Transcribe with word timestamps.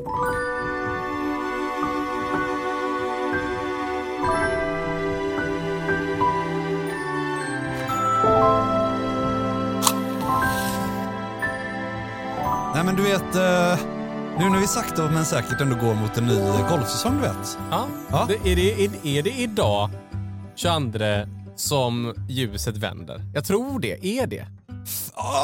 Nej 0.00 0.08
men 12.84 12.96
du 12.96 13.02
vet, 13.02 13.34
eh, 13.34 13.78
nu 14.38 14.50
när 14.50 14.60
vi 14.60 14.66
sakta 14.66 15.10
men 15.10 15.24
säkert 15.24 15.60
ändå 15.60 15.76
går 15.76 15.94
mot 15.94 16.18
en 16.18 16.26
ny 16.26 16.34
golfsäsong 16.70 17.16
du 17.16 17.22
vet. 17.22 17.58
Ja. 17.70 17.86
Ja. 18.10 18.28
Det, 18.28 18.52
är, 18.52 18.56
det, 18.56 18.84
är, 18.84 19.06
är 19.18 19.22
det 19.22 19.30
idag, 19.30 19.90
22, 20.54 20.98
som 21.56 22.14
ljuset 22.28 22.76
vänder? 22.76 23.22
Jag 23.34 23.44
tror 23.44 23.80
det. 23.80 24.06
Är 24.06 24.26
det? 24.26 24.46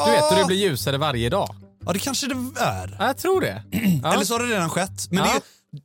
Du 0.05 0.11
vet 0.11 0.31
hur 0.31 0.37
det 0.37 0.45
blir 0.47 0.57
ljusare 0.57 0.97
varje 0.97 1.29
dag? 1.29 1.55
Ja 1.87 1.93
det 1.93 1.99
kanske 1.99 2.27
det 2.27 2.61
är. 2.61 2.95
Ja, 2.99 3.05
jag 3.07 3.17
tror 3.17 3.41
det. 3.41 3.63
Ja. 4.03 4.13
Eller 4.13 4.25
så 4.25 4.33
har 4.33 4.39
det 4.39 4.45
redan 4.55 4.69
skett. 4.69 5.07
Men 5.11 5.25
Ja. 5.25 5.33
det, 5.33 5.41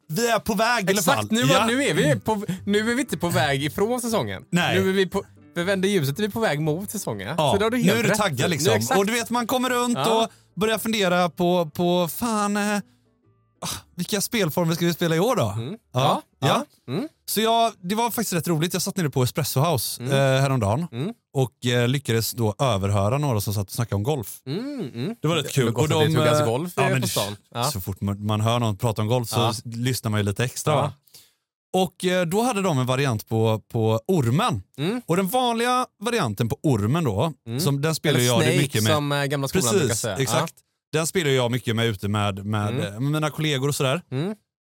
vi 0.09 0.29
är 0.29 0.39
på 0.39 0.55
väg 0.55 0.91
i 0.91 0.93
alla 0.93 1.03
fall. 1.03 1.15
Exakt, 1.15 1.31
nu, 1.31 1.41
Ja. 1.41 1.67
nu, 1.67 1.85
är 1.85 1.95
vi 1.95 2.21
på, 2.21 2.45
nu 2.67 2.79
är 2.79 2.95
vi 2.95 3.01
inte 3.01 3.17
på 3.19 3.29
väg 3.29 3.65
ifrån 3.65 4.01
säsongen. 4.01 4.43
Nej. 4.51 4.81
Nu 4.81 4.89
är 4.89 4.93
vi 4.93 5.07
på, 5.07 5.25
för 5.55 5.65
vänder 5.65 5.89
ljuset 5.89 6.19
är 6.19 6.23
vi 6.23 6.29
på 6.31 6.41
väg 6.41 6.61
mot 6.61 6.91
säsongen. 6.91 7.35
Ja, 7.39 7.57
Så 7.61 7.69
du 7.71 7.79
nu 7.79 7.91
är 7.93 8.03
du 8.03 8.11
taggad 8.11 8.51
liksom. 8.51 8.73
exakt. 8.75 8.99
och 8.99 9.07
du 9.07 9.13
vet 9.13 9.31
man 9.31 9.47
kommer 9.47 9.71
runt 9.71 9.99
Ja. 9.99 10.23
och 10.25 10.31
börjar 10.61 10.79
fundera 10.79 11.31
på, 11.31 11.71
på 11.75 12.09
fan, 12.09 12.57
eh, 12.57 12.77
ah, 13.61 13.69
vilka 13.97 14.21
spelformer 14.21 14.75
ska 14.75 14.87
vi 14.87 14.95
spela 14.95 15.17
i 15.17 15.21
år 15.21 15.37
då? 15.37 15.49
Mm. 15.57 15.69
Ja. 15.71 15.77
Ja, 15.93 16.23
ja. 16.49 16.65
ja. 16.87 16.93
Mm. 16.93 17.09
Så 17.35 17.41
jag, 17.41 17.73
det 17.81 17.95
var 17.95 18.11
faktiskt 18.11 18.33
rätt 18.33 18.49
roligt. 18.49 18.73
Jag 18.73 18.83
satt 18.83 18.97
nere 18.97 19.11
på 19.11 19.23
Espresso 19.23 19.61
House 19.61 20.03
eh, 20.03 20.11
häromdagen 20.41 20.87
Mm. 20.93 21.13
och 21.35 21.67
eh, 21.67 21.89
lyckades 21.89 22.31
då 22.33 22.55
överhöra 22.59 23.19
några 23.19 23.41
som 23.41 23.55
satt 23.55 23.67
och 23.67 23.73
snackade 23.73 23.97
om 23.97 24.03
golf. 24.03 24.39
Mm, 24.47 24.91
mm. 24.95 25.17
Det 25.23 25.29
var 25.29 25.37
rätt 25.37 25.53
kul. 25.53 25.65
Men 25.65 25.75
gott 25.75 25.93
att 25.93 26.01
det 26.01 26.07
tuggas 26.07 26.45
golf 26.45 26.73
ja, 26.77 26.91
eh, 26.91 27.01
på 27.01 27.09
stan. 27.09 27.37
Ja. 27.55 27.65
Så 27.65 27.81
fort 27.81 28.01
man, 28.01 28.27
man 28.27 28.41
hör 28.41 28.59
någon 28.59 28.77
prata 28.77 29.03
om 29.03 29.09
golf 29.09 29.29
så 29.29 29.41
Ja. 29.41 29.53
lyssnar 29.65 30.11
man 30.11 30.21
ju 30.21 30.25
lite 30.25 30.45
extra. 30.45 30.73
Ja. 30.73 30.93
Och 31.75 32.05
eh, 32.05 32.27
då 32.27 32.43
hade 32.43 32.63
de 32.63 32.79
en 32.79 32.87
variant 32.87 33.29
på, 33.29 33.63
på 33.73 34.01
ormen. 34.07 34.63
Mm. 34.79 35.03
Och 35.07 35.17
den 35.17 35.29
vanliga 35.29 35.87
varianten 36.03 36.49
på 36.49 36.59
ormen 36.63 37.05
då, 37.05 37.33
som, 37.61 37.81
den 37.81 37.95
spelar 37.95 38.19
Eller 38.19 38.27
jag 38.29 38.43
Snake 38.43 38.57
mycket 38.59 38.83
med. 38.83 38.93
som 38.93 39.13
eh, 39.13 39.25
gamla 39.25 39.49
skolan 39.49 39.71
brukar 39.71 39.87
Precis, 39.87 40.01
säga. 40.01 40.17
exakt. 40.17 40.55
Den 40.93 41.07
spelar 41.07 41.31
jag 41.31 41.51
mycket 41.51 41.77
med 41.77 41.87
ute 41.87 42.09
med, 42.09 42.47
med, 42.47 42.69
Mm. 42.69 42.81
eh, 42.87 42.91
med 42.93 43.03
mina 43.13 43.31
kollegor 43.31 43.69
och 43.69 43.75
sådär. 43.75 44.03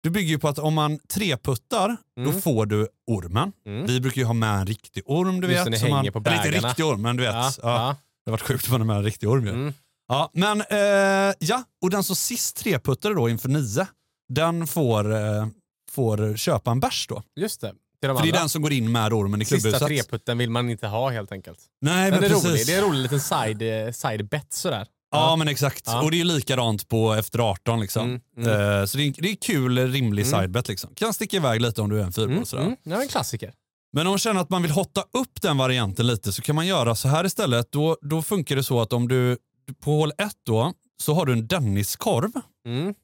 Du 0.03 0.11
bygger 0.11 0.29
ju 0.29 0.39
på 0.39 0.49
att 0.49 0.59
om 0.59 0.75
man 0.75 0.99
treputtar, 1.09 1.97
då 2.17 2.23
Mm. 2.31 2.43
får 2.43 2.67
du 2.67 2.89
ormen. 3.07 3.53
Mm. 3.67 3.87
Vi 3.87 4.01
brukar 4.01 4.21
ju 4.21 4.25
ha 4.27 4.33
med 4.35 4.55
en 4.61 4.67
riktig 4.67 5.03
orm, 5.07 5.41
du 5.41 5.47
Just 5.53 5.67
vet. 5.67 5.73
det, 5.73 5.79
som 5.79 5.91
man, 5.91 6.07
på 6.13 6.19
eller 6.19 6.37
inte 6.37 6.49
bägarna. 6.51 6.69
riktig 6.69 6.85
orm, 6.85 7.03
men 7.03 7.17
du 7.17 7.23
vet. 7.23 7.33
Ja, 7.35 7.53
Ja, 7.63 7.63
ja. 7.63 7.97
Det 8.25 8.31
har 8.31 8.33
varit 8.33 8.43
sjukt 8.43 8.65
att 8.65 8.71
vara 8.71 8.85
med 8.85 8.97
en 8.97 9.05
riktig 9.05 9.29
orm 9.29 9.45
ju. 9.47 9.51
Mm. 9.53 9.75
Ja, 10.09 10.31
men 10.33 10.61
eh, 10.61 11.35
ja, 11.39 11.65
och 11.83 11.91
den 11.91 12.05
som 12.05 12.17
sist 12.17 12.57
treputtade 12.57 13.15
då 13.15 13.29
inför 13.29 13.49
nio, 13.49 13.87
den 14.29 14.67
får, 14.67 15.13
eh, 15.15 15.47
får 15.91 16.37
köpa 16.37 16.71
en 16.71 16.81
bärs 16.81 17.07
då. 17.09 17.23
Just 17.37 17.61
det. 17.61 17.67
De 17.67 17.75
För 18.09 18.09
det 18.09 18.15
är 18.15 18.21
andra. 18.23 18.39
den 18.41 18.49
som 18.49 18.63
går 18.63 18.73
in 18.73 18.93
med 18.93 19.13
ormen 19.13 19.43
i 19.43 19.45
Sista 19.45 19.71
klubbhuset. 19.71 19.89
treputten 19.89 20.39
vill 20.39 20.51
man 20.51 20.71
inte 20.71 20.87
ha 20.87 21.11
helt 21.11 21.33
enkelt. 21.33 21.59
Nej, 21.81 22.11
Den 22.11 22.21
men 22.21 22.31
är 22.31 22.35
precis. 22.35 22.51
rolig. 22.51 22.67
Det 22.67 22.73
är 22.75 22.79
en 22.83 22.85
rolig 22.89 23.03
liten 23.03 23.21
side, 23.21 23.87
eh, 23.87 23.93
side 23.93 24.29
bet 24.29 24.53
sådär. 24.53 24.87
Ja, 25.13 25.37
men 25.37 25.49
exakt. 25.49 25.83
Ja. 25.87 26.03
Och 26.03 26.11
det 26.11 26.21
är 26.21 26.25
likadant 26.25 26.89
på 26.89 27.13
efter 27.15 27.39
18 27.39 27.81
liksom. 27.81 28.05
Mm, 28.09 28.21
mm. 28.37 28.81
Eh, 28.81 28.85
så 28.87 28.97
det 28.99 29.05
är, 29.07 29.15
det 29.23 29.31
är 29.31 29.37
kul, 29.37 29.79
rimlig 29.93 30.27
Mm. 30.27 30.41
sidebet 30.41 30.69
liksom. 30.69 30.95
Kan 30.95 31.15
sticka 31.15 31.37
iväg 31.37 31.61
lite 31.61 31.83
om 31.83 31.91
du 31.91 32.01
är 32.01 32.05
en 32.05 32.13
fyrboll 32.13 32.33
Mm, 32.33 32.47
sådär. 32.47 32.63
mm. 32.65 32.77
Ja, 32.83 33.03
en 33.03 33.09
klassiker. 33.09 33.53
Men 33.93 34.07
om 34.07 34.11
man 34.11 34.19
känner 34.19 34.41
att 34.41 34.51
man 34.51 34.63
vill 34.63 34.71
hotta 34.71 35.01
upp 35.01 35.43
den 35.43 35.59
varianten 35.59 36.07
lite 36.07 36.33
så 36.33 36.43
kan 36.43 36.55
man 36.55 36.67
göra 36.67 36.95
så 36.95 37.09
här 37.09 37.25
istället. 37.25 37.73
Då, 37.73 37.97
då 38.03 38.23
funkar 38.23 38.57
det 38.57 38.65
så 38.65 38.81
att 38.81 38.93
om 38.93 39.09
du 39.09 39.39
på 39.85 39.91
hål 39.91 40.13
1 40.19 40.33
då 40.47 40.73
så 41.03 41.15
har 41.15 41.27
du 41.27 41.33
en 41.33 41.47
Denniskorv 41.47 42.31
Mm. 42.67 42.95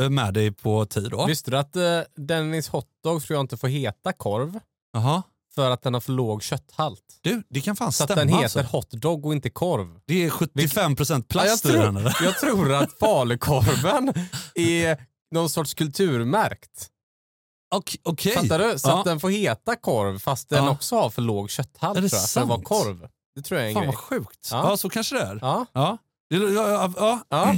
eh, 0.00 0.10
med 0.10 0.34
dig 0.34 0.52
på 0.52 0.86
tid 0.86 1.10
då. 1.10 1.26
Visste 1.26 1.50
du 1.50 1.58
att 1.58 1.76
eh, 1.76 2.00
Dennis 2.16 2.68
hotdog 2.68 3.22
tror 3.22 3.36
jag 3.36 3.40
inte 3.44 3.56
får 3.56 3.68
heta 3.68 4.12
korv 4.12 4.58
Jaha. 4.92 5.22
För 5.54 5.70
att 5.70 5.82
den 5.82 5.94
har 5.94 6.00
för 6.00 6.12
låg 6.12 6.42
kötthalt? 6.42 7.02
Du, 7.20 7.42
det 7.50 7.60
kan 7.60 7.76
fan 7.76 7.92
Så 7.92 8.04
att 8.04 8.10
stämma 8.10 8.20
den 8.24 8.28
heter 8.28 8.60
alltså. 8.60 8.76
hotdog 8.76 9.26
och 9.26 9.32
inte 9.32 9.50
korv. 9.50 10.00
Det 10.06 10.24
är 10.24 10.30
75% 10.30 11.10
Ja, 11.10 11.14
jag, 11.16 11.28
plast 11.28 11.64
i 11.66 11.72
den. 11.72 11.94
tror, 11.96 12.12
jag 12.22 12.38
tror 12.38 12.72
att 12.74 12.92
falukorven 13.00 14.12
är 14.54 15.06
någon 15.34 15.50
sorts 15.50 15.74
kulturmärkt. 15.74 16.88
Okej. 17.74 18.00
okej. 18.04 18.32
Fattar 18.32 18.58
du? 18.58 18.78
Så 18.78 18.88
Ja. 18.88 18.98
att 18.98 19.04
den 19.04 19.20
får 19.20 19.30
heta 19.30 19.76
korv 19.76 20.18
fast 20.18 20.48
den 20.48 20.64
Ja. 20.64 20.70
också 20.70 20.96
har 20.96 21.10
för 21.10 21.22
låg 21.22 21.50
kötthalt 21.50 21.98
Är 21.98 22.02
det 22.02 22.08
tror 22.08 22.20
jag, 22.20 22.30
för 22.30 22.40
att 22.40 22.48
vara 22.48 22.56
sant? 22.58 22.68
korv. 22.68 23.08
Det 23.34 23.42
tror 23.42 23.60
jag 23.60 23.64
är 23.66 23.68
en 23.68 23.74
Fan 23.74 23.82
grej. 23.82 23.86
vad 23.94 23.96
sjukt. 23.98 24.48
Ja. 24.50 24.70
Ja. 24.70 24.76
så 24.76 24.90
kanske 24.90 25.14
det 25.14 25.22
är. 25.22 25.38
Ja. 25.42 25.66
Ja. 25.72 25.98
Ja, 26.28 26.38
ja, 26.38 26.92
ja. 26.96 27.20
Ja. 27.28 27.54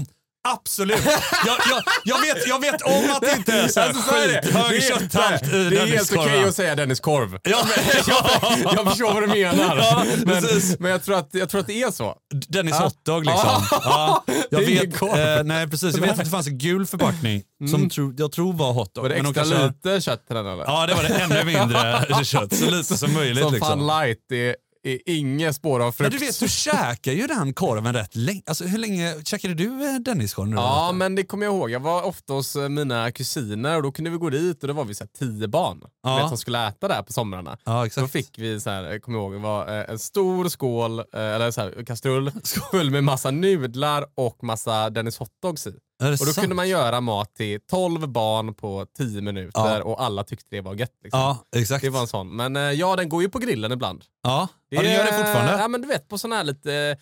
Absolut. 0.48 1.04
Jag, 1.46 1.56
jag, 1.70 1.82
jag, 2.04 2.20
vet, 2.20 2.46
jag 2.48 2.60
vet 2.60 2.82
om 2.82 3.10
att 3.10 3.20
det 3.20 3.32
inte 3.36 3.52
är 3.52 3.68
så 3.68 3.80
här 3.80 3.88
Alltså, 3.88 4.02
så 4.02 4.16
är 4.16 4.28
det. 4.28 4.58
hög 4.58 4.70
Det 4.70 4.76
är- 4.76 4.80
kötthalt 4.80 5.42
i 5.54 5.68
Det 5.70 5.76
är 5.80 5.86
helt 5.86 6.12
okej 6.16 6.44
att 6.44 6.54
säga 6.54 6.74
Dennis 6.74 7.00
korv. 7.00 7.38
Ja, 7.42 7.50
jag, 8.06 8.74
jag 8.76 8.88
förstår 8.88 9.12
vad 9.14 9.22
du 9.22 9.26
menar. 9.26 9.76
Ja, 9.76 10.04
men, 10.24 10.44
men 10.78 10.90
jag 10.90 11.04
tror, 11.04 11.16
att, 11.18 11.28
jag 11.32 11.48
tror 11.50 11.60
att 11.60 11.66
det 11.66 11.82
är 11.82 11.90
så. 11.90 12.14
Dennis 12.48 12.74
Ja. 12.78 12.82
hotdog 12.84 13.26
liksom. 13.26 13.62
Ja, 13.70 14.24
Det 14.26 14.34
jag 14.50 14.62
är 14.62 14.66
vet, 14.86 14.98
korv. 14.98 15.18
eh, 15.20 15.44
nej 15.44 15.68
precis, 15.70 15.94
jag 15.94 16.00
vet 16.02 16.10
att 16.10 16.24
det 16.24 16.30
fanns 16.30 16.46
en 16.46 16.58
gul 16.58 16.86
förpackning 16.86 17.42
som 17.70 17.90
tro, 17.90 18.14
jag 18.18 18.32
tror 18.32 18.52
var 18.52 18.72
hotdog. 18.72 19.02
Var 19.02 19.08
det 19.08 19.22
men 19.22 19.32
de 19.32 19.40
extra 19.40 19.56
kanske- 19.58 19.88
lite 19.90 20.00
kött 20.00 20.26
till 20.26 20.36
den 20.36 20.46
eller? 20.46 20.64
Ja 20.64 20.86
det 20.86 20.94
var 20.94 21.02
det 21.02 21.08
ännu 21.08 21.44
mindre 21.44 22.24
kött, 22.24 22.54
så 22.54 22.70
lite 22.70 22.98
som 22.98 23.12
möjligt. 23.14 23.44
Som 23.44 23.52
liksom. 23.52 23.68
fan 23.68 23.86
light 24.06 24.32
är, 24.32 24.56
är 24.82 24.98
inget 25.06 25.56
spår 25.56 25.80
av 25.80 25.84
Men 25.86 25.92
frukt. 25.92 26.12
du 26.12 26.18
vet, 26.26 26.40
du 26.40 26.48
käkar 26.48 27.12
ju 27.12 27.26
den 27.26 27.54
korven 27.54 27.92
rätt 27.94 28.16
länge. 28.16 28.42
Alltså 28.46 28.64
hur 28.64 28.78
länge 28.78 29.14
käkade 29.24 29.54
du 29.54 29.88
eh, 29.90 29.94
Denniskorv 29.94 30.48
nu? 30.48 30.56
då? 30.56 30.62
Ja, 30.62 30.92
men 30.92 31.14
det 31.14 31.22
kommer 31.24 31.46
jag 31.46 31.54
ihåg. 31.54 31.70
Jag 31.70 31.80
var 31.80 32.02
ofta 32.02 32.32
hos 32.32 32.56
eh, 32.56 32.68
mina 32.68 33.12
kusiner 33.12 33.76
och 33.76 33.82
då 33.82 33.92
kunde 33.92 34.10
vi 34.10 34.16
gå 34.16 34.30
dit 34.30 34.62
och 34.62 34.68
då 34.68 34.74
var 34.74 34.84
vi 34.84 34.94
så 34.94 35.04
här 35.04 35.10
tio 35.18 35.48
barn 35.48 35.82
Ja. 36.02 36.16
vet, 36.16 36.28
som 36.28 36.38
skulle 36.38 36.68
äta 36.68 36.88
där 36.88 37.02
på 37.02 37.12
somrarna. 37.12 37.58
Ja, 37.64 37.78
Då 37.78 37.84
exakt. 37.84 38.12
fick 38.12 38.38
vi, 38.38 38.60
så 38.60 38.70
här, 38.70 38.82
jag 38.82 39.02
kommer 39.02 39.18
ihåg, 39.18 39.34
var 39.34 39.78
eh, 39.78 39.84
en 39.90 39.98
stor 39.98 40.48
skål, 40.48 41.00
eller 41.12 41.50
så 41.50 41.60
här, 41.60 41.84
kastrull 41.86 42.32
full 42.70 42.90
med 42.90 43.04
massa 43.04 43.30
nudlar 43.30 44.04
och 44.14 44.44
massa 44.44 44.90
Dennis 44.90 45.18
hotdogs 45.18 45.66
i. 45.66 45.74
Det 46.00 46.06
Och 46.06 46.10
då 46.10 46.16
sant? 46.16 46.36
kunde 46.36 46.54
man 46.56 46.68
göra 46.68 47.00
mat 47.00 47.34
till 47.34 47.60
12 47.70 48.08
barn 48.08 48.54
på 48.54 48.86
10 48.98 49.20
minuter 49.22 49.60
Ja. 49.76 49.82
och 49.82 50.02
alla 50.02 50.24
tyckte 50.24 50.46
det 50.50 50.60
var 50.60 50.74
gött. 50.74 50.98
Liksom. 51.02 51.20
Ja, 51.20 51.38
exakt. 51.56 51.82
Det 51.84 51.90
var 51.90 52.00
en 52.00 52.06
sån. 52.06 52.36
Men 52.36 52.56
eh, 52.56 52.62
ja, 52.62 52.96
den 52.96 53.08
går 53.08 53.22
ju 53.22 53.28
på 53.28 53.38
grillen 53.38 53.72
ibland. 53.72 54.04
Ja, 54.22 54.48
ja 54.68 54.82
det 54.82 54.92
gör 54.92 55.04
det 55.04 55.12
fortfarande. 55.12 55.52
Ja, 55.62 55.68
men 55.68 55.82
du 55.82 55.88
vet 55.88 56.08
på 56.08 56.18
sån 56.18 56.32
här 56.32 56.44
lite... 56.44 56.96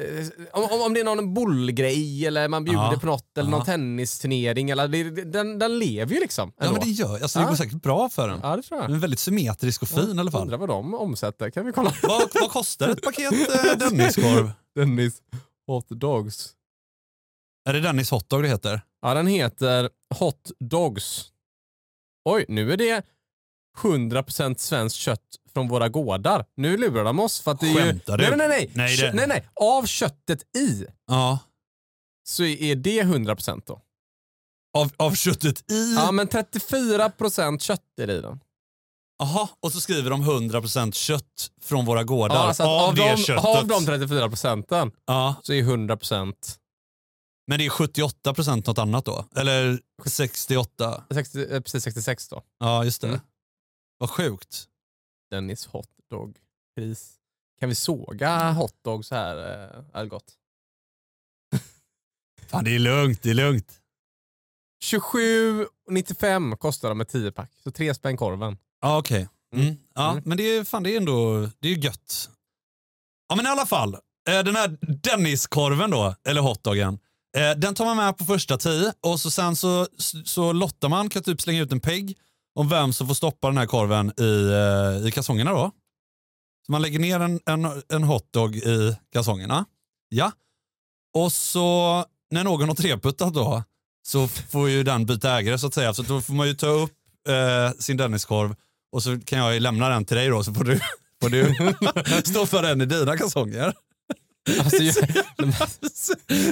eh, 0.00 0.26
Om, 0.52 0.64
om- 0.70 0.82
om 0.82 0.94
det 0.94 1.00
är 1.00 1.04
någon 1.04 1.34
bollgrej 1.34 2.26
eller 2.26 2.48
man 2.48 2.64
bjuder 2.64 2.80
Ja. 2.92 2.98
på 3.00 3.06
något 3.06 3.38
eller 3.38 3.50
Ja. 3.50 3.56
någon 3.56 3.64
tennisturnering. 3.66 4.70
Eller, 4.70 4.88
det- 4.88 5.10
det- 5.10 5.24
den, 5.24 5.58
den 5.58 5.78
lever 5.78 6.14
ju 6.14 6.20
liksom. 6.20 6.52
Ja, 6.58 6.64
ändå. 6.66 6.78
men 6.78 6.88
det 6.88 6.90
gör 6.94 7.22
alltså, 7.22 7.38
det 7.38 7.42
Ja. 7.44 7.48
går 7.48 7.56
säkert 7.56 7.82
bra 7.82 8.08
för 8.08 8.28
den. 8.28 8.40
Ja, 8.42 8.56
det 8.56 8.62
tror 8.62 8.78
Den 8.78 8.90
jag. 8.90 8.96
är 8.96 9.00
väldigt 9.00 9.20
symmetrisk 9.20 9.82
och 9.82 9.88
fin 9.88 10.16
i 10.16 10.20
alla 10.20 10.30
fall. 10.30 10.42
Undrar 10.42 10.58
vad 10.58 10.68
de 10.68 10.94
omsätter. 10.94 11.50
Kan 11.50 11.66
vi 11.66 11.72
kolla? 11.72 11.92
Vad, 12.02 12.22
vad 12.34 12.50
kostar 12.50 12.88
ett 12.88 13.02
paket 13.02 13.32
eh, 13.32 13.78
Denniskorv? 13.88 14.50
Dennis 14.74 15.14
Hot 15.66 15.88
Dogs. 15.88 16.52
Är 17.68 17.72
det 17.72 17.80
Dennis 17.80 18.10
hotdog 18.10 18.42
det 18.42 18.48
heter? 18.48 18.80
Ja, 19.02 19.14
den 19.14 19.26
heter 19.26 19.90
Hot 20.18 20.50
Dogs. 20.60 21.30
Oj, 22.24 22.44
nu 22.48 22.72
är 22.72 22.76
det 22.76 23.02
100% 23.78 24.56
svenskt 24.58 24.96
kött 24.96 25.20
från 25.52 25.68
våra 25.68 25.88
gårdar. 25.88 26.44
Nu 26.56 26.76
lurar 26.76 27.04
de 27.04 27.20
oss 27.20 27.40
för 27.40 27.50
att 27.50 27.60
det 27.60 27.66
är 27.66 27.70
ju... 27.70 27.76
Skämtar 27.80 28.18
du? 28.18 28.24
Nej, 28.28 28.36
nej, 28.36 28.48
nej. 28.48 28.70
Nej, 28.74 28.96
Kö- 28.96 29.06
det- 29.06 29.12
nej, 29.12 29.26
nej. 29.26 29.48
Av 29.54 29.86
köttet 29.86 30.56
i 30.56 30.86
Ja. 31.06 31.38
så 32.28 32.44
är 32.44 32.74
det 32.76 33.02
100% 33.02 33.62
då. 33.66 33.80
Av, 34.78 34.92
av 34.96 35.14
köttet 35.14 35.70
i? 35.70 35.94
Ja, 35.94 36.12
men 36.12 36.28
34% 36.28 37.58
kött 37.58 37.82
är 38.00 38.06
det 38.06 38.12
i 38.12 38.20
den. 38.20 38.40
Jaha, 39.18 39.48
och 39.60 39.72
så 39.72 39.80
skriver 39.80 40.10
de 40.10 40.22
100% 40.24 40.92
kött 40.94 41.50
från 41.62 41.84
våra 41.84 42.04
gårdar. 42.04 42.46
Ja, 42.46 42.54
så 42.54 42.62
att 42.62 42.68
av, 42.68 42.88
av, 42.88 42.94
det 42.94 43.10
de, 43.10 43.16
köttet. 43.16 43.44
av 43.44 43.66
de 43.66 43.84
34 43.86 44.28
procenten 44.28 44.92
Ja, 45.06 45.34
så 45.42 45.52
är 45.52 45.62
100% 45.62 46.34
men 47.46 47.58
det 47.58 47.66
är 47.66 47.70
78% 47.70 48.66
något 48.66 48.78
annat 48.78 49.04
då? 49.04 49.24
Eller 49.36 49.80
68? 50.06 51.04
60, 51.10 51.52
eh, 51.54 51.60
precis 51.60 51.84
66 51.84 52.28
då. 52.28 52.42
Ja, 52.58 52.84
just 52.84 53.00
det. 53.00 53.08
Mm. 53.08 53.20
Vad 53.98 54.10
sjukt. 54.10 54.68
Dennis 55.30 55.66
hotdog-pris. 55.66 57.12
Kan 57.60 57.68
vi 57.68 57.74
såga 57.74 58.50
hotdog 58.52 59.04
så 59.04 59.14
här 59.14 59.64
eh, 59.76 59.84
Algot? 59.92 60.24
Fan, 62.46 62.64
det 62.64 62.74
är 62.74 62.78
lugnt, 62.78 63.22
det 63.22 63.30
är 63.30 63.34
lugnt. 63.34 63.80
27,95 64.84 66.56
kostar 66.56 66.88
de 66.88 66.98
med 66.98 67.08
10 67.08 67.32
pack. 67.32 67.50
Så 67.62 67.70
tre 67.70 67.94
spänn 67.94 68.16
korven. 68.16 68.58
Ja, 68.80 68.98
okej. 68.98 69.28
Mm. 69.54 69.66
Mm. 69.66 69.78
Ja, 69.94 70.10
Mm. 70.12 70.22
men 70.26 70.36
det 70.36 70.42
är, 70.42 70.64
fan, 70.64 70.82
det 70.82 70.90
är 70.90 70.96
ändå 70.96 71.48
det 71.58 71.68
är 71.68 71.76
gött. 71.84 72.30
Ja, 73.28 73.36
men 73.36 73.46
i 73.46 73.48
alla 73.48 73.66
fall. 73.66 73.94
eh, 73.94 74.42
Den 74.44 74.56
här 74.56 74.78
Denniskorven 75.02 75.90
då, 75.90 76.14
eller 76.28 76.40
hotdogen. 76.40 76.98
Eh, 77.36 77.56
den 77.56 77.74
tar 77.74 77.84
man 77.84 77.96
med 77.96 78.16
på 78.16 78.24
första 78.24 78.58
tee 78.58 78.92
och 79.00 79.20
så 79.20 79.30
sen 79.30 79.56
så, 79.56 79.86
så 80.24 80.52
lottar 80.52 80.88
man, 80.88 81.08
kan 81.08 81.22
typ 81.22 81.40
slänga 81.40 81.62
ut 81.62 81.72
en 81.72 81.80
pegg 81.80 82.16
om 82.54 82.68
vem 82.68 82.92
som 82.92 83.06
får 83.06 83.14
stoppa 83.14 83.48
den 83.48 83.58
här 83.58 83.66
korven 83.66 84.12
i, 84.20 84.50
eh, 85.02 85.08
i 85.08 85.10
kalsongerna 85.10 85.52
då. 85.52 85.70
Så 86.66 86.72
man 86.72 86.82
lägger 86.82 86.98
ner 86.98 87.20
en, 87.20 87.40
en, 87.46 87.82
en 87.88 88.02
hotdog 88.02 88.56
i 88.56 88.96
kalsongerna. 89.12 89.64
Ja. 90.08 90.32
Och 91.14 91.32
så 91.32 92.04
när 92.30 92.44
någon 92.44 92.68
har 92.68 92.76
treputtat 92.76 93.34
då 93.34 93.62
så 94.06 94.28
får 94.28 94.68
ju 94.68 94.82
den 94.82 95.06
byta 95.06 95.38
ägare 95.38 95.58
så 95.58 95.66
att 95.66 95.74
säga. 95.74 95.94
Så 95.94 96.02
då 96.02 96.20
får 96.20 96.34
man 96.34 96.46
ju 96.46 96.54
ta 96.54 96.66
upp 96.66 96.92
eh, 97.28 97.78
sin 97.78 97.96
Denniskorv 97.96 98.54
och 98.92 99.02
så 99.02 99.20
kan 99.20 99.38
jag 99.38 99.54
ju 99.54 99.60
lämna 99.60 99.88
den 99.88 100.04
till 100.04 100.16
dig 100.16 100.28
då 100.28 100.44
så 100.44 100.54
får 100.54 100.64
du, 100.64 100.80
får 101.22 101.28
du 101.28 101.54
stå 102.30 102.46
för 102.46 102.62
den 102.62 102.80
i 102.80 102.86
dina 102.86 103.16
kalsonger. 103.16 103.74
Alltså, 104.58 104.82
jag, 104.82 104.94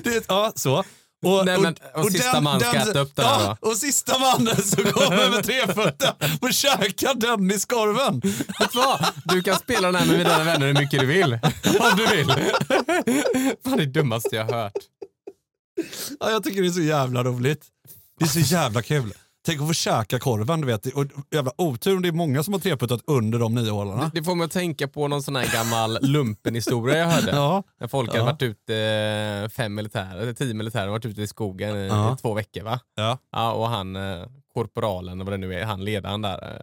det, 0.04 0.24
ja, 0.28 0.52
så. 0.56 0.84
Och, 1.26 1.46
Nej, 1.46 1.58
men- 1.58 1.76
och 1.94 2.12
sista 2.12 2.40
man 2.40 2.60
ska 2.60 2.72
äta 2.74 3.00
upp 3.00 3.16
den 3.16 3.24
här 3.24 3.40
ja, 3.40 3.56
Och 3.60 3.76
sista 3.76 4.18
mannen 4.18 4.56
som 4.62 4.84
kommer 4.84 5.30
med 5.30 5.44
trefötta 5.44 6.14
och 6.40 6.52
käkar 6.54 7.14
Denniskorven. 7.14 8.22
du 9.24 9.42
kan 9.42 9.56
spela 9.58 9.92
den 9.92 9.94
här 10.00 10.06
med 10.06 10.18
dina 10.18 10.44
vänner 10.44 10.66
hur 10.66 10.74
mycket 10.74 11.00
du 11.00 11.06
vill. 11.06 11.32
Om 11.80 11.96
du 11.96 12.06
vill. 12.16 12.26
Fan 13.64 13.76
det 13.76 13.82
är 13.82 13.86
dummaste 13.86 14.36
jag 14.36 14.44
har 14.44 14.52
hört. 14.62 14.72
Ja, 16.20 16.30
jag 16.30 16.44
tycker 16.44 16.62
det 16.62 16.68
är 16.68 16.72
så 16.72 16.80
jävla 16.80 17.24
roligt. 17.24 17.64
Det 18.18 18.24
är 18.24 18.28
så 18.28 18.38
jävla 18.54 18.82
kul. 18.82 19.12
Tänk 19.46 19.60
att 19.60 19.66
få 19.66 19.72
käka 19.74 20.18
korven, 20.18 20.60
du 20.60 20.66
vet. 20.66 20.86
Och 20.86 21.06
jävla 21.30 21.52
otur 21.58 21.96
om 21.96 22.02
det 22.02 22.08
är 22.08 22.12
många 22.12 22.42
som 22.42 22.52
har 22.54 22.60
treputtat 22.60 23.00
under 23.06 23.38
de 23.38 23.54
nio 23.54 23.70
hålarna. 23.70 24.10
Det 24.14 24.22
får 24.22 24.34
mig 24.34 24.44
att 24.44 24.50
tänka 24.50 24.88
på 24.88 25.08
någon 25.08 25.22
sån 25.22 25.36
här 25.36 25.52
gammal 25.52 25.98
lumpen-historia 26.02 26.98
jag 26.98 27.06
hörde. 27.06 27.30
Ja. 27.30 27.62
När 27.80 27.88
folk 27.88 28.08
Ja. 28.08 28.12
hade 28.12 28.24
varit 28.24 28.42
ute, 28.42 28.76
eh, 28.76 29.48
fem 29.48 29.74
militärer, 29.74 30.32
tio 30.32 30.54
militärer, 30.54 30.88
varit 30.88 31.04
ute 31.06 31.22
i 31.22 31.26
skogen 31.26 31.76
i, 31.76 31.86
Ja. 31.86 32.16
två 32.20 32.34
veckor 32.34 32.62
va? 32.62 32.80
Ja. 32.94 33.18
Ja, 33.32 33.52
och 33.52 33.68
han, 33.68 33.96
eh, 33.96 34.26
korporalen, 34.54 35.18
vad 35.18 35.32
det 35.32 35.36
nu 35.36 35.54
är, 35.54 35.64
han 35.64 35.84
ledaren 35.84 36.22
där, 36.22 36.54
eh, 36.54 36.60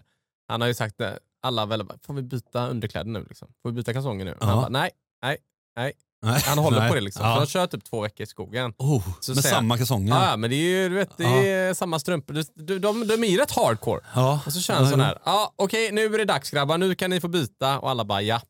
han 0.48 0.62
har 0.62 0.68
ju 0.68 0.74
sagt, 0.74 1.02
alla 1.44 1.66
väl, 1.66 1.84
får 2.06 2.14
vi 2.14 2.22
byta 2.22 2.68
underkläder 2.68 3.10
nu 3.12 3.26
liksom? 3.30 3.48
Får 3.62 3.70
vi 3.70 3.76
byta 3.76 3.94
kalsonger 3.94 4.26
nu? 4.26 4.36
Ja. 4.40 4.46
Han 4.48 4.56
bara, 4.58 4.70
nej, 4.70 4.90
nej, 5.24 5.38
nej. 5.76 5.94
Nej, 6.24 6.42
Han 6.46 6.58
håller 6.58 6.80
nej. 6.80 6.90
på 6.90 6.96
det 6.96 7.02
liksom. 7.02 7.26
Ja. 7.26 7.34
Han 7.34 7.48
kört 7.48 7.72
typ 7.72 7.84
två 7.84 8.02
veckor 8.02 8.24
i 8.24 8.28
skogen. 8.28 8.74
Oh, 8.78 9.04
Så 9.20 9.34
med 9.34 9.44
samma 9.44 9.78
kalsonger. 9.78 10.14
Ja, 10.16 10.30
ja, 10.30 10.38
men 10.38 10.50
det 10.50 10.56
är 10.56 10.82
ju 10.82 10.90
du 10.90 10.96
vet, 10.96 11.18
det 11.18 11.50
är 11.50 11.74
samma 11.74 12.00
strumpor. 12.00 12.34
De, 12.34 12.80
de, 12.80 13.08
de, 13.08 13.24
är 13.24 13.28
ju 13.28 13.38
rätt 13.38 13.52
hardcore. 13.52 14.02
Ja. 14.16 14.40
Och 14.46 14.54
så 14.54 14.62
kör 14.62 14.74
han 14.74 14.90
sån 14.90 15.00
här, 15.00 15.18
ja 15.26 15.54
okej 15.56 15.92
nu 15.92 16.06
är 16.06 16.18
det 16.18 16.26
dags 16.26 16.52
grabbar, 16.52 16.78
nu 16.78 16.96
kan 16.96 17.10
ni 17.10 17.22
få 17.22 17.28
byta. 17.28 17.80
Och 17.80 17.90
alla 17.90 18.06
bara 18.06 18.22
ja. 18.22 18.42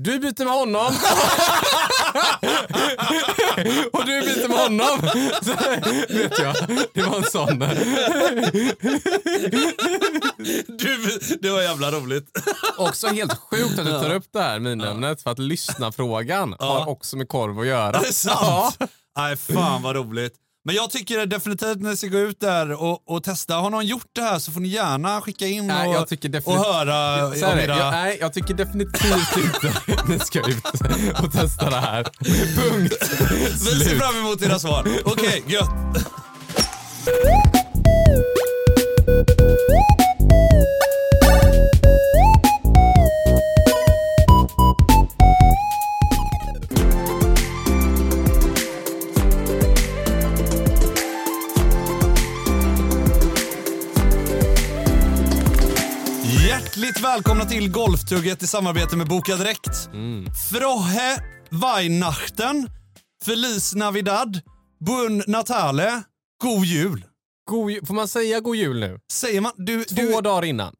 Du 0.00 0.18
byter 0.18 0.44
med 0.44 0.54
honom. 0.54 0.86
och 3.92 4.04
du 4.06 4.20
byter 4.20 4.48
med 4.48 4.58
honom. 4.58 4.98
Så, 5.42 5.50
vet 6.14 6.38
jag, 6.38 6.54
det 6.94 7.02
var 7.02 7.16
en 7.16 7.24
sån. 7.24 7.58
Du, 10.78 11.18
det 11.40 11.50
var 11.50 11.62
jävla 11.62 11.90
roligt. 11.92 12.26
Också 12.78 13.06
helt 13.06 13.38
sjukt 13.38 13.78
att 13.78 13.86
du 13.86 13.92
tar 13.92 14.14
upp 14.14 14.26
det 14.32 14.42
här 14.42 14.58
minämnet 14.58 15.22
för 15.22 15.30
att 15.30 15.38
lyssna-frågan 15.38 16.54
har 16.58 16.88
också 16.88 17.16
med 17.16 17.28
korv 17.28 17.60
att 17.60 17.66
göra. 17.66 18.00
Det 18.00 18.08
är 18.08 18.12
sant. 18.12 18.76
Nej, 19.16 19.36
fan 19.36 19.82
vad 19.82 19.96
roligt. 19.96 20.34
Men 20.64 20.74
jag 20.74 20.90
tycker 20.90 21.26
definitivt 21.26 21.80
när 21.80 21.90
ni 21.90 21.96
ska 21.96 22.06
gå 22.06 22.18
ut 22.18 22.40
där 22.40 22.82
och, 22.82 23.10
och 23.10 23.24
testa. 23.24 23.54
Har 23.54 23.70
någon 23.70 23.86
gjort 23.86 24.10
det 24.12 24.22
här 24.22 24.38
så 24.38 24.52
får 24.52 24.60
ni 24.60 24.68
gärna 24.68 25.20
skicka 25.20 25.46
in 25.46 25.66
Nej, 25.66 25.88
och, 25.88 26.12
och 26.44 26.54
höra 26.54 27.30
Så 27.34 27.54
det. 27.54 27.64
jag, 27.64 27.90
nej, 27.92 28.18
jag 28.20 28.32
tycker 28.32 28.54
definitivt 28.54 29.36
inte 29.36 29.74
ni 30.08 30.18
ska 30.18 30.38
ut 30.38 30.64
och 31.22 31.32
testa 31.32 31.70
det 31.70 31.80
här. 31.80 32.04
Punkt. 32.56 32.94
Vi 33.50 33.84
ser 33.84 33.98
fram 33.98 34.16
emot 34.16 34.42
era 34.42 34.58
svar. 34.58 34.88
Okej, 35.04 35.44
gött. 35.46 35.70
Golftugget 58.10 58.42
i 58.42 58.46
samarbete 58.46 58.96
med 58.96 59.08
Boka 59.08 59.36
Direkt. 59.36 59.68
Frohe 60.50 61.22
Weihnachten, 61.50 62.70
Feliz 63.24 63.74
Navidad, 63.74 64.40
Bun 64.80 65.22
Natale, 65.26 66.02
God 66.42 66.64
Jul. 66.64 67.04
God, 67.50 67.70
ju- 67.70 67.86
får 67.86 67.94
man 67.94 68.08
säga 68.08 68.40
god 68.40 68.56
jul 68.56 68.80
nu? 68.80 69.00
Säger 69.12 69.40
man? 69.40 69.52
Du, 69.56 69.84
Två 69.84 69.94
du, 70.02 70.20
dagar 70.20 70.44
innan. 70.44 70.74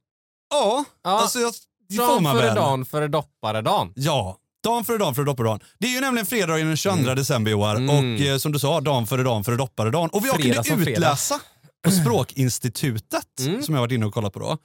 ja, 0.51 0.85
Ja. 1.05 1.11
alltså 1.11 1.39
jag, 1.39 1.53
det 1.89 1.97
får 1.97 2.07
Dagen 2.07 2.23
man 2.23 2.37
före 2.37 2.47
väl. 2.47 2.55
dagen 2.55 2.85
före 2.85 3.09
dopparedagen. 3.09 3.93
Ja, 3.97 4.37
dagen 4.65 4.85
före 4.85 4.99
dagen 4.99 5.15
före 5.15 5.25
dopparedagen. 5.25 5.61
Det 5.79 5.87
är 5.87 5.91
ju 5.93 6.01
nämligen 6.01 6.27
fredagen 6.27 6.67
den 6.67 6.77
22 6.77 7.15
december 7.15 7.51
i 7.51 7.55
år 7.55 7.77
Mm. 7.77 7.91
och 7.91 8.21
eh, 8.21 8.39
som 8.39 8.53
du 8.53 8.59
sa, 8.59 8.81
dagen 8.81 9.07
före 9.07 9.23
dagen 9.23 9.45
före 9.45 9.57
dopparedagen. 9.57 10.11
Och 10.11 10.25
vi 10.25 10.29
Fredag 10.29 10.43
kunde 10.55 10.69
som 10.69 10.79
fredag. 10.85 10.91
utläsa 10.99 11.41
på 11.85 11.91
Språkinstitutet, 12.03 13.41
Mm. 13.41 13.63
som 13.63 13.75
jag 13.75 13.81
varit 13.83 13.93
inne 13.93 14.07
och 14.07 14.15
kollat 14.15 14.33
på 14.33 14.39
då, 14.39 14.59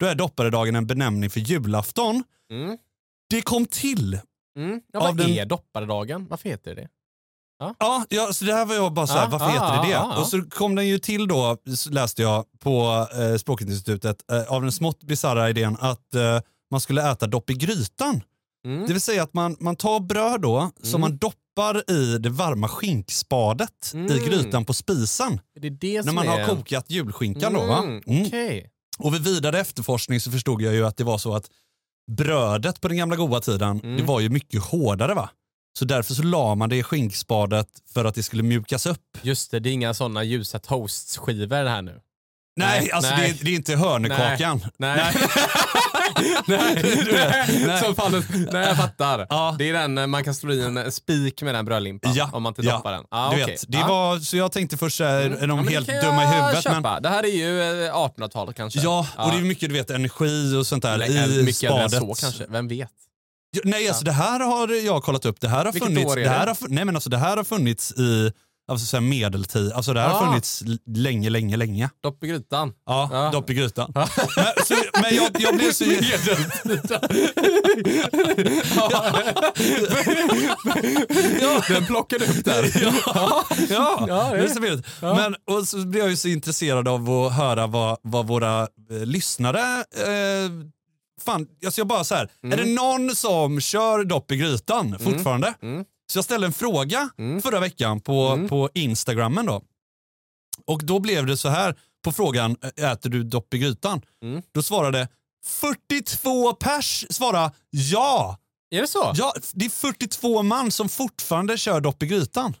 då 0.00 0.06
är 0.06 0.14
dopparedagen 0.14 0.74
en 0.76 0.86
benämning 0.86 1.30
för 1.30 1.40
julafton. 1.40 2.24
Mm. 2.52 2.78
Det 3.30 3.42
kom 3.42 3.66
till 3.66 4.20
Mm. 4.58 4.80
Ja, 4.92 5.00
Av 5.00 5.06
vad 5.06 5.16
den- 5.16 5.30
är 5.30 5.46
dopparedagen? 5.46 6.26
Varför 6.30 6.48
heter 6.48 6.74
det 6.74 6.88
Ja, 7.78 8.04
ja 8.08 8.32
så 8.32 8.44
det 8.44 8.52
här 8.54 8.64
var 8.66 8.74
jag 8.74 8.92
bara 8.92 9.06
såhär, 9.06 9.22
Ja, 9.22 9.28
varför 9.30 9.46
ja, 9.46 9.52
heter 9.52 9.76
det 9.82 9.82
det? 9.88 9.92
ja, 9.92 10.12
ja. 10.14 10.20
Och 10.20 10.26
så 10.26 10.42
kom 10.42 10.74
den 10.74 10.88
ju 10.88 10.98
till 10.98 11.28
då, 11.28 11.56
läste 11.90 12.22
jag 12.22 12.44
på 12.58 13.06
eh, 13.18 13.36
Språkinstitutet, 13.36 14.30
eh, 14.32 14.52
av 14.52 14.62
den 14.62 14.72
smått 14.72 15.02
bisarra 15.04 15.50
idén 15.50 15.76
att 15.80 16.14
eh, 16.14 16.40
man 16.70 16.80
skulle 16.80 17.10
äta 17.10 17.26
dopp 17.26 17.50
i 17.50 17.54
grytan. 17.54 18.20
Mm. 18.66 18.86
Det 18.86 18.92
vill 18.92 19.02
säga 19.02 19.22
att 19.22 19.34
man, 19.34 19.56
man 19.60 19.76
tar 19.76 20.00
bröd 20.00 20.40
då, 20.40 20.70
som 20.82 21.00
man 21.00 21.16
doppar 21.18 21.90
i 21.90 22.18
det 22.18 22.30
varma 22.30 22.68
skinkspadet 22.68 23.90
i 23.94 23.96
Mm. 23.96 24.24
grytan 24.24 24.64
på 24.64 24.74
spisen. 24.74 25.40
Det 25.60 25.70
det 25.70 26.04
När 26.06 26.12
man 26.12 26.28
är... 26.28 26.38
har 26.38 26.46
kokat 26.56 26.90
julskinkan 26.90 27.52
då 27.52 27.66
va? 27.66 27.78
Mm, 27.78 28.02
Mm. 28.06 28.24
Och 28.98 29.14
vid 29.14 29.22
vidare 29.24 29.60
efterforskning 29.60 30.20
så 30.20 30.30
förstod 30.30 30.62
jag 30.62 30.74
ju 30.74 30.86
att 30.86 30.96
det 30.96 31.04
var 31.04 31.18
så 31.18 31.34
att 31.34 31.50
brödet 32.10 32.80
på 32.80 32.88
den 32.88 32.96
gamla 32.96 33.16
goda 33.16 33.40
tiden, 33.40 33.80
Mm. 33.80 33.96
det 33.96 34.02
var 34.02 34.20
ju 34.20 34.28
mycket 34.28 34.62
hårdare 34.62 35.14
va? 35.14 35.30
Så 35.78 35.84
därför 35.84 36.14
så 36.14 36.22
la 36.22 36.54
man 36.54 36.68
det 36.68 36.76
i 36.76 36.82
skinkspadet 36.82 37.68
för 37.94 38.04
att 38.04 38.14
det 38.14 38.22
skulle 38.22 38.42
mjukas 38.42 38.86
upp. 38.86 39.18
Just 39.22 39.50
det, 39.50 39.60
det 39.60 39.68
är 39.68 39.72
inga 39.72 39.94
såna 39.94 40.24
ljusa 40.24 40.58
toastskivor 40.58 41.64
här 41.66 41.82
nu. 41.82 42.00
Nej, 42.58 42.80
Nej, 42.80 42.92
alltså 42.92 43.10
nej. 43.16 43.32
Det, 43.32 43.40
är, 43.40 43.44
det 43.44 43.50
är 43.50 43.54
inte 43.54 43.76
hörnekakan. 43.76 44.60
Nej. 44.78 45.02
nej. 45.04 45.14
Vet, 46.46 46.86
nej. 47.66 47.82
Som 47.82 47.94
fallet, 47.94 48.24
nej, 48.52 48.66
jag 48.66 48.76
fattar. 48.76 49.26
Ja. 49.30 49.54
Det 49.58 49.68
är 49.68 49.72
den 49.72 49.98
eh, 49.98 50.06
man 50.06 50.24
kan 50.24 50.34
slå 50.34 50.52
i 50.52 50.64
en 50.64 50.76
eh, 50.76 50.88
spik 50.90 51.42
med 51.42 51.54
den 51.54 51.64
brödlimpan 51.64 52.12
Ja, 52.14 52.30
om 52.32 52.42
man 52.42 52.50
inte 52.50 52.62
ja. 52.62 52.72
doppar 52.76 52.92
den. 52.92 53.04
Ah, 53.10 53.30
Du 53.30 53.42
okej. 53.42 53.52
vet, 53.52 53.64
det 53.68 53.78
Ja. 53.78 53.86
var, 53.88 54.18
så 54.18 54.36
jag 54.36 54.52
tänkte 54.52 54.76
först, 54.76 54.96
så 54.96 55.04
här, 55.04 55.12
är 55.20 55.36
Ja, 55.40 55.46
de 55.46 55.64
det 55.66 55.72
helt 55.72 55.86
dumma 55.86 56.22
i 56.24 56.26
huvudet? 56.26 56.62
Köpa. 56.64 56.80
Men, 56.80 57.02
Det 57.02 57.08
här 57.08 57.22
är 57.24 57.28
ju 57.36 57.62
eh, 57.86 57.94
1800-talet 57.94 58.56
kanske. 58.56 58.80
ja, 58.80 59.06
och 59.18 59.30
det 59.30 59.36
är 59.36 59.42
mycket 59.42 59.68
du 59.68 59.74
vet, 59.74 59.90
energi 59.90 60.56
och 60.56 60.66
sånt 60.66 60.82
där 60.82 60.94
Eller 60.94 61.38
i 61.40 61.42
mycket 61.42 61.56
spadet. 61.56 61.92
så 61.92 62.14
kanske, 62.20 62.44
vem 62.48 62.68
vet? 62.68 62.88
Ja, 63.50 63.60
Nej, 63.64 63.88
alltså 63.88 64.04
det 64.04 64.12
här 64.12 64.40
har 64.40 64.84
jag 64.86 65.02
kollat 65.02 65.24
upp. 65.24 65.40
Det 65.40 65.48
här 65.48 65.64
har 65.64 65.72
Vilket 65.72 65.88
funnits, 65.88 66.12
är 66.12 66.16
det 66.20 66.28
här 66.28 66.46
det? 66.46 66.52
har, 66.60 66.68
nej, 66.68 66.84
men 66.84 66.94
alltså, 66.96 67.10
det 67.10 67.18
här 67.18 67.36
har 67.36 67.44
funnits 67.44 67.92
i 67.92 68.32
alltså, 68.68 68.86
så 68.86 68.96
här 68.96 69.02
medeltid. 69.02 69.72
Alltså 69.72 69.92
det 69.92 70.00
här 70.00 70.08
har 70.08 70.22
Ah. 70.22 70.26
funnits 70.26 70.62
länge, 70.86 71.30
länge, 71.30 71.56
länge. 71.56 71.90
Dopp 72.02 72.24
i 72.24 72.26
grytan. 72.26 72.72
Ja, 72.86 73.08
Ja. 73.12 73.30
dopp 73.30 73.50
i 73.50 73.54
grytan. 73.54 73.92
Men, 73.94 74.06
så, 74.66 74.74
men 75.02 75.14
jag, 75.16 75.30
jag 75.40 75.56
blev 75.56 75.72
så... 75.72 75.84
Den 81.68 81.86
plockade 81.86 82.24
upp 82.24 82.44
där. 82.44 82.64
ja, 83.06 83.44
ja, 83.68 84.04
Ja, 84.08 84.30
det 84.32 84.38
är 84.44 84.48
så 84.48 84.62
fint. 84.62 84.86
Men, 85.00 85.34
och 85.56 85.68
så 85.68 85.86
blev 85.86 86.02
jag 86.02 86.10
ju 86.10 86.16
så 86.16 86.28
intresserad 86.28 86.88
av 86.88 87.10
att 87.10 87.32
höra 87.32 87.66
vad, 87.66 87.98
vad 88.02 88.26
våra 88.26 88.60
eh, 88.62 88.68
lyssnare... 89.04 89.60
Eh, 89.96 90.50
fan, 91.24 91.46
alltså 91.66 91.80
jag 91.80 91.86
bara 91.88 92.04
så 92.04 92.14
här, 92.14 92.28
är 92.52 92.56
det 92.56 92.64
någon 92.64 93.16
som 93.16 93.60
kör 93.60 94.04
dopp 94.04 94.32
i 94.32 94.36
grytan 94.36 94.98
fortfarande? 94.98 95.54
Mm. 95.62 95.84
Så 96.12 96.18
jag 96.18 96.24
ställde 96.24 96.46
en 96.46 96.52
fråga 96.52 97.08
Mm. 97.18 97.42
förra 97.42 97.60
veckan 97.60 98.00
på, 98.00 98.22
Mm. 98.26 98.48
på 98.48 98.70
Instagrammen 98.74 99.46
då. 99.46 99.62
Och 100.66 100.80
då 100.84 101.00
blev 101.00 101.26
det 101.26 101.36
så 101.36 101.48
här 101.48 101.76
på 102.04 102.12
frågan, 102.12 102.56
äter 102.76 103.10
du 103.10 103.22
dopp 103.22 103.54
i 103.54 103.58
grytan? 103.58 104.00
Mm. 104.22 104.42
Då 104.52 104.62
svarade 104.62 105.08
42 105.46 106.52
pers 106.52 107.06
svara 107.10 107.52
ja. 107.70 108.38
Är 108.70 108.80
det 108.80 108.86
så? 108.88 109.12
ja. 109.14 109.34
Det 109.54 109.64
är 109.64 109.68
42 109.70 110.42
man 110.42 110.70
som 110.70 110.88
fortfarande 110.88 111.58
kör 111.58 111.80
dopp 111.80 112.02
i 112.02 112.06
grytan. 112.06 112.56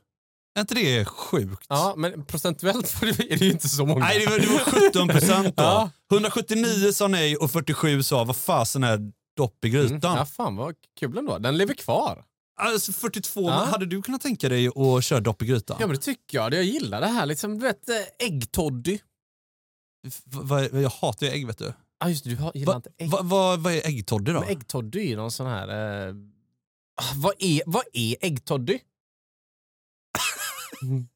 Är 0.56 0.60
inte 0.60 0.74
det 0.74 1.04
sjukt? 1.04 1.66
Ja, 1.68 1.94
men 1.96 2.24
procentuellt 2.24 3.02
är 3.02 3.36
det 3.38 3.44
ju 3.44 3.50
inte 3.50 3.68
så 3.68 3.86
många. 3.86 4.04
Nej, 4.04 4.18
det 4.18 4.26
var, 4.26 4.38
det 4.38 4.46
var 4.46 4.88
17 4.90 5.08
procent 5.08 5.56
då. 5.56 5.62
Ja. 5.62 5.90
179 6.12 6.92
sa 6.92 7.08
nej 7.08 7.36
och 7.36 7.50
47 7.50 8.02
sa 8.02 8.24
vad 8.24 8.36
fasen 8.36 8.84
är 8.84 8.98
dopp 9.36 9.64
i 9.64 9.68
Mm. 9.68 9.88
grytan? 9.88 10.16
Ja, 10.16 10.26
fan 10.26 10.56
vad 10.56 10.74
kul 11.00 11.18
ändå. 11.18 11.38
Den 11.38 11.56
lever 11.56 11.74
kvar. 11.74 12.24
Alltså 12.58 12.92
42, 12.92 13.40
Ja. 13.42 13.50
hade 13.64 13.86
du 13.86 14.02
kunnat 14.02 14.20
tänka 14.20 14.48
dig 14.48 14.68
att 14.68 15.04
köra 15.04 15.20
dopp 15.20 15.42
i 15.42 15.46
grytan? 15.46 15.76
Ja, 15.80 15.86
men 15.86 15.96
det 15.96 16.02
tycker 16.02 16.38
jag. 16.38 16.54
Jag 16.54 16.64
gillar 16.64 17.00
det 17.00 17.06
här. 17.06 17.26
Liksom, 17.26 17.58
du 17.58 17.66
vet, 17.66 17.88
eh, 17.88 17.96
äggtoddy. 18.26 18.98
Jag 20.72 20.90
hatar 20.90 21.26
ju 21.26 21.32
ägg 21.32 21.46
vet 21.46 21.58
du. 21.58 21.72
Ah, 22.00 22.08
just 22.08 22.24
det, 22.24 22.30
du 22.30 22.50
gillar 22.54 22.72
Va, 22.72 22.76
inte 22.76 22.90
ägg. 22.98 23.10
va, 23.10 23.22
va, 23.22 23.56
vad 23.56 23.72
är 23.72 23.86
äggtoddy 23.86 24.32
då? 24.32 24.40
Men 24.40 24.48
äggtoddy 24.48 24.98
är 25.00 25.04
ju 25.04 25.16
någon 25.16 25.30
sån 25.30 25.46
här... 25.46 25.68
Eh... 26.08 26.14
ah, 27.02 27.12
Vad, 27.16 27.34
är, 27.38 27.62
vad 27.66 27.82
är 27.92 28.16
äggtoddy? 28.20 28.78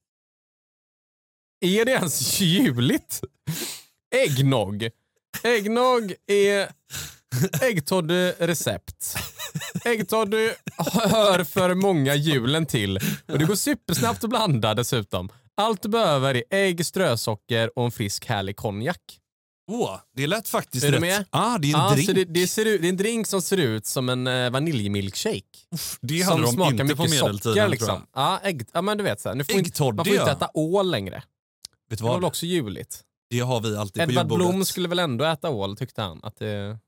är 1.60 1.84
det 1.84 1.92
ens 1.92 2.40
juligt? 2.40 3.20
Äggnog. 4.14 4.88
Äggnog 5.42 6.14
är 6.26 6.72
äggtoddy 7.62 8.30
recept. 8.38 9.16
Äggtoddy 9.84 10.50
hör 11.10 11.44
för 11.44 11.74
många 11.74 12.14
julen 12.14 12.66
till 12.66 12.96
och 13.28 13.38
det 13.38 13.44
går 13.44 13.54
supersnabbt 13.54 14.24
att 14.24 14.30
blanda 14.30 14.74
dessutom. 14.74 15.28
Allt 15.56 15.82
du 15.82 15.88
behöver 15.88 16.34
är 16.34 16.44
ägg, 16.50 16.86
strösocker 16.86 17.78
och 17.78 17.84
en 17.84 17.90
frisk 17.90 18.26
härlig 18.26 18.56
konjak. 18.56 19.18
Åh, 19.70 19.96
det 20.16 20.26
lät 20.26 20.48
faktiskt 20.48 20.84
Är 20.84 20.88
du 20.88 20.94
rätt. 20.94 21.00
med? 21.00 21.24
Ah, 21.30 21.58
det 21.58 21.70
är 21.72 21.76
en 21.76 21.80
Ja, 21.84 21.90
drink. 21.94 22.10
det, 22.14 22.24
det, 22.24 22.46
ser 22.46 22.64
ut, 22.66 22.80
det 22.80 22.86
är 22.86 22.90
en 22.90 22.96
drink 22.96 23.26
som 23.26 23.42
ser 23.42 23.56
ut 23.56 23.86
som 23.86 24.08
en 24.08 24.26
eh, 24.26 24.50
vaniljmilkshake. 24.50 25.42
det 26.00 26.22
hade 26.22 26.34
som 26.36 26.42
de 26.42 26.52
smakar 26.52 26.70
inte 26.84 26.96
på 26.96 27.02
mycket 27.02 27.10
medeltiden. 27.22 27.32
socker. 27.38 27.42
tror 27.42 27.56
jag. 27.56 27.70
Liksom. 27.70 28.06
Ja, 28.14 28.40
ägg, 28.42 28.66
ja, 28.72 28.82
men 28.82 28.98
du 28.98 29.04
vet, 29.04 29.20
så 29.20 29.28
här, 29.28 29.36
nu 29.36 29.44
får 29.44 29.56
inte, 29.56 29.82
man 29.92 30.04
får 30.04 30.14
inte 30.14 30.30
äta 30.30 30.50
ål 30.54 30.90
längre. 30.90 31.14
Vet 31.14 31.24
du 31.88 31.96
Det 31.96 32.02
var 32.02 32.12
väl 32.12 32.20
vad? 32.22 32.28
också 32.28 32.46
juligt. 32.46 33.00
Det 33.30 33.40
har 33.40 33.60
vi 33.60 33.76
alltid 33.76 33.94
på 34.04 34.10
Edvard 34.10 34.24
julbordet. 34.26 34.48
Blom 34.52 34.64
skulle 34.64 34.88
väl 34.88 34.98
ändå 34.98 35.24
äta 35.24 35.50
ål 35.50 35.76
tyckte 35.76 36.02
han. 36.02 36.20
Att 36.22 36.36
det, 36.38 36.78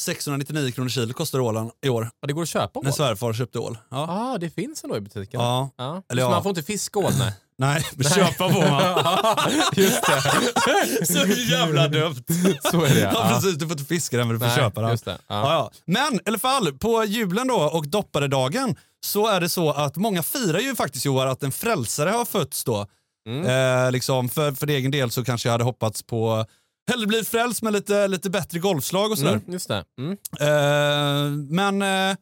699 0.00 0.70
kronor 0.72 0.88
kilo 0.88 1.12
kostar 1.14 1.38
ålen 1.40 1.70
i 1.82 1.88
år. 1.88 2.10
ja, 2.20 2.26
det 2.26 2.32
går 2.32 2.42
att 2.42 2.48
köpa 2.48 2.78
ål. 2.78 2.84
När 2.84 2.92
svärfar 2.92 3.32
köpte 3.32 3.58
ål. 3.58 3.78
Ja. 3.90 4.06
Ah, 4.08 4.38
det 4.38 4.50
finns 4.50 4.84
ändå 4.84 4.96
i 4.96 5.00
butiken. 5.00 5.40
ja. 5.40 5.70
Ja. 5.76 6.02
Eller 6.10 6.22
Så 6.22 6.26
ja. 6.26 6.30
man 6.30 6.42
får 6.42 6.50
inte 6.50 6.62
fiska 6.62 6.98
ål 6.98 7.12
nej. 7.18 7.32
Nej, 7.58 7.86
men 7.94 8.10
köpa 8.10 8.48
får 8.52 8.70
man. 8.70 9.52
Just 9.76 10.02
det. 10.06 11.06
Så 11.12 11.26
jävla 11.52 11.88
dumt. 11.88 12.24
Så 12.70 12.84
är 12.84 12.94
det 12.94 13.00
Ja, 13.00 13.10
ja. 13.14 13.28
precis. 13.34 13.54
Du 13.58 13.66
får 13.66 13.72
inte 13.72 13.84
fiska 13.84 14.16
den 14.16 14.28
men 14.28 14.34
du 14.34 14.40
får 14.40 14.46
Nej, 14.46 14.56
köpa 14.56 14.80
den. 14.80 14.90
Just 14.90 15.04
det. 15.04 15.18
Ja. 15.28 15.34
Ja. 15.40 15.52
Ja, 15.52 15.70
Men 15.86 16.14
i 16.14 16.20
alla 16.26 16.38
fall, 16.38 16.72
på 16.72 17.04
julen 17.04 17.48
då 17.48 17.54
och 17.56 17.88
dopparedagen 17.88 18.76
så 19.04 19.26
är 19.26 19.40
det 19.40 19.48
så 19.48 19.70
att 19.70 19.96
många 19.96 20.22
firar 20.22 20.58
ju 20.60 20.74
faktiskt 20.76 21.04
Joar 21.04 21.26
att 21.26 21.42
en 21.42 21.52
frälsare 21.52 22.10
har 22.10 22.24
fötts 22.24 22.64
då. 22.64 22.86
Mm. 23.28 23.46
Eh, 23.86 23.92
liksom 23.92 24.28
för, 24.28 24.52
för 24.52 24.66
egen 24.66 24.90
del 24.90 25.10
så 25.10 25.24
kanske 25.24 25.48
jag 25.48 25.52
hade 25.52 25.64
hoppats 25.64 26.02
på 26.02 26.44
hellre 26.90 27.06
blivit 27.06 27.28
frälst 27.28 27.62
med 27.62 27.72
lite, 27.72 28.08
lite 28.08 28.30
bättre 28.30 28.58
golfslag 28.58 29.10
och 29.10 29.18
sådär. 29.18 29.32
Mm, 29.32 29.52
just 29.52 29.68
det. 29.68 29.84
Mm. 29.98 30.12
Eh, 30.40 31.38
men 31.50 31.82
eh, 31.82 32.16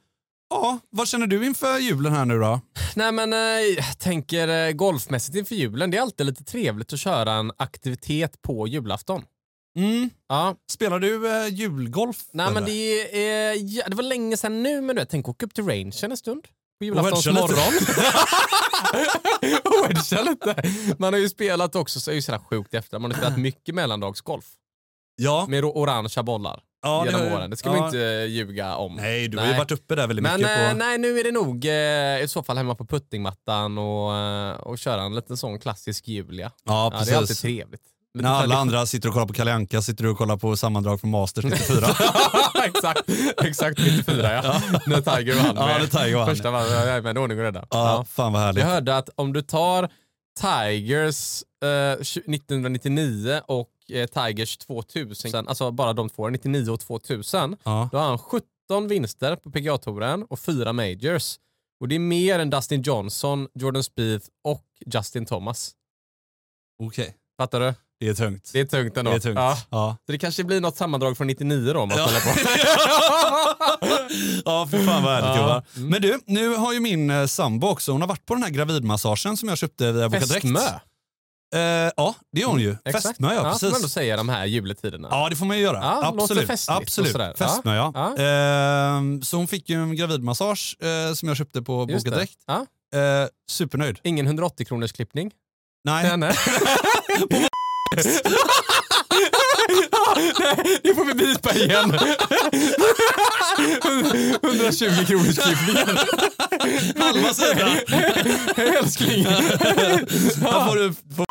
ja, 0.50 0.78
vad 0.90 1.08
känner 1.08 1.26
du 1.26 1.46
inför 1.46 1.78
julen 1.78 2.12
här 2.12 2.24
nu 2.24 2.38
då? 2.38 2.60
Nej 2.96 3.12
men 3.12 3.32
eh, 3.32 3.38
jag 3.76 3.98
tänker 3.98 4.48
eh, 4.48 4.72
golfmässigt 4.72 5.36
inför 5.36 5.54
julen, 5.54 5.90
det 5.90 5.96
är 5.96 6.02
alltid 6.02 6.26
lite 6.26 6.44
trevligt 6.44 6.92
att 6.92 7.00
köra 7.00 7.32
en 7.32 7.52
aktivitet 7.56 8.42
på 8.42 8.68
julafton. 8.68 9.22
Mm. 9.78 10.10
Ja, 10.28 10.56
Spelar 10.70 10.98
du 10.98 11.36
eh, 11.36 11.48
julgolf? 11.48 12.24
nej 12.32 12.46
men 12.46 12.56
eller? 12.56 12.66
det, 12.66 13.26
är, 13.28 13.54
ja, 13.60 13.84
det 13.88 13.96
var 13.96 14.02
länge 14.02 14.36
sedan 14.36 14.62
nu 14.62 14.80
men 14.80 14.96
du 14.96 15.02
vet, 15.02 15.10
tänk 15.10 15.28
åka 15.28 15.46
upp 15.46 15.54
till 15.54 15.64
rangen 15.64 15.92
en 16.02 16.16
stund. 16.16 16.44
På 16.92 16.98
Och 16.98 17.04
julaftons 17.06 17.26
hedga 17.26 17.40
lite. 17.42 17.54
morgon. 17.54 17.74
Och 19.64 20.24
lite. 20.30 20.62
Man 20.98 21.12
har 21.12 21.20
ju 21.20 21.28
spelat 21.28 21.76
också, 21.76 22.00
så 22.00 22.10
är 22.10 22.12
det 22.12 22.16
ju 22.16 22.22
sådär 22.22 22.38
sjukt 22.50 22.74
efter. 22.74 22.98
Man 22.98 23.10
har 23.10 23.18
spelat 23.18 23.38
mycket 23.38 23.74
mellandagsgolf 23.74 24.44
Ja. 25.16 25.46
med 25.48 25.64
orangea 25.64 26.22
bollar 26.22 26.60
ja 26.82 27.04
genom 27.06 27.20
har- 27.20 27.36
åren. 27.36 27.50
Det 27.50 27.56
ska 27.56 27.68
ja. 27.68 27.76
man 27.76 27.84
inte 27.84 28.00
eh, 28.00 28.24
ljuga 28.26 28.76
om. 28.76 28.96
Nej, 28.96 29.28
du 29.28 29.38
har 29.38 29.44
ju 29.44 29.50
Nej. 29.50 29.58
varit 29.58 29.70
uppe 29.72 29.94
där 29.94 30.06
väldigt 30.06 30.22
Men 30.22 30.36
mycket. 30.40 30.58
eh, 30.60 30.70
på... 30.70 30.76
nej, 30.76 30.98
nu 30.98 31.18
är 31.18 31.24
det 31.24 31.32
nog 31.32 31.64
eh, 31.64 32.20
i 32.24 32.26
så 32.28 32.42
fall 32.42 32.56
hemma 32.56 32.74
på 32.74 32.86
puttingmattan 32.86 33.78
och, 33.78 34.16
eh, 34.16 34.54
och 34.54 34.78
köra 34.78 35.02
en 35.02 35.14
liten 35.14 35.36
sån 35.36 35.58
klassisk 35.58 36.08
Julia. 36.08 36.52
Ja, 36.64 36.84
Ja, 36.84 36.90
precis. 36.90 37.08
det 37.08 37.14
är 37.14 37.18
alltid 37.18 37.36
trevligt. 37.38 37.82
När 38.14 38.30
alla 38.30 38.56
andra 38.56 38.86
sitter 38.86 39.08
och 39.08 39.14
kollar 39.14 39.26
på 39.26 39.32
Kalle 39.32 39.82
sitter 39.82 40.04
du 40.04 40.10
och 40.10 40.18
kollar 40.18 40.36
på 40.36 40.56
sammandrag 40.56 41.00
från 41.00 41.10
Masters 41.10 41.44
94. 41.44 41.86
exakt, 42.64 43.10
exakt 43.44 43.78
94 43.78 44.32
ja. 44.32 44.42
När 44.86 45.00
Tiger 45.00 45.34
vann. 45.34 45.56
Ja, 45.56 45.78
när 45.78 45.86
Tiger 45.86 46.16
vann. 46.16 46.26
Första 46.26 46.48
ja, 46.86 47.02
med 47.02 47.18
ordning 47.18 47.38
och 47.38 47.44
reda. 47.44 47.60
ja, 47.60 47.66
Ja. 47.70 48.04
fan 48.04 48.32
vad 48.32 48.42
härligt. 48.42 48.64
Jag 48.64 48.70
hörde 48.70 48.96
att 48.96 49.08
om 49.14 49.32
du 49.32 49.42
tar 49.42 49.88
Tigers 50.40 51.42
eh, 51.64 51.68
1999 52.00 53.40
och 53.46 53.70
eh, 53.92 54.06
Tigers 54.06 54.56
2000, 54.58 55.48
alltså 55.48 55.70
bara 55.70 55.92
de 55.92 56.08
två, 56.08 56.28
99 56.28 56.70
och 56.70 56.80
2000, 56.80 57.56
Ja. 57.64 57.88
då 57.92 57.98
har 57.98 58.06
han 58.08 58.18
17 58.18 58.44
vinster 58.88 59.36
på 59.36 59.50
PGA-touren 59.50 60.22
och 60.30 60.38
fyra 60.38 60.72
majors. 60.72 61.36
Och 61.80 61.88
det 61.88 61.94
är 61.94 61.98
mer 61.98 62.38
än 62.38 62.50
Dustin 62.50 62.82
Johnson, 62.82 63.48
Jordan 63.54 63.82
Spieth 63.84 64.26
och 64.44 64.64
Justin 64.86 65.26
Thomas. 65.26 65.72
Okej, 66.82 67.14
Fattar 67.38 67.60
du? 67.60 67.74
Det 68.04 68.10
är 68.10 68.14
tungt. 68.14 68.50
Det 68.52 68.60
är 68.60 68.64
tungt 68.64 68.96
ändå. 68.96 69.10
Det 69.10 69.16
är 69.16 69.20
tungt. 69.20 69.36
Ja. 69.38 69.58
Ja. 69.70 69.96
Så 70.06 70.12
det 70.12 70.18
kanske 70.18 70.44
blir 70.44 70.60
något 70.60 70.76
sammandrag 70.76 71.16
från 71.16 71.26
99 71.26 71.72
då 71.72 71.80
om 71.80 71.88
man 71.88 71.98
Ja. 71.98 72.06
på. 72.06 72.12
ja, 74.44 74.66
för 74.70 74.78
fan 74.86 75.02
vad 75.02 75.12
härligt 75.14 75.40
Ja. 75.40 75.62
Johan. 75.76 75.90
Men 75.90 76.02
du, 76.02 76.18
nu 76.26 76.54
har 76.54 76.72
ju 76.72 76.80
min 76.80 77.10
eh, 77.10 77.26
sambo 77.26 77.68
också, 77.68 77.92
hon 77.92 78.00
har 78.00 78.08
varit 78.08 78.26
på 78.26 78.34
den 78.34 78.42
här 78.42 78.50
gravidmassagen 78.50 79.36
som 79.36 79.48
jag 79.48 79.58
köpte 79.58 79.92
via 79.92 80.08
Boka 80.08 80.18
Direkt. 80.18 80.32
Fästmö. 80.32 80.60
Eh, 81.54 81.60
ja, 81.96 82.14
det 82.32 82.42
är 82.42 82.46
hon 82.46 82.60
ju. 82.60 82.76
Exakt. 82.84 83.06
Fästmö, 83.06 83.28
ja, 83.28 83.34
ja, 83.34 83.40
får 83.42 83.48
man 83.48 83.58
ändå 83.62 83.70
precis. 83.74 83.92
säga 83.92 84.16
de 84.16 84.28
här 84.28 84.46
juletiderna. 84.46 85.08
Ja, 85.10 85.28
det 85.30 85.36
får 85.36 85.46
man 85.46 85.56
ju 85.56 85.62
göra. 85.62 85.78
Ja, 85.82 86.14
Absolut. 86.18 86.50
Absolut. 86.68 87.38
Fästmö, 87.38 87.76
ja. 87.76 87.92
Ja. 87.94 88.08
Eh, 88.08 89.00
så 89.22 89.36
hon 89.36 89.46
fick 89.48 89.68
ju 89.68 89.82
en 89.82 89.96
gravidmassage 89.96 90.76
eh, 90.80 91.14
som 91.14 91.28
jag 91.28 91.36
köpte 91.36 91.62
på 91.62 91.86
Boka. 91.86 92.10
Direkt. 92.10 92.38
Ja. 92.46 92.66
Eh, 92.98 93.28
supernöjd. 93.50 93.98
Ingen 94.02 94.26
180 94.26 94.66
kronors 94.66 94.92
klippning. 94.92 95.30
Nej, 95.84 96.04
Nej. 97.92 98.04
Det 100.82 100.94
får 100.94 101.04
vi 101.04 101.14
bipa 101.14 101.54
igen. 101.54 101.94
120 104.42 105.06
kronors 105.06 105.38
klippningen. 105.38 105.98
halva 106.98 107.34
sidan. 107.34 107.76
Älskling. 108.56 109.24
Här 109.26 110.66
får 110.68 110.76
du... 110.76 110.94
Får... 111.16 111.26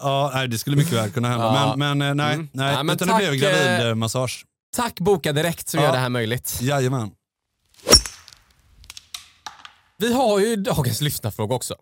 ja, 0.00 0.30
nej, 0.34 0.48
det 0.48 0.58
skulle 0.58 0.76
mycket 0.76 0.92
väl 0.92 1.10
kunna 1.12 1.28
hända. 1.28 1.44
Ja. 1.44 1.74
Men, 1.76 1.98
men 1.98 2.08
eh, 2.08 2.14
nej, 2.14 2.34
Mm. 2.34 2.48
nej 2.52 2.74
Ja, 2.74 2.82
men 2.82 2.96
utan 2.96 3.08
tack, 3.08 3.20
det 3.22 3.30
blev 3.30 3.40
gravidmassage. 3.40 4.44
Tack 4.76 5.00
Boka 5.00 5.32
Direkt 5.32 5.68
som 5.68 5.80
Ja. 5.80 5.86
gör 5.86 5.92
det 5.92 5.98
här 5.98 6.08
möjligt. 6.08 6.58
Jajamän. 6.60 7.10
Vi 9.98 10.12
har 10.12 10.38
ju 10.38 10.56
dagens 10.56 11.00
lyssnarfråga 11.00 11.54
också. 11.54 11.74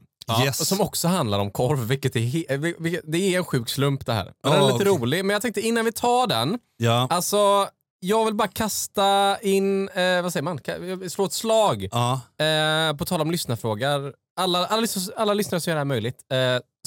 Yes. 0.44 0.68
Som 0.68 0.80
också 0.80 1.08
handlar 1.08 1.38
om 1.38 1.50
korv, 1.50 1.78
vilket 1.88 2.16
är, 2.16 2.56
vilket, 2.82 3.02
det 3.12 3.18
är 3.34 3.38
en 3.38 3.44
sjuk 3.44 3.68
slump 3.68 4.06
det 4.06 4.12
här. 4.12 4.32
Men 4.42 4.52
den 4.52 4.62
är 4.62 4.66
lite 4.66 4.74
okej. 4.74 4.86
rolig, 4.86 5.24
men 5.24 5.32
jag 5.34 5.42
tänkte 5.42 5.60
innan 5.60 5.84
vi 5.84 5.92
tar 5.92 6.26
den, 6.26 6.58
Ja. 6.76 7.06
alltså 7.10 7.68
jag 8.00 8.24
vill 8.24 8.34
bara 8.34 8.48
kasta 8.48 9.38
in, 9.42 9.88
eh, 9.88 10.22
vad 10.22 10.32
säger 10.32 10.42
man, 10.42 10.58
Ka- 10.58 11.08
slå 11.08 11.24
ett 11.24 11.32
slag. 11.32 11.88
Ja. 11.92 12.20
Eh, 12.44 12.96
på 12.96 13.04
tal 13.04 13.20
om 13.20 13.30
lyssnarfrågor, 13.30 14.14
alla, 14.40 14.66
alla, 14.66 14.86
alla 15.16 15.34
lyssnare 15.34 15.60
som 15.60 15.70
gör 15.70 15.74
det 15.76 15.80
här 15.80 15.84
möjligt, 15.84 16.16
eh, 16.32 16.38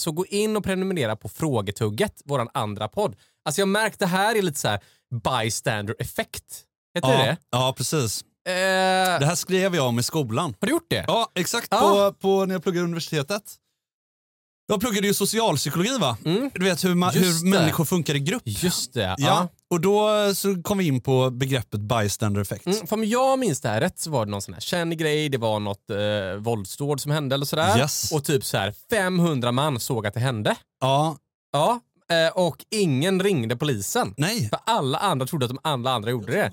så 0.01 0.11
gå 0.11 0.25
in 0.25 0.57
och 0.57 0.63
prenumerera 0.63 1.15
på 1.15 1.29
Frågetugget, 1.29 2.21
våran 2.25 2.49
andra 2.53 2.87
podd. 2.87 3.15
Alltså 3.45 3.61
jag 3.61 3.67
märkt 3.67 3.99
det 3.99 4.05
här 4.05 4.35
är 4.35 4.41
lite 4.41 4.59
så 4.59 4.67
här 4.67 4.79
bystander 5.23 5.95
effekt. 5.99 6.63
Heter 6.95 7.09
Ja. 7.11 7.17
det 7.17 7.37
ja, 7.51 7.73
precis. 7.77 8.23
Det? 8.47 8.53
Det 9.19 9.23
Eh, 9.23 9.27
här 9.27 9.35
skrev 9.35 9.75
jag 9.75 9.87
om 9.87 9.99
i 9.99 10.03
skolan. 10.03 10.55
har 10.59 10.65
du 10.67 10.71
gjort 10.71 10.89
det? 10.89 11.05
Ja, 11.07 11.31
exakt. 11.35 11.67
Ja. 11.71 11.79
På, 11.79 12.13
på, 12.13 12.45
när 12.45 12.55
jag 12.55 12.63
pluggade 12.63 12.83
universitetet. 12.85 13.43
Jag 14.69 14.79
pluggade 14.81 15.07
ju 15.07 15.13
socialpsykologi 15.13 15.97
va? 15.97 16.17
Mm. 16.25 16.51
Du 16.53 16.65
vet 16.65 16.83
hur, 16.85 16.95
ma- 16.95 17.15
Just 17.17 17.43
hur 17.43 17.49
människor 17.49 17.85
funkar 17.85 18.15
i 18.15 18.19
grupp. 18.19 18.41
Just 18.45 18.93
det. 18.93 19.01
Ja. 19.01 19.15
Ja. 19.17 19.47
Och 19.69 19.81
då 19.81 20.15
eh, 20.25 20.33
så 20.33 20.61
kom 20.63 20.77
vi 20.77 20.87
in 20.87 21.01
på 21.01 21.29
begreppet 21.29 21.79
bystander 21.79 22.41
effect. 22.41 22.65
Mm, 22.65 22.87
för 22.87 22.95
om 22.95 23.03
jag 23.03 23.39
minns 23.39 23.61
det 23.61 23.69
här 23.69 23.81
rätt 23.81 23.99
så 23.99 24.11
var 24.11 24.25
det 24.25 24.31
någon 24.31 24.41
sån 24.41 24.53
här 24.53 24.61
känd 24.61 24.97
grej, 24.97 25.29
det 25.29 25.37
var 25.37 25.59
något 25.59 25.89
eh, 25.89 26.39
våldsdåd 26.39 27.01
som 27.01 27.11
hände 27.11 27.35
eller 27.35 27.45
sådär. 27.45 27.77
Yes. 27.77 28.11
Och 28.11 28.23
typ 28.23 28.45
så 28.45 28.57
här 28.57 28.73
500 28.89 29.51
man 29.51 29.79
såg 29.79 30.07
att 30.07 30.13
det 30.13 30.19
hände. 30.19 30.55
Ja, 30.81 31.17
Ja. 31.51 31.79
Eh, 32.11 32.37
och 32.37 32.65
ingen 32.71 33.19
ringde 33.23 33.57
polisen. 33.57 34.13
nej. 34.17 34.49
För 34.49 34.59
alla 34.65 34.97
andra 34.97 35.25
trodde 35.27 35.45
att 35.45 35.49
de 35.49 35.59
alla 35.63 35.91
andra 35.91 36.09
gjorde 36.11 36.31
det. 36.31 36.51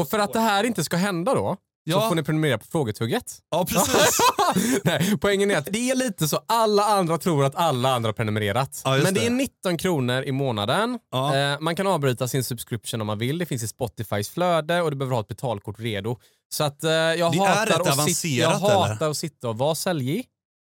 Och 0.00 0.08
för 0.10 0.18
att 0.18 0.32
det 0.32 0.40
här 0.40 0.64
inte 0.64 0.84
ska 0.84 0.96
hända 0.96 1.34
då, 1.34 1.56
så 1.56 1.58
Ja. 1.90 2.08
får 2.08 2.14
ni 2.14 2.22
prenumerera 2.22 2.58
på 2.58 2.64
Frågetugget. 2.72 3.38
Ja, 3.50 3.64
precis. 3.68 4.18
Nej, 4.84 5.16
poängen 5.20 5.50
är 5.50 5.56
att 5.56 5.66
det 5.70 5.90
är 5.90 5.94
lite 5.94 6.28
så 6.28 6.40
alla 6.48 6.84
andra 6.84 7.18
tror 7.18 7.44
att 7.44 7.54
alla 7.56 7.94
andra 7.94 8.08
har 8.08 8.12
prenumererat. 8.12 8.82
Ja, 8.84 8.90
Men 9.04 9.14
det 9.14 9.20
är 9.20 9.30
det. 9.30 9.36
19 9.36 9.76
kronor 9.76 10.22
i 10.22 10.32
månaden. 10.32 10.98
Ja. 11.12 11.36
Eh, 11.36 11.60
man 11.60 11.76
kan 11.76 11.86
avbryta 11.86 12.28
sin 12.28 12.44
subscription 12.44 13.00
om 13.00 13.06
man 13.06 13.18
vill. 13.18 13.38
Det 13.38 13.46
finns 13.46 13.62
i 13.62 13.68
Spotifys 13.68 14.28
flöde 14.30 14.82
och 14.82 14.90
du 14.90 14.96
behöver 14.96 15.14
ha 15.14 15.20
ett 15.20 15.28
betalkort 15.28 15.78
redo. 15.80 16.18
Så 16.54 16.64
att 16.64 16.84
eh, 16.84 16.90
jag 16.90 17.32
Det 17.32 17.38
är 17.38 17.46
hatar, 17.46 17.80
att, 17.80 18.08
sit- 18.08 18.26
jag 18.40 18.50
hatar 18.50 19.10
att 19.10 19.16
sitta 19.16 19.48
och 19.48 19.58
vara 19.58 19.74
säljig. 19.74 20.26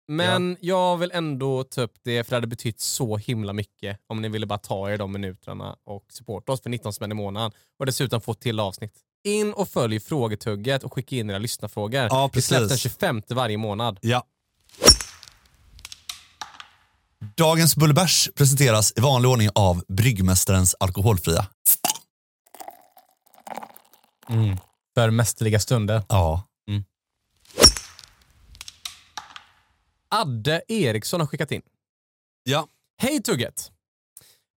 Men 0.07 0.57
jag 0.62 0.97
vill 0.97 1.12
ändå 1.13 1.63
ta 1.63 1.81
upp 1.81 1.93
det 2.03 2.24
för 2.24 2.29
det 2.31 2.35
hade 2.35 2.47
betytt 2.47 2.79
så 2.79 3.17
himla 3.17 3.53
mycket 3.53 4.00
om 4.07 4.21
ni 4.21 4.29
ville 4.29 4.45
bara 4.45 4.59
ta 4.59 4.91
er 4.91 4.97
de 4.97 5.12
minuterna 5.12 5.75
och 5.85 6.05
supporta 6.09 6.51
oss 6.51 6.62
för 6.62 6.69
19 6.69 6.93
spänn 6.93 7.12
i 7.12 7.15
månaden 7.15 7.51
och 7.79 7.85
dessutom 7.85 8.21
få 8.21 8.33
till 8.33 8.59
avsnitt. 8.59 8.93
In 9.24 9.53
och 9.53 9.69
följ 9.69 10.00
frågetugget 10.00 10.83
och 10.83 10.93
skicka 10.93 11.15
in 11.15 11.29
era 11.29 11.38
lyssnarfrågor. 11.38 12.03
Ja, 12.09 12.29
Vi 12.33 12.41
släpps 12.41 12.59
den 12.59 12.69
precis. 12.69 12.81
25 12.91 13.21
varje 13.29 13.57
månad. 13.57 14.00
Ja. 14.01 14.24
Dagens 17.38 17.75
Bullebärs 17.75 18.29
presenteras 18.35 18.93
i 18.95 19.01
vanlig 19.01 19.31
ordning 19.31 19.50
av 19.55 19.83
Bryggmästarens 19.88 20.75
Alkoholfria. 20.79 21.47
För 24.95 25.09
mästerliga 25.09 25.59
stunder. 25.59 26.03
Ja. 26.09 26.43
Adde 30.15 30.62
Eriksson 30.67 31.19
har 31.19 31.27
skickat 31.27 31.51
in. 31.51 31.62
Ja. 32.43 32.67
Hej 32.98 33.22
Tugget! 33.22 33.72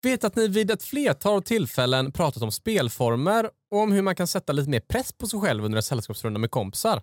Vet 0.03 0.25
att 0.25 0.37
ni 0.37 0.49
vid 0.49 0.71
ett 0.71 0.83
flertal 0.83 1.43
tillfällen 1.43 2.13
pratat 2.13 2.43
om 2.43 2.53
spelformer 2.53 3.51
och 3.71 3.79
om 3.79 3.93
hur 3.93 4.03
man 4.03 4.15
kan 4.15 4.27
sätta 4.27 4.53
lite 4.53 4.71
mer 4.71 4.81
press 4.81 5.13
på 5.13 5.27
sig 5.27 5.41
själv 5.41 5.65
under 5.65 5.77
en 5.77 5.83
sällskapsrunda 5.83 6.39
med 6.41 6.51
kompisar. 6.51 7.03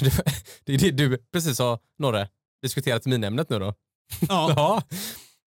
det 0.64 0.74
är 0.74 0.78
det 0.78 0.90
du 0.90 1.18
precis 1.32 1.56
sa, 1.56 1.78
Norre, 1.98 2.28
diskuterat 2.62 3.06
minämnet 3.06 3.50
nu 3.50 3.58
då. 3.58 3.74
Ja. 4.28 4.52
Ja. 4.56 4.82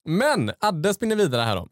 Men 0.05 0.51
Adde 0.59 0.93
spinner 0.93 1.15
vidare 1.15 1.41
här 1.41 1.55
då. 1.55 1.67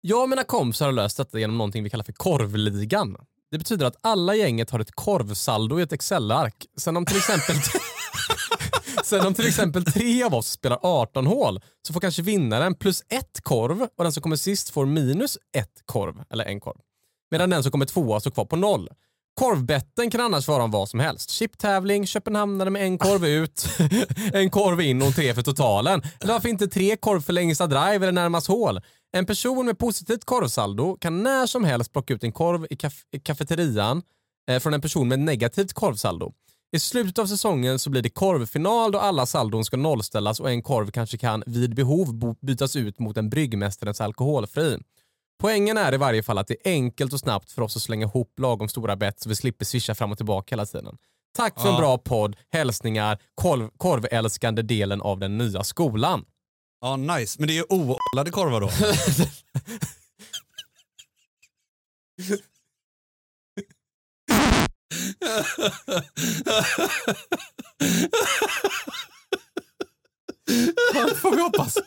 Jag 0.00 0.22
och 0.22 0.28
mina 0.28 0.44
kompisar 0.44 0.86
har 0.86 0.92
löst 0.92 1.16
detta 1.16 1.38
genom 1.38 1.58
någonting 1.58 1.84
vi 1.84 1.90
kallar 1.90 2.04
för 2.04 2.12
korvligan. 2.12 3.16
Det 3.50 3.58
betyder 3.58 3.86
att 3.86 3.96
alla 4.00 4.34
gänget 4.34 4.70
har 4.70 4.80
ett 4.80 4.92
korvsaldo 4.94 5.80
i 5.80 5.82
ett 5.82 5.92
Excel-ark. 5.92 6.66
Sen 6.76 6.96
om 6.96 7.06
till 7.06 7.16
exempel 7.16 7.56
Sen 9.04 9.26
om 9.26 9.34
till 9.34 9.46
exempel 9.46 9.84
tre 9.84 10.22
av 10.22 10.34
oss 10.34 10.50
spelar 10.50 10.78
18 10.82 11.26
hål 11.26 11.60
så 11.86 11.92
får 11.92 12.00
kanske 12.00 12.22
vinnaren 12.22 12.74
plus 12.74 13.02
ett 13.08 13.40
korv 13.42 13.82
och 13.82 14.04
den 14.04 14.12
som 14.12 14.22
kommer 14.22 14.36
sist 14.36 14.70
får 14.70 14.86
minus 14.86 15.38
ett 15.56 15.82
korv, 15.84 16.22
eller 16.30 16.44
en 16.44 16.60
korv. 16.60 16.78
Medan 17.30 17.50
den 17.50 17.62
som 17.62 17.72
kommer 17.72 17.86
tvåa 17.86 18.20
står 18.20 18.30
kvar 18.30 18.44
på 18.44 18.56
noll. 18.56 18.88
Korvbetten 19.34 20.10
kan 20.10 20.20
annars 20.20 20.48
vara 20.48 20.62
om 20.62 20.70
vad 20.70 20.88
som 20.88 21.00
helst. 21.00 21.30
Chiptävling, 21.30 22.06
Köpenhamnare 22.06 22.70
med 22.70 22.82
en 22.82 22.98
korv 22.98 23.26
ut, 23.26 23.66
en 24.32 24.50
korv 24.50 24.80
in 24.80 25.02
och 25.02 25.14
tre 25.14 25.34
för 25.34 25.42
totalen. 25.42 26.02
Eller 26.20 26.32
varför 26.32 26.48
inte 26.48 26.68
tre 26.68 26.96
korv 26.96 27.20
för 27.20 27.32
längsta 27.32 27.66
drive 27.66 27.96
eller 27.96 28.12
närmast 28.12 28.46
hål? 28.46 28.80
En 29.12 29.26
person 29.26 29.66
med 29.66 29.78
positivt 29.78 30.24
korvsaldo 30.24 30.96
kan 31.00 31.22
när 31.22 31.46
som 31.46 31.64
helst 31.64 31.92
plocka 31.92 32.14
ut 32.14 32.24
en 32.24 32.32
korv 32.32 32.66
i, 32.70 32.74
kaf- 32.74 33.04
i 33.12 33.20
kafeterian 33.20 34.02
eh, 34.50 34.60
från 34.60 34.74
en 34.74 34.80
person 34.80 35.08
med 35.08 35.18
negativt 35.18 35.72
korvsaldo. 35.72 36.32
I 36.72 36.78
slutet 36.78 37.18
av 37.18 37.26
säsongen 37.26 37.78
så 37.78 37.90
blir 37.90 38.02
det 38.02 38.10
korvfinal 38.10 38.92
då 38.92 38.98
alla 38.98 39.26
saldon 39.26 39.64
ska 39.64 39.76
nollställas 39.76 40.40
och 40.40 40.50
en 40.50 40.62
korv 40.62 40.90
kanske 40.90 41.18
kan 41.18 41.42
vid 41.46 41.74
behov 41.74 42.36
bytas 42.40 42.76
ut 42.76 42.98
mot 42.98 43.16
en 43.16 43.30
bryggmästarens 43.30 44.00
alkoholfri. 44.00 44.78
Poängen 45.40 45.76
är 45.78 45.94
i 45.94 45.96
varje 45.96 46.22
fall 46.22 46.38
att 46.38 46.46
det 46.46 46.54
är 46.68 46.70
enkelt 46.72 47.12
och 47.12 47.20
snabbt 47.20 47.52
för 47.52 47.62
oss 47.62 47.76
att 47.76 47.82
slänga 47.82 48.06
ihop 48.06 48.38
lagom 48.40 48.68
stora 48.68 48.96
bett 48.96 49.20
så 49.20 49.28
vi 49.28 49.36
slipper 49.36 49.64
swisha 49.64 49.94
fram 49.94 50.10
och 50.12 50.16
tillbaka 50.16 50.52
hela 50.54 50.66
tiden. 50.66 50.96
Tack 51.36 51.60
för 51.60 51.68
en 51.68 51.74
Ja. 51.74 51.80
bra 51.80 51.98
podd. 51.98 52.36
Hälsningar 52.52 53.18
korv, 53.34 53.70
korvälskande 53.76 54.62
delen 54.62 55.00
av 55.02 55.18
den 55.18 55.38
nya 55.38 55.64
skolan. 55.64 56.24
ja, 56.80 56.96
nice. 56.96 57.36
Men 57.38 57.48
det 57.48 57.52
är 57.52 57.56
ju 57.56 57.64
oollade 57.68 58.30
korvar 58.30 58.60
då. 58.60 58.70
får 71.16 71.36
vi 71.36 71.42
hoppas. 71.42 71.78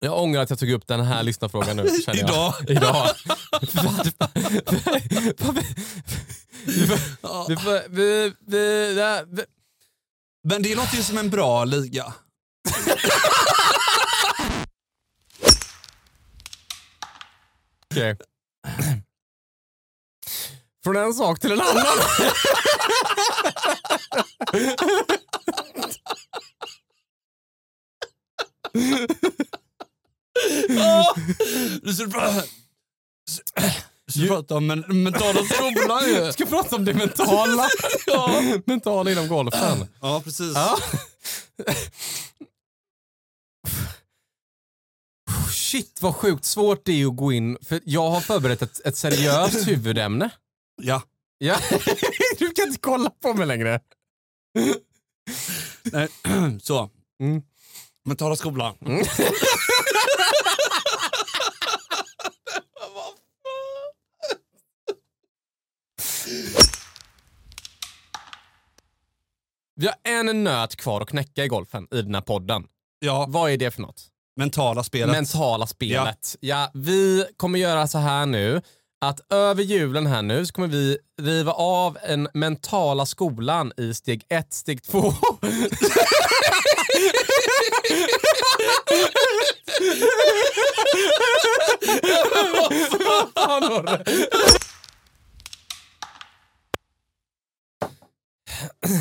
Jag 0.00 0.22
ångrar 0.22 0.42
att 0.42 0.50
jag 0.50 0.58
tog 0.58 0.70
upp 0.70 0.86
den 0.86 1.00
här 1.00 1.22
lyssnarfrågan 1.22 1.76
nu. 1.76 1.88
känner 2.04 2.20
jag. 2.20 2.54
Idag. 2.68 3.08
Men 10.44 10.62
det 10.62 10.74
låter 10.74 10.96
ju 10.96 11.02
som 11.02 11.18
en 11.18 11.30
bra 11.30 11.64
liga. 11.64 12.14
Okej. 17.96 18.16
Från 20.84 20.96
en 20.96 21.14
sak 21.14 21.40
till 21.40 21.52
en 21.52 21.60
annan. 21.60 21.96
Du 31.82 31.94
prata, 32.10 32.42
du 34.06 34.12
skulle 34.12 34.28
prata 34.28 34.56
om 34.56 34.66
men, 34.66 34.84
mentala 35.02 35.40
skolan 35.44 36.08
ju. 36.08 36.32
Ska 36.32 36.46
prata 36.46 36.76
om 36.76 36.84
det 36.84 36.94
mentala. 36.94 37.68
Ja. 38.06 38.42
mentala 38.64 39.10
inom 39.10 39.28
golfen. 39.28 39.86
Ja, 40.00 40.20
precis. 40.24 40.52
Ja. 40.54 40.78
Shit 45.50 46.02
vad 46.02 46.14
sjukt 46.14 46.44
svårt 46.44 46.84
det 46.84 47.02
är 47.02 47.06
att 47.06 47.16
gå 47.16 47.32
in, 47.32 47.58
för 47.62 47.80
jag 47.84 48.10
har 48.10 48.20
förberett 48.20 48.62
ett, 48.62 48.86
ett 48.86 48.96
seriöst 48.96 49.68
huvudämne. 49.68 50.30
Ja. 50.82 51.02
Ja. 51.38 51.56
Du 52.38 52.50
kan 52.50 52.68
inte 52.68 52.80
kolla 52.80 53.10
på 53.10 53.34
mig 53.34 53.46
längre. 53.46 53.80
Nej. 55.82 56.08
Så. 56.62 56.90
Mm. 57.20 57.42
Mentala 58.04 58.36
skolan. 58.36 58.76
Vi 69.74 69.86
har 69.86 69.96
en 70.04 70.44
nöt 70.44 70.76
kvar 70.76 71.00
att 71.00 71.08
knäcka 71.08 71.44
i 71.44 71.48
golfen 71.48 71.88
i 71.90 72.02
den 72.02 72.14
här 72.14 72.22
podden. 72.22 72.66
Ja, 72.98 73.26
Vad 73.28 73.50
är 73.50 73.56
det 73.56 73.70
för 73.70 73.82
något? 73.82 74.08
Mentala 74.36 74.82
spelet. 74.82 75.16
Mentala 75.16 75.66
spelet. 75.66 76.36
Ja. 76.40 76.70
vi 76.74 77.26
kommer 77.36 77.58
göra 77.58 77.86
så 77.86 77.98
här 77.98 78.26
nu 78.26 78.62
att 79.00 79.32
över 79.32 79.62
julen 79.62 80.06
här 80.06 80.22
nu 80.22 80.46
så 80.46 80.52
kommer 80.52 80.68
vi 80.68 80.98
riva 81.22 81.52
av 81.52 81.98
en 82.02 82.28
mentala 82.34 83.06
skolan 83.06 83.72
i 83.76 83.94
steg 83.94 84.24
ett, 84.28 84.52
steg 84.52 84.82
två. 84.82 85.12
Fan, 93.34 93.62
Norre. 93.62 94.04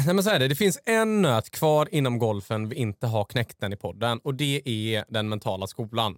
Nej, 0.06 0.16
men 0.16 0.24
så 0.24 0.30
är 0.30 0.40
det. 0.40 0.48
det 0.48 0.56
finns 0.56 0.80
en 0.86 1.22
nöt 1.22 1.50
kvar 1.50 1.88
inom 1.92 2.20
golfen 2.20 2.70
vi 2.70 2.76
inte 2.76 3.08
har 3.08 3.26
knäckt 3.26 3.60
den 3.60 3.74
i 3.74 3.76
podden 3.76 4.20
och 4.24 4.36
det 4.36 4.62
är 4.66 5.06
den 5.08 5.30
mentala 5.30 5.68
skolan. 5.68 6.18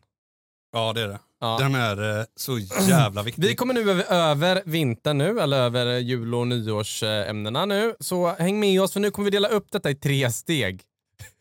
Ja, 0.72 0.94
det 0.94 1.02
är 1.02 1.08
det. 1.08 1.20
Ja. 1.40 1.58
Den 1.60 1.76
är 1.76 2.20
eh, 2.20 2.26
så 2.36 2.60
jävla 2.88 3.24
viktig. 3.24 3.44
Vi 3.44 3.56
kommer 3.56 3.74
nu 3.74 3.92
över, 3.92 4.04
över 4.04 4.62
vintern 4.66 5.18
nu, 5.18 5.40
eller 5.40 5.58
över 5.58 5.98
jul 5.98 6.36
och 6.36 6.48
nyårsämnena 6.48 7.66
nu. 7.66 7.96
Så 8.00 8.28
häng 8.28 8.60
med 8.60 8.82
oss 8.82 8.94
för 8.94 9.00
nu 9.00 9.12
kommer 9.12 9.26
vi 9.26 9.32
dela 9.32 9.48
upp 9.48 9.72
detta 9.72 9.90
i 9.90 9.96
tre 9.96 10.32
steg. 10.32 10.82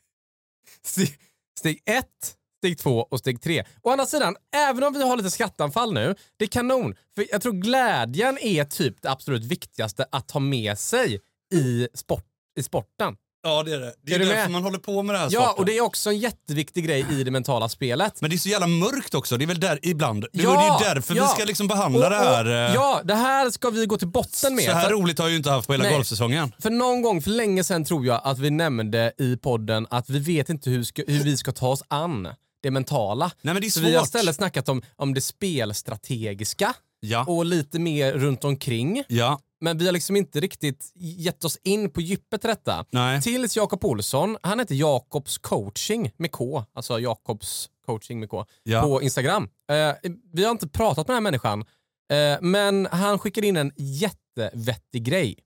Steg, 0.84 1.14
steg 1.58 1.82
ett, 1.84 2.34
steg 2.58 2.78
två 2.78 3.06
och 3.10 3.18
steg 3.18 3.42
tre. 3.42 3.64
Å 3.82 3.90
andra 3.90 4.06
sidan, 4.06 4.36
även 4.56 4.84
om 4.84 4.92
vi 4.92 5.02
har 5.02 5.16
lite 5.16 5.30
skrattanfall 5.30 5.92
nu, 5.92 6.14
det 6.36 6.44
är 6.44 6.48
kanon. 6.48 6.94
För 7.14 7.26
jag 7.30 7.42
tror 7.42 7.52
glädjen 7.52 8.38
är 8.38 8.64
typ 8.64 9.02
det 9.02 9.10
absolut 9.10 9.44
viktigaste 9.44 10.06
att 10.12 10.28
ta 10.28 10.38
med 10.38 10.78
sig 10.78 11.20
i, 11.54 11.88
sport, 11.94 12.24
i 12.58 12.62
sporten. 12.62 13.16
Ja, 13.42 13.62
det 13.62 13.72
är 13.74 13.78
det. 13.80 13.94
Det 14.02 14.12
är, 14.14 14.20
Är 14.20 14.24
därför 14.26 14.34
med? 14.42 14.50
man 14.50 14.62
håller 14.62 14.78
på 14.78 15.02
med 15.02 15.14
det 15.14 15.18
här 15.18 15.28
Ja, 15.30 15.40
sporten. 15.42 15.58
och 15.58 15.66
det 15.66 15.76
är 15.76 15.80
också 15.80 16.10
en 16.10 16.18
jätteviktig 16.18 16.84
grej 16.86 17.06
i 17.10 17.24
det 17.24 17.30
mentala 17.30 17.68
spelet. 17.68 18.20
Men 18.20 18.30
det 18.30 18.36
är 18.36 18.38
så 18.38 18.48
jävla 18.48 18.66
mörkt 18.66 19.14
också. 19.14 19.36
Det 19.36 19.44
är 19.44 19.46
väl 19.46 19.60
där 19.60 19.78
ibland. 19.82 20.22
Det 20.32 20.42
Ja, 20.42 20.60
är 20.78 20.88
ju 20.88 20.94
därför 20.94 21.14
ja. 21.14 21.22
vi 21.22 21.28
ska 21.28 21.44
liksom 21.44 21.68
behandla 21.68 22.04
Och- 22.04 22.10
det 22.10 22.16
här. 22.16 22.44
och- 22.46 22.52
eh, 22.52 22.74
Ja, 22.74 23.00
det 23.04 23.14
här 23.14 23.50
ska 23.50 23.70
vi 23.70 23.86
gå 23.86 23.98
till 23.98 24.08
botten 24.08 24.54
med. 24.54 24.64
så 24.64 24.70
här 24.72 24.84
För- 24.84 24.90
roligt 24.92 25.18
har 25.18 25.24
jag 25.26 25.30
ju 25.30 25.36
inte 25.36 25.50
haft 25.50 25.66
på 25.66 25.72
hela 25.72 25.84
Nej. 25.84 25.92
golfsäsongen. 25.94 26.52
För 26.58 26.70
någon 26.70 27.02
gång 27.02 27.22
för 27.22 27.30
länge 27.30 27.64
sedan 27.64 27.84
tror 27.84 28.06
jag 28.06 28.20
att 28.24 28.38
vi 28.38 28.50
nämnde 28.50 29.12
i 29.18 29.36
podden 29.36 29.86
att 29.90 30.10
vi 30.10 30.18
vet 30.18 30.48
inte 30.48 30.70
hur, 30.70 30.82
ska, 30.84 31.02
hur 31.06 31.24
vi 31.24 31.36
ska 31.36 31.52
ta 31.52 31.68
oss 31.68 31.82
an 31.88 32.28
det 32.62 32.70
mentala. 32.70 33.30
Nej 33.42 33.54
men 33.54 33.60
det 33.60 33.66
är 33.66 33.70
Så 33.70 33.80
svårt. 33.80 33.88
vi 33.88 33.94
har 33.94 34.02
istället 34.04 34.36
snackat 34.36 34.68
om, 34.68 34.82
om 34.96 35.14
det 35.14 35.20
spelstrategiska 35.20 36.74
Ja. 37.10 37.24
och 37.24 37.44
lite 37.46 37.78
mer 37.78 38.12
runt 38.12 38.44
omkring. 38.44 39.02
Ja. 39.08 39.40
Men 39.60 39.78
vi 39.78 39.86
har 39.86 39.92
liksom 39.92 40.16
inte 40.16 40.40
riktigt 40.40 40.92
gett 40.94 41.44
oss 41.44 41.58
in 41.62 41.90
på 41.90 42.00
djupet 42.00 42.44
i 42.44 42.48
detta. 42.48 42.84
Nej. 42.90 43.22
Tills 43.22 43.56
Jakob 43.56 43.84
Olsson, 43.84 44.36
han 44.42 44.58
heter 44.58 44.74
Jakobs 44.74 45.38
coaching 45.38 46.10
med 46.16 46.32
K, 46.32 46.64
alltså 46.74 47.00
Jakobs 47.00 47.68
coaching 47.86 48.20
med 48.20 48.28
K, 48.30 48.44
Ja. 48.62 48.82
på 48.82 49.02
Instagram. 49.02 49.48
Eh, 49.70 50.10
vi 50.32 50.44
har 50.44 50.50
inte 50.50 50.68
pratat 50.68 50.96
med 50.96 51.06
den 51.06 51.14
här 51.14 51.20
människan, 51.20 51.64
eh, 52.12 52.38
men 52.40 52.86
han 52.92 53.18
skickade 53.18 53.46
in 53.46 53.56
en 53.56 53.72
jättevettig 53.76 55.04
grej. 55.04 55.38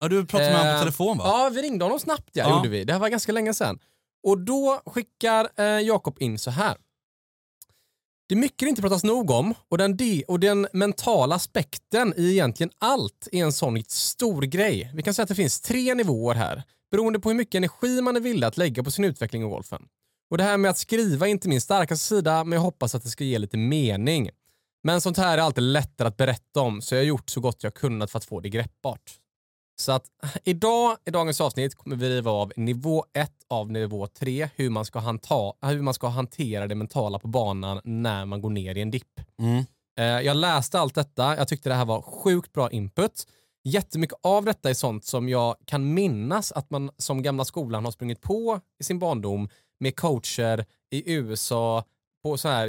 ja, 0.00 0.08
du 0.08 0.26
pratade 0.26 0.50
med 0.50 0.58
honom 0.58 0.72
Eh, 0.74 0.78
på 0.78 0.84
telefon 0.84 1.18
va? 1.18 1.24
Ja, 1.26 1.50
vi 1.54 1.62
ringde 1.62 1.84
honom 1.84 1.98
snabbt. 2.00 2.30
Ja, 2.32 2.44
Ja. 2.48 2.56
Gjorde 2.56 2.68
vi. 2.68 2.84
Det 2.84 2.92
här 2.92 3.00
var 3.00 3.08
ganska 3.08 3.32
länge 3.32 3.54
sedan. 3.54 3.78
Och 4.22 4.38
då 4.38 4.80
skickar 4.86 5.48
eh, 5.56 5.64
Jakob 5.66 6.16
in 6.22 6.38
så 6.38 6.50
här. 6.50 6.76
Det 8.28 8.34
är 8.34 8.38
mycket 8.38 8.58
det 8.58 8.68
inte 8.68 8.82
pratas 8.82 9.04
nog 9.04 9.30
om 9.30 9.54
och 9.68 9.78
den, 9.78 9.96
de, 9.96 10.24
och 10.28 10.40
den 10.40 10.66
mentala 10.72 11.34
aspekten 11.34 12.14
i 12.16 12.30
egentligen 12.30 12.70
allt 12.78 13.28
är 13.32 13.44
en 13.44 13.52
sån 13.52 13.82
stor 13.88 14.42
grej. 14.42 14.90
Vi 14.94 15.02
kan 15.02 15.14
säga 15.14 15.22
att 15.22 15.28
det 15.28 15.34
finns 15.34 15.60
tre 15.60 15.94
nivåer 15.94 16.34
här 16.34 16.62
beroende 16.90 17.20
på 17.20 17.28
hur 17.28 17.36
mycket 17.36 17.54
energi 17.54 18.00
man 18.02 18.16
är 18.16 18.20
villig 18.20 18.46
att 18.46 18.56
lägga 18.56 18.82
på 18.82 18.90
sin 18.90 19.04
utveckling 19.04 19.42
i 19.42 19.44
golfen. 19.44 19.82
Och 20.30 20.38
det 20.38 20.44
här 20.44 20.56
med 20.56 20.70
att 20.70 20.78
skriva 20.78 21.26
är 21.26 21.30
inte 21.30 21.48
min 21.48 21.60
starkaste 21.60 22.06
sida 22.06 22.44
men 22.44 22.52
jag 22.52 22.60
hoppas 22.60 22.94
att 22.94 23.02
det 23.02 23.08
ska 23.08 23.24
ge 23.24 23.38
lite 23.38 23.56
mening. 23.56 24.30
Men 24.82 25.00
sånt 25.00 25.16
här 25.16 25.38
är 25.38 25.42
alltid 25.42 25.64
lättare 25.64 26.08
att 26.08 26.16
berätta 26.16 26.60
om 26.60 26.82
så 26.82 26.94
jag 26.94 27.00
har 27.00 27.06
gjort 27.06 27.30
så 27.30 27.40
gott 27.40 27.62
jag 27.62 27.74
kunnat 27.74 28.10
för 28.10 28.18
att 28.18 28.24
få 28.24 28.40
det 28.40 28.48
greppbart. 28.48 29.12
Så 29.80 29.92
att 29.92 30.04
idag, 30.44 30.96
i 31.04 31.10
dagens 31.10 31.40
avsnitt, 31.40 31.74
kommer 31.74 31.96
vi 31.96 32.08
riva 32.08 32.30
av 32.30 32.52
nivå 32.56 33.04
1 33.14 33.30
av 33.48 33.72
nivå 33.72 34.06
3, 34.06 34.48
hur 34.56 34.70
man, 34.70 34.84
ska 34.84 34.98
hanta, 34.98 35.52
hur 35.62 35.82
man 35.82 35.94
ska 35.94 36.08
hantera 36.08 36.66
det 36.66 36.74
mentala 36.74 37.18
på 37.18 37.28
banan 37.28 37.80
när 37.84 38.24
man 38.24 38.40
går 38.40 38.50
ner 38.50 38.74
i 38.74 38.82
en 38.82 38.90
dipp. 38.90 39.20
Mm. 39.42 39.64
Eh, 39.98 40.26
Jag 40.26 40.36
läste 40.36 40.80
allt 40.80 40.94
detta, 40.94 41.36
jag 41.36 41.48
tyckte 41.48 41.68
det 41.68 41.74
här 41.74 41.84
var 41.84 42.02
sjukt 42.02 42.52
bra 42.52 42.70
input. 42.70 43.26
Jättemycket 43.64 44.18
av 44.22 44.44
detta 44.44 44.70
är 44.70 44.74
sånt 44.74 45.04
som 45.04 45.28
jag 45.28 45.56
kan 45.64 45.94
minnas 45.94 46.52
att 46.52 46.70
man 46.70 46.90
som 46.96 47.22
gamla 47.22 47.44
skolan 47.44 47.84
har 47.84 47.92
sprungit 47.92 48.20
på 48.20 48.60
i 48.80 48.84
sin 48.84 48.98
barndom 48.98 49.48
med 49.80 49.96
coacher 49.96 50.64
i 50.90 51.12
USA 51.12 51.84
på 52.22 52.36
så 52.38 52.48
här 52.48 52.68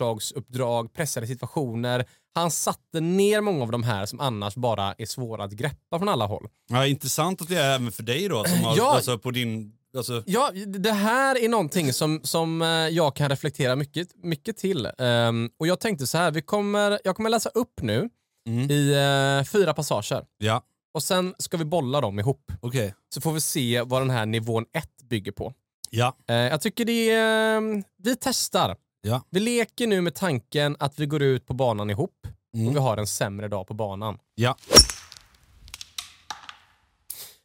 juniorlandslagsuppdrag, 0.00 0.92
pressade 0.92 1.26
situationer. 1.26 2.04
Han 2.34 2.50
satte 2.50 3.00
ner 3.00 3.40
många 3.40 3.62
av 3.62 3.70
de 3.70 3.82
här 3.82 4.06
som 4.06 4.20
annars 4.20 4.54
bara 4.54 4.94
är 4.98 5.06
svåra 5.06 5.44
att 5.44 5.52
greppa 5.52 5.98
från 5.98 6.08
alla 6.08 6.26
håll. 6.26 6.48
Ja, 6.70 6.86
intressant 6.86 7.42
att 7.42 7.48
det 7.48 7.56
är 7.58 7.74
även 7.74 7.92
för 7.92 8.02
dig 8.02 8.28
då, 8.28 8.44
som 8.44 8.58
har, 8.64 8.76
Ja. 8.76 8.94
alltså, 8.94 9.18
på 9.18 9.30
din... 9.30 9.72
Alltså, 9.96 10.22
Ja, 10.26 10.50
det 10.66 10.92
här 10.92 11.44
är 11.44 11.48
någonting 11.48 11.92
som, 11.92 12.20
som 12.22 12.62
eh, 12.62 12.68
jag 12.68 13.16
kan 13.16 13.28
reflektera 13.28 13.76
mycket, 13.76 14.08
mycket 14.24 14.56
till. 14.56 14.88
Ehm, 14.98 15.50
och 15.58 15.66
jag 15.66 15.80
tänkte 15.80 16.06
så 16.06 16.18
här, 16.18 16.30
vi 16.30 16.42
kommer, 16.42 17.00
jag 17.04 17.16
kommer 17.16 17.30
läsa 17.30 17.48
upp 17.48 17.82
nu 17.82 18.08
Mm. 18.48 18.70
i 18.70 18.92
eh, 18.92 19.44
fyra 19.44 19.74
passager. 19.74 20.24
ja, 20.38 20.62
Och 20.94 21.02
sen 21.02 21.34
ska 21.38 21.56
vi 21.56 21.64
bolla 21.64 22.00
dem 22.00 22.18
ihop. 22.18 22.52
okej. 22.60 22.94
Så 23.14 23.20
får 23.20 23.32
vi 23.32 23.40
se 23.40 23.82
vad 23.86 24.00
den 24.02 24.10
här 24.10 24.26
nivån 24.26 24.64
1 24.72 24.84
bygger 25.10 25.32
på. 25.32 25.52
Ja, 25.90 26.16
Eh, 26.28 26.34
jag 26.36 26.60
tycker 26.60 26.84
det 26.84 27.10
är... 27.10 27.56
eh, 27.56 27.82
Vi 28.02 28.16
testar. 28.20 28.76
ja. 29.02 29.22
Vi 29.30 29.40
leker 29.40 29.86
nu 29.86 30.00
med 30.00 30.14
tanken 30.14 30.76
att 30.78 30.98
vi 30.98 31.06
går 31.06 31.22
ut 31.22 31.46
på 31.46 31.54
banan 31.54 31.90
ihop 31.90 32.26
Mm. 32.54 32.68
och 32.68 32.74
vi 32.76 32.78
har 32.80 32.96
en 32.96 33.06
sämre 33.06 33.48
dag 33.48 33.66
på 33.66 33.74
banan. 33.74 34.18
Ja. 34.34 34.56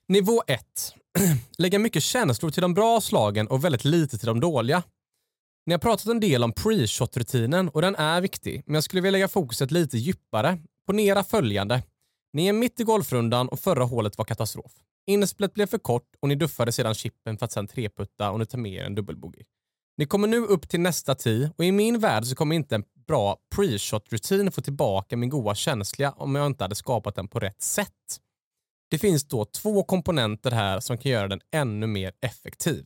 Nivå 0.07 0.43
1. 0.47 0.61
Lägga 1.57 1.79
mycket 1.79 2.03
känslor 2.03 2.49
till 2.51 2.61
de 2.61 2.73
bra 2.73 3.01
slagen 3.01 3.47
och 3.47 3.63
väldigt 3.65 3.85
lite 3.85 4.17
till 4.17 4.27
de 4.27 4.39
dåliga. 4.39 4.83
Ni 5.65 5.73
har 5.73 5.79
pratat 5.79 6.07
en 6.07 6.19
del 6.19 6.43
om 6.43 6.51
pre-shot-rutinen 6.53 7.69
och 7.69 7.81
den 7.81 7.95
är 7.95 8.21
viktig, 8.21 8.63
men 8.65 8.73
jag 8.73 8.83
skulle 8.83 9.01
vilja 9.01 9.11
lägga 9.11 9.27
fokuset 9.27 9.71
lite 9.71 9.97
djupare. 9.97 10.57
Ponera 10.87 11.23
följande. 11.23 11.83
Ni 12.33 12.47
är 12.47 12.53
mitt 12.53 12.79
i 12.79 12.83
golfrundan 12.83 13.49
och 13.49 13.59
förra 13.59 13.83
hålet 13.83 14.17
var 14.17 14.25
katastrof. 14.25 14.71
Inspelet 15.07 15.53
blev 15.53 15.67
för 15.67 15.77
kort 15.77 16.15
och 16.19 16.27
ni 16.27 16.35
duffade 16.35 16.71
sedan 16.71 16.93
chippen 16.93 17.37
för 17.37 17.45
att 17.45 17.51
sen 17.51 17.67
treputta 17.67 18.31
och 18.31 18.39
ni 18.39 18.45
tar 18.45 18.57
med 18.57 18.73
er 18.73 18.83
en 18.83 18.95
dubbelbogey. 18.95 19.43
Ni 19.97 20.05
kommer 20.05 20.27
nu 20.27 20.37
upp 20.37 20.69
till 20.69 20.79
nästa 20.79 21.15
tee 21.15 21.51
och 21.57 21.65
i 21.65 21.71
min 21.71 21.99
värld 21.99 22.25
så 22.25 22.35
kommer 22.35 22.55
inte 22.55 22.75
en 22.75 22.83
bra 23.07 23.37
pre-shot-rutin 23.55 24.51
få 24.51 24.61
tillbaka 24.61 25.17
min 25.17 25.29
goa 25.29 25.55
känsla 25.55 26.11
om 26.11 26.35
jag 26.35 26.45
inte 26.45 26.63
hade 26.63 26.75
skapat 26.75 27.15
den 27.15 27.27
på 27.27 27.39
rätt 27.39 27.61
sätt. 27.61 28.19
Det 28.89 28.97
finns 28.97 29.27
då 29.27 29.45
två 29.45 29.83
komponenter 29.83 30.51
här 30.51 30.79
som 30.79 30.97
kan 30.97 31.11
göra 31.11 31.27
den 31.27 31.41
ännu 31.51 31.87
mer 31.87 32.11
effektiv. 32.21 32.85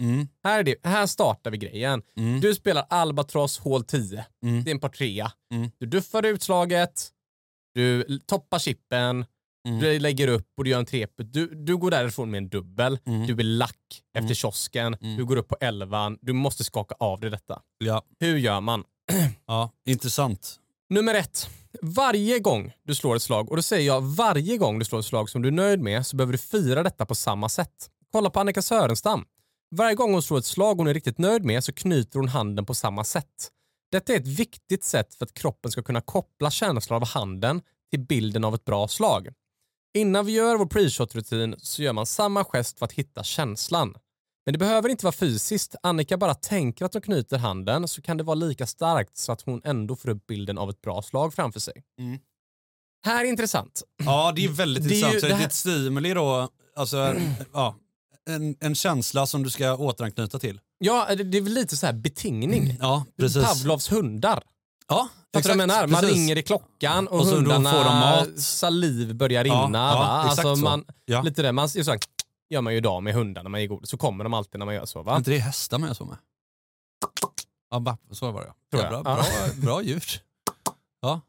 Mm. 0.00 0.28
Här, 0.44 0.58
är 0.58 0.62
det, 0.62 0.76
här 0.84 1.06
startar 1.06 1.50
vi 1.50 1.58
grejen. 1.58 2.02
Mm. 2.16 2.40
Du 2.40 2.54
spelar 2.54 2.86
Albatross 2.90 3.58
hål 3.58 3.84
10. 3.84 4.24
Mm. 4.42 4.64
Det 4.64 4.70
är 4.70 4.74
en 4.74 4.80
par 4.80 4.88
trea. 4.88 5.32
Mm. 5.54 5.70
Du 5.78 5.86
duffar 5.86 6.26
utslaget, 6.26 7.10
du 7.74 8.18
toppar 8.18 8.58
chippen, 8.58 9.24
Mm. 9.68 9.80
du 9.80 9.98
lägger 9.98 10.28
upp 10.28 10.46
och 10.56 10.64
du 10.64 10.70
gör 10.70 10.78
en 10.78 10.86
treput. 10.86 11.32
Du, 11.32 11.46
du 11.54 11.76
går 11.76 11.90
därifrån 11.90 12.30
med 12.30 12.38
en 12.38 12.48
dubbel. 12.48 12.98
Mm. 13.06 13.26
Du 13.26 13.32
är 13.32 13.42
lack 13.42 13.76
efter 14.14 14.20
Mm. 14.26 14.34
kiosken. 14.34 14.94
Mm. 14.94 15.16
Du 15.16 15.24
går 15.24 15.36
upp 15.36 15.48
på 15.48 15.56
elvan. 15.60 16.18
Du 16.20 16.32
måste 16.32 16.64
skaka 16.64 16.94
av 16.98 17.20
dig 17.20 17.30
detta. 17.30 17.62
Ja. 17.78 18.02
Hur 18.20 18.38
gör 18.38 18.60
man? 18.60 18.84
ja, 19.46 19.70
intressant. 19.86 20.56
Nummer 20.90 21.14
ett. 21.14 21.48
Varje 21.82 22.38
gång 22.38 22.72
du 22.84 22.94
slår 22.94 23.16
ett 23.16 23.22
slag, 23.22 23.50
och 23.50 23.56
då 23.56 23.62
säger 23.62 23.86
jag 23.86 24.00
varje 24.00 24.56
gång 24.58 24.78
du 24.78 24.84
slår 24.84 24.98
ett 24.98 25.04
slag 25.06 25.30
som 25.30 25.42
du 25.42 25.48
är 25.48 25.52
nöjd 25.52 25.80
med, 25.80 26.06
så 26.06 26.16
behöver 26.16 26.32
du 26.32 26.38
fira 26.38 26.82
detta 26.82 27.06
på 27.06 27.14
samma 27.14 27.48
sätt. 27.48 27.90
Kolla 28.12 28.30
på 28.30 28.40
Annika 28.40 28.62
Sörenstam. 28.62 29.24
Varje 29.76 29.94
gång 29.94 30.12
hon 30.12 30.22
slår 30.22 30.38
ett 30.38 30.44
slag 30.44 30.74
hon 30.74 30.86
är 30.86 30.94
riktigt 30.94 31.18
nöjd 31.18 31.44
med 31.44 31.64
så 31.64 31.72
knyter 31.72 32.18
hon 32.18 32.28
handen 32.28 32.66
på 32.66 32.74
samma 32.74 33.04
sätt. 33.04 33.48
Detta 33.92 34.12
är 34.12 34.16
ett 34.16 34.26
viktigt 34.26 34.84
sätt 34.84 35.14
för 35.14 35.24
att 35.26 35.34
kroppen 35.34 35.70
ska 35.70 35.82
kunna 35.82 36.00
koppla 36.00 36.50
känslan 36.50 37.02
av 37.02 37.08
handen 37.08 37.62
till 37.90 38.00
bilden 38.00 38.44
av 38.44 38.54
ett 38.54 38.64
bra 38.64 38.88
slag. 38.88 39.28
Innan 39.94 40.26
vi 40.26 40.32
gör 40.32 40.56
vår 40.56 40.66
pre-shot-rutin 40.66 41.54
så 41.58 41.82
gör 41.82 41.92
man 41.92 42.06
samma 42.06 42.44
gest 42.44 42.78
för 42.78 42.86
att 42.86 42.92
hitta 42.92 43.22
känslan. 43.22 43.94
Men 44.46 44.52
det 44.52 44.58
behöver 44.58 44.88
inte 44.88 45.04
vara 45.04 45.12
fysiskt. 45.12 45.74
Annika 45.82 46.16
bara 46.16 46.34
tänker 46.34 46.84
att 46.84 46.94
hon 46.94 47.02
knyter 47.02 47.38
handen 47.38 47.88
så 47.88 48.02
kan 48.02 48.16
det 48.16 48.24
vara 48.24 48.34
lika 48.34 48.66
starkt 48.66 49.16
så 49.16 49.32
att 49.32 49.42
hon 49.42 49.60
ändå 49.64 49.96
får 49.96 50.08
upp 50.08 50.26
bilden 50.26 50.58
av 50.58 50.70
ett 50.70 50.80
bra 50.80 51.02
slag 51.02 51.34
framför 51.34 51.60
sig. 51.60 51.82
Mm. 51.98 52.18
Här 53.04 53.24
är 53.24 53.28
intressant. 53.28 53.82
Ja, 54.04 54.32
det 54.36 54.44
är 54.44 54.48
väldigt 54.48 54.88
Det 54.88 54.94
är 54.94 54.98
ju 54.98 55.04
intressant. 55.06 55.38
Det 55.38 55.42
är 55.42 55.46
ett 55.46 55.52
stimuli 55.52 56.14
då, 56.14 56.48
alltså, 56.76 57.16
ja, 57.52 57.76
en, 58.28 58.56
en 58.60 58.74
känsla 58.74 59.26
som 59.26 59.42
du 59.42 59.50
ska 59.50 59.76
återanknyta 59.76 60.38
till. 60.38 60.60
Ja, 60.78 61.06
det 61.14 61.24
det 61.24 61.38
är 61.38 61.42
väl 61.42 61.52
lite 61.52 61.76
så 61.76 61.86
här 61.86 61.92
betingning. 61.92 62.76
Ja, 62.80 63.04
precis. 63.18 63.44
Pavlovs 63.44 63.92
hundar. 63.92 64.44
Ja, 64.90 65.08
Fattar 65.34 65.48
du 65.50 65.56
vad 65.56 65.62
jag 65.62 65.68
menar? 65.68 65.86
Man 65.86 66.00
precis. 66.00 66.16
ringer 66.16 66.38
i 66.38 66.42
klockan 66.42 67.08
och, 67.08 67.20
Och 67.20 67.26
så 67.26 67.34
hundarna, 67.34 67.70
får 67.70 67.78
de 67.84 67.98
mat. 67.98 68.40
saliv 68.40 69.14
börjar 69.14 69.44
Ja, 69.44 69.54
rinna. 69.66 69.78
ja, 69.78 69.98
va? 69.98 70.22
exakt 70.24 70.38
Alltså 70.46 70.56
så. 70.56 70.62
man, 70.62 70.84
Ja. 71.04 71.22
Lite 71.22 71.42
det, 71.42 71.52
man, 71.52 71.68
så 71.68 71.90
här, 71.90 71.98
gör 72.50 72.60
man 72.60 72.72
ju 72.72 72.76
idag 72.76 73.02
med 73.02 73.14
hundar 73.14 73.42
när 73.42 73.50
man 73.50 73.60
ger 73.60 73.68
godis. 73.68 73.90
Så 73.90 73.96
kommer 73.96 74.24
de 74.24 74.34
alltid 74.34 74.58
när 74.58 74.66
man 74.66 74.74
gör 74.74 74.86
så. 74.86 74.98
Är 74.98 75.02
Va? 75.04 75.16
inte 75.16 75.30
det 75.30 75.38
hästar 75.38 75.78
man 75.78 75.86
gör 75.88 75.94
så 75.94 76.04
med? 76.04 76.16
Ja, 77.70 77.78
ba- 77.80 77.96
så 78.10 78.30
var 78.30 78.40
det. 78.40 78.52
Tror 78.70 78.84
Ja, 78.84 78.92
jag. 78.92 79.04
bra, 79.04 79.16
Ja. 79.16 79.24
bra, 79.56 79.72
bra 79.72 79.82
ljud. 79.82 80.02
Ja. 81.00 81.20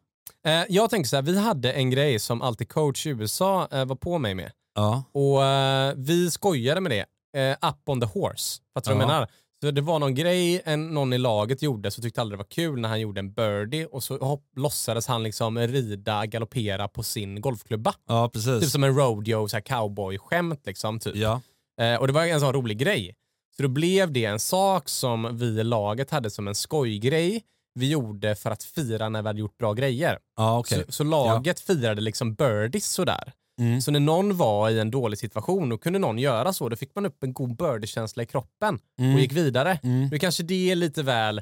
Eh, 0.45 0.63
jag 0.69 0.89
tänker 0.89 1.08
så 1.10 1.15
här, 1.15 1.24
vi 1.24 1.38
hade 1.39 1.71
en 1.74 1.89
grej 1.89 2.19
som 2.19 2.41
alltid 2.41 2.69
coach 2.69 3.06
i 3.06 3.10
USA 3.10 3.67
eh, 3.71 3.86
var 3.86 3.95
på 3.95 4.17
mig 4.17 4.36
med. 4.36 4.52
Ja. 4.76 5.04
Och 5.12 5.43
eh, 5.45 5.93
vi 5.97 6.32
skojade 6.32 6.82
med 6.82 6.91
det. 6.91 7.06
Eh, 7.41 7.69
up 7.69 7.89
on 7.89 8.02
the 8.02 8.08
horse. 8.08 8.62
Fattar 8.74 8.91
du 8.91 8.97
vad 8.97 9.04
jag 9.04 9.10
Ja. 9.10 9.13
menar? 9.13 9.30
Så 9.62 9.71
det 9.71 9.82
var 9.82 10.00
någon 10.00 10.15
grej 10.15 10.62
en, 10.65 10.88
någon 10.88 11.13
i 11.13 11.17
laget 11.17 11.62
gjorde 11.62 11.91
så 11.91 12.02
tyckte 12.02 12.21
aldrig 12.21 12.39
det 12.39 12.43
var 12.43 12.50
kul 12.50 12.80
när 12.80 12.89
han 12.89 13.00
gjorde 13.00 13.19
en 13.19 13.34
birdie 13.34 13.86
och 13.86 14.04
så 14.04 14.17
hopp, 14.17 14.43
låtsades 14.56 15.08
han 15.08 15.24
liksom 15.24 15.60
rida, 15.60 16.26
galoppera 16.26 16.88
på 16.88 17.04
sin 17.04 17.41
golfklubba. 17.41 17.93
ja, 18.08 18.30
precis. 18.34 18.62
Typ 18.62 18.69
som 18.69 18.84
en 18.84 18.95
rodeo, 18.95 19.47
så 19.47 19.56
här 19.56 19.62
cowboy-skämt 19.62 20.65
liksom. 20.65 21.00
Typ. 21.00 21.15
Ja. 21.15 21.41
Eh, 21.82 21.95
och 21.95 22.08
det 22.08 22.13
var 22.13 22.26
en 22.26 22.39
sån 22.39 22.54
rolig 22.54 22.78
grej. 22.78 23.15
Så 23.58 23.63
då 23.63 23.69
blev 23.69 24.12
det 24.12 24.26
en 24.26 24.39
sak 24.39 24.89
som 24.89 25.38
vi 25.38 25.45
i 25.45 25.63
laget 25.63 26.12
hade 26.12 26.30
som 26.30 26.47
en 26.47 26.56
skojgrej 26.56 27.43
vi 27.74 27.89
gjorde 27.89 28.36
för 28.36 28.52
att 28.52 28.63
fira 28.63 29.10
när 29.10 29.21
vi 29.21 29.28
hade 29.28 29.39
gjort 29.39 29.58
bra 29.58 29.74
grejer. 29.74 30.19
Ja, 30.38 30.60
okej. 30.60 30.84
Så, 30.86 30.91
så 30.91 31.04
laget 31.04 31.60
firade 31.60 32.02
liksom 32.02 32.34
birdies 32.34 32.86
sådär. 32.86 33.34
Mm. 33.62 33.82
Så 33.82 33.91
när 33.91 34.00
någon 34.00 34.38
var 34.38 34.69
i 34.69 34.80
en 34.80 34.91
dålig 34.91 35.19
situation, 35.19 35.69
då 35.69 35.78
kunde 35.78 36.00
någon 36.00 36.17
göra 36.19 36.54
så. 36.54 36.69
Då 36.69 36.76
fick 36.76 36.95
man 36.95 37.06
upp 37.06 37.24
en 37.24 37.34
god 37.34 37.56
birdie-känsla 37.56 38.24
i 38.24 38.26
kroppen 38.26 38.80
Mm. 39.00 39.13
och 39.15 39.19
gick 39.21 39.32
vidare. 39.32 39.80
Mm. 39.84 40.08
Nu 40.08 40.19
kanske 40.19 40.43
det 40.43 40.71
är 40.71 40.76
lite 40.76 41.04
väl 41.04 41.41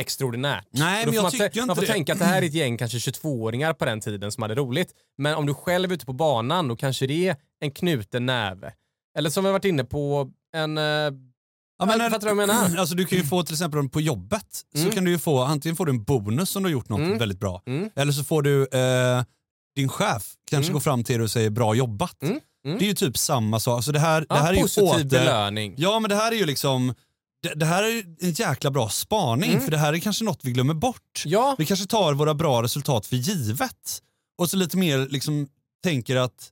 extraordinärt. 0.00 0.66
Nej, 0.70 1.04
men 1.06 1.14
jag 1.14 1.22
man, 1.22 1.30
tycker 1.30 1.44
inte 1.46 1.66
man 1.66 1.76
får 1.76 1.82
det. 1.82 1.88
tänka 1.92 2.12
att 2.12 2.18
det 2.18 2.24
här 2.24 2.42
är 2.42 2.46
ett 2.46 2.54
gäng 2.54 2.76
kanske 2.78 2.98
22-åringar 2.98 3.72
på 3.72 3.84
den 3.84 4.00
tiden 4.00 4.32
som 4.32 4.42
hade 4.42 4.54
roligt. 4.54 4.92
Men 5.18 5.34
om 5.34 5.46
du 5.46 5.54
själv 5.54 5.90
är 5.90 5.94
ute 5.94 6.06
på 6.06 6.12
banan, 6.12 6.68
då 6.68 6.76
kanske 6.76 7.06
det 7.06 7.28
är 7.28 7.36
en 7.60 7.70
knuten 7.70 8.26
näve. 8.26 8.72
Eller 9.18 9.30
som 9.30 9.44
vi 9.44 9.48
har 9.48 9.52
varit 9.52 9.64
inne 9.64 9.84
på, 9.84 10.30
en... 10.56 10.78
Eh, 10.78 10.84
Ja, 11.80 11.86
men, 11.86 12.10
Fattar 12.10 12.28
du 12.28 12.34
vad 12.34 12.42
jag 12.42 12.48
menar? 12.48 12.76
Alltså, 12.80 12.94
du 12.94 13.04
kan 13.04 13.18
ju 13.18 13.24
få 13.24 13.42
till 13.42 13.54
exempel 13.54 13.88
på 13.88 14.00
jobbet, 14.00 14.44
Mm. 14.74 14.86
så 14.86 14.94
kan 14.94 15.04
du 15.04 15.10
ju 15.10 15.18
få, 15.18 15.42
antingen 15.42 15.76
får 15.76 15.86
du 15.86 15.92
en 15.92 16.02
bonus 16.04 16.56
om 16.56 16.62
du 16.62 16.68
har 16.68 16.72
gjort 16.72 16.88
något 16.88 17.00
Mm. 17.00 17.18
väldigt 17.18 17.40
bra, 17.40 17.62
mm, 17.66 17.90
eller 17.96 18.12
så 18.12 18.24
får 18.24 18.42
du 18.42 18.62
eh, 18.62 19.24
din 19.78 19.88
chef 19.88 20.34
kanske 20.50 20.68
Mm. 20.70 20.72
går 20.74 20.80
fram 20.80 21.04
till 21.04 21.16
dig 21.16 21.24
och 21.24 21.30
säger 21.30 21.50
bra 21.50 21.74
jobbat. 21.74 22.22
Mm. 22.22 22.40
Mm. 22.66 22.78
Det 22.78 22.84
är 22.84 22.88
ju 22.88 22.94
typ 22.94 23.18
samma 23.18 23.60
sak. 23.60 23.76
Alltså, 23.76 23.92
det 23.92 23.98
här, 23.98 24.26
ja, 24.28 24.34
det 24.34 24.40
här 24.40 24.50
är 24.52 24.54
ju 24.56 24.62
positiv 24.62 24.84
åter... 24.84 25.04
belöning. 25.04 25.74
Ja, 25.78 25.98
men 26.00 26.08
det 26.08 26.16
här 26.16 26.32
är 26.32 26.36
ju 26.36 26.46
liksom 26.46 26.94
det, 27.42 27.54
det 27.54 27.66
här 27.66 27.82
är 27.82 27.88
ju 27.88 28.16
en 28.20 28.30
jäkla 28.32 28.70
bra 28.70 28.88
spaning, 28.88 29.50
Mm. 29.50 29.62
för 29.64 29.70
det 29.70 29.76
här 29.78 29.92
är 29.92 29.98
kanske 29.98 30.24
något 30.24 30.40
vi 30.42 30.52
glömmer 30.52 30.74
bort. 30.74 31.22
Ja, 31.24 31.54
Vi 31.58 31.66
kanske 31.66 31.86
tar 31.86 32.14
våra 32.14 32.34
bra 32.34 32.62
resultat 32.62 33.06
för 33.06 33.16
givet 33.16 34.02
och 34.38 34.50
så 34.50 34.56
lite 34.56 34.76
mer 34.76 34.98
liksom 35.10 35.48
tänker 35.84 36.16
att, 36.16 36.50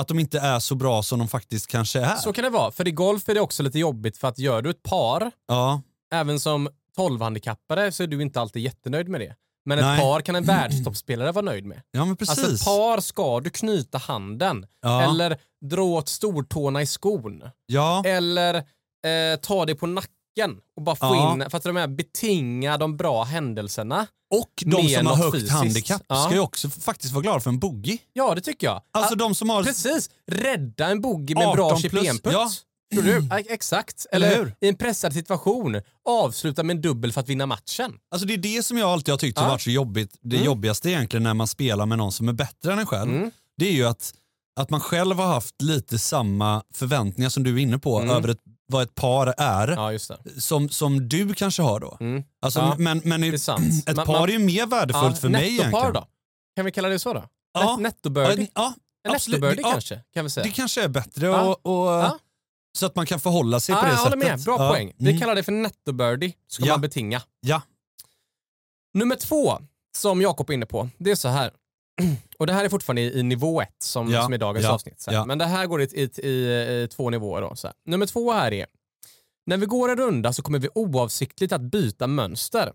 att 0.00 0.08
de 0.08 0.18
inte 0.18 0.38
är 0.40 0.58
så 0.58 0.74
bra 0.74 1.02
som 1.02 1.18
de 1.18 1.28
faktiskt 1.28 1.66
kanske 1.66 2.00
är. 2.00 2.16
så 2.16 2.32
kan 2.32 2.44
det 2.44 2.50
vara. 2.50 2.70
För 2.70 2.88
i 2.88 2.90
golf 2.90 3.28
är 3.28 3.34
det 3.34 3.40
också 3.40 3.62
lite 3.62 3.78
jobbigt 3.78 4.16
för 4.18 4.28
att 4.28 4.38
gör 4.38 4.62
du 4.62 4.70
ett 4.70 4.82
par, 4.82 5.30
Ja, 5.48 5.82
även 6.12 6.40
som 6.40 6.68
12-handikappare 6.96 7.90
så 7.90 8.02
är 8.02 8.06
du 8.06 8.22
inte 8.22 8.40
alltid 8.40 8.62
jättenöjd 8.62 9.08
med 9.08 9.20
det. 9.20 9.34
Men 9.70 9.78
ett 9.78 9.84
Nej. 9.84 10.00
par 10.00 10.20
kan 10.20 10.36
en 10.36 10.44
världstoppspelare 10.44 11.32
vara 11.32 11.44
nöjd 11.44 11.64
med. 11.66 11.82
ja 11.90 12.04
men 12.04 12.16
precis. 12.16 12.38
Alltså 12.38 12.54
ett 12.54 12.64
par 12.64 13.00
ska 13.00 13.40
du 13.40 13.50
knyta 13.50 13.98
handen. 13.98 14.66
ja. 14.82 15.02
Eller 15.02 15.38
dra 15.64 15.82
åt 15.82 16.08
stortårna 16.08 16.82
i 16.82 16.86
skon. 16.86 17.42
ja. 17.66 18.02
Eller 18.06 18.54
eh, 18.54 19.40
ta 19.42 19.64
det 19.66 19.74
på 19.74 19.86
nacken 19.86 20.10
och 20.76 20.82
bara 20.82 20.96
få 20.96 21.06
Ja. 21.06 21.32
in, 21.32 21.50
för 21.50 21.56
att 21.58 21.62
de 21.64 21.76
här 21.76 21.86
betinga 21.88 22.76
de 22.78 22.96
bra 22.96 23.24
händelserna. 23.24 24.06
Och 24.34 24.50
de 24.66 24.88
som 24.88 25.06
har 25.06 25.16
högt 25.16 25.32
fysiskt. 25.34 25.52
handikapp 25.52 26.02
Ja. 26.08 26.16
ska 26.24 26.34
ju 26.34 26.40
också 26.40 26.70
faktiskt 26.70 27.12
vara 27.12 27.22
glada 27.22 27.40
för 27.40 27.50
en 27.50 27.58
boogie. 27.58 27.98
Ja, 28.12 28.34
det 28.34 28.40
tycker 28.40 28.66
jag. 28.66 28.82
Alltså 28.92 29.14
Ah, 29.14 29.16
de 29.16 29.34
som 29.34 29.50
har... 29.50 29.62
Precis, 29.64 30.10
rädda 30.30 30.86
en 30.88 31.00
bogey 31.00 31.34
med 31.34 31.52
bra 31.54 31.66
18 31.66 31.78
chip 31.80 31.90
plus, 31.90 32.20
ja. 32.24 32.50
Tror 32.94 33.02
du? 33.02 33.26
Ja, 33.30 33.38
Exakt. 33.38 34.06
Eller 34.12 34.32
Eller 34.32 34.54
i 34.60 34.68
en 34.68 34.76
pressad 34.76 35.12
situation, 35.12 35.80
avsluta 36.08 36.62
med 36.62 36.76
en 36.76 36.82
dubbel 36.82 37.12
för 37.12 37.20
att 37.20 37.28
vinna 37.28 37.46
matchen. 37.46 37.92
Alltså 38.10 38.26
det 38.26 38.34
är 38.34 38.38
det 38.38 38.62
som 38.66 38.78
jag 38.78 38.88
alltid 38.88 39.12
har 39.12 39.18
tyckt 39.18 39.38
har 39.38 39.46
Ja. 39.46 39.50
varit 39.50 39.62
så 39.62 39.70
jobbigt. 39.70 40.16
Det 40.20 40.36
Mm. 40.36 40.46
jobbigaste 40.46 40.90
egentligen 40.90 41.22
när 41.22 41.34
man 41.34 41.46
spelar 41.46 41.86
med 41.86 41.98
någon 41.98 42.12
som 42.12 42.28
är 42.28 42.32
bättre 42.32 42.72
än 42.72 42.78
en 42.78 42.86
själv. 42.86 43.10
Mm. 43.10 43.30
Det 43.56 43.68
är 43.68 43.72
ju 43.72 43.86
att 43.86 44.14
att 44.60 44.70
man 44.70 44.80
själv 44.80 45.16
har 45.16 45.26
haft 45.26 45.62
lite 45.62 45.98
samma 45.98 46.62
förväntningar 46.74 47.30
som 47.30 47.42
du 47.42 47.54
är 47.54 47.58
inne 47.58 47.78
på 47.78 47.98
Mm. 48.00 48.16
över 48.16 48.28
ett, 48.28 48.38
vad 48.66 48.82
ett 48.82 48.94
par 48.94 49.34
är. 49.38 49.68
Ja, 49.68 49.92
just 49.92 50.08
det. 50.08 50.40
Som, 50.40 50.68
som 50.68 51.08
du 51.08 51.34
kanske 51.34 51.62
har 51.62 51.80
då. 51.80 51.96
Mm. 52.00 52.22
Alltså, 52.42 52.60
Ja, 52.60 52.74
men 52.78 53.00
men 53.04 53.20
Det 53.20 53.28
är 53.28 53.38
sant. 53.38 53.64
ett 53.88 53.96
Man- 53.96 54.06
par 54.06 54.12
man- 54.20 54.28
är 54.28 54.32
ju 54.32 54.38
mer 54.38 54.66
värdefullt 54.66 55.18
för 55.18 55.28
mig 55.28 55.48
egentligen. 55.48 55.92
då? 55.92 56.06
Kan 56.56 56.64
vi 56.64 56.72
kalla 56.72 56.88
det 56.88 56.98
så 56.98 57.12
då? 57.14 57.24
Ja. 57.54 57.76
Net- 57.76 57.82
Nettobirdie? 57.82 58.48
Ja, 58.54 58.74
En 59.08 59.18
Ja, 59.42 59.70
kanske, 59.70 60.00
kan 60.14 60.24
vi 60.24 60.30
säga. 60.30 60.44
Det 60.44 60.50
kanske 60.50 60.84
är 60.84 60.88
bättre 60.88 61.26
Ja. 61.26 61.54
och. 61.62 62.20
Så 62.78 62.86
att 62.86 62.96
man 62.96 63.06
kan 63.06 63.20
förhålla 63.20 63.60
sig 63.60 63.72
Ja, 63.72 63.78
på 63.78 63.84
det 63.84 63.90
jag 63.92 63.98
sättet. 63.98 64.12
håller 64.14 64.30
med, 64.30 64.44
bra 64.44 64.56
ja. 64.58 64.70
poäng. 64.70 64.92
Vi 64.96 65.08
Mm. 65.10 65.20
kallar 65.20 65.34
det 65.34 65.42
för 65.42 65.52
nettobirdie, 65.52 66.32
ska 66.48 66.64
Ja. 66.64 66.72
man 66.72 66.80
betinga. 66.80 67.22
Ja. 67.40 67.62
Nummer 68.94 69.16
två, 69.16 69.58
som 69.96 70.22
Jakob 70.22 70.50
är 70.50 70.54
inne 70.54 70.66
på, 70.66 70.88
det 70.98 71.10
är 71.10 71.14
så 71.14 71.28
här. 71.28 71.50
Och 72.38 72.46
det 72.46 72.52
här 72.52 72.64
är 72.64 72.68
fortfarande 72.68 73.02
i, 73.02 73.18
i 73.18 73.22
nivå 73.22 73.60
ett 73.62 73.76
som, 73.82 74.10
Ja, 74.10 74.22
som 74.24 74.32
är 74.32 74.38
dagens 74.38 74.64
ja, 74.64 74.72
avsnitt. 74.72 75.06
Ja. 75.10 75.24
Men 75.24 75.38
det 75.38 75.44
här 75.46 75.66
går 75.66 75.82
i, 75.82 75.84
i, 75.84 76.28
i, 76.28 76.28
i 76.82 76.88
två 76.90 77.10
nivåer. 77.10 77.40
Då. 77.42 77.54
Nummer 77.86 78.06
två 78.06 78.32
här 78.32 78.52
är, 78.52 78.66
när 79.46 79.56
vi 79.56 79.66
går 79.66 79.88
en 79.88 79.96
runda 79.96 80.32
så 80.32 80.42
kommer 80.42 80.58
vi 80.58 80.68
oavsiktligt 80.74 81.52
att 81.52 81.60
byta 81.60 82.06
mönster. 82.06 82.72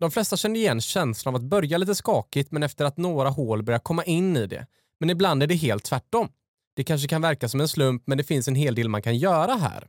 De 0.00 0.10
flesta 0.10 0.36
känner 0.36 0.60
igen 0.60 0.80
känslan 0.80 1.34
av 1.34 1.40
att 1.40 1.46
börja 1.46 1.78
lite 1.78 1.94
skakigt 1.94 2.50
men 2.52 2.62
efter 2.62 2.84
att 2.84 2.96
några 2.96 3.28
hål 3.28 3.62
börjar 3.62 3.78
komma 3.80 4.04
in 4.04 4.36
i 4.36 4.46
det. 4.46 4.66
Men 5.00 5.10
ibland 5.10 5.42
är 5.42 5.46
det 5.46 5.54
helt 5.54 5.84
tvärtom. 5.84 6.28
Det 6.76 6.84
kanske 6.84 7.08
kan 7.08 7.22
verka 7.22 7.48
som 7.48 7.60
en 7.60 7.68
slump 7.68 8.02
men 8.06 8.18
det 8.18 8.24
finns 8.24 8.48
en 8.48 8.54
hel 8.54 8.74
del 8.74 8.88
man 8.88 9.02
kan 9.02 9.16
göra 9.18 9.54
här. 9.54 9.88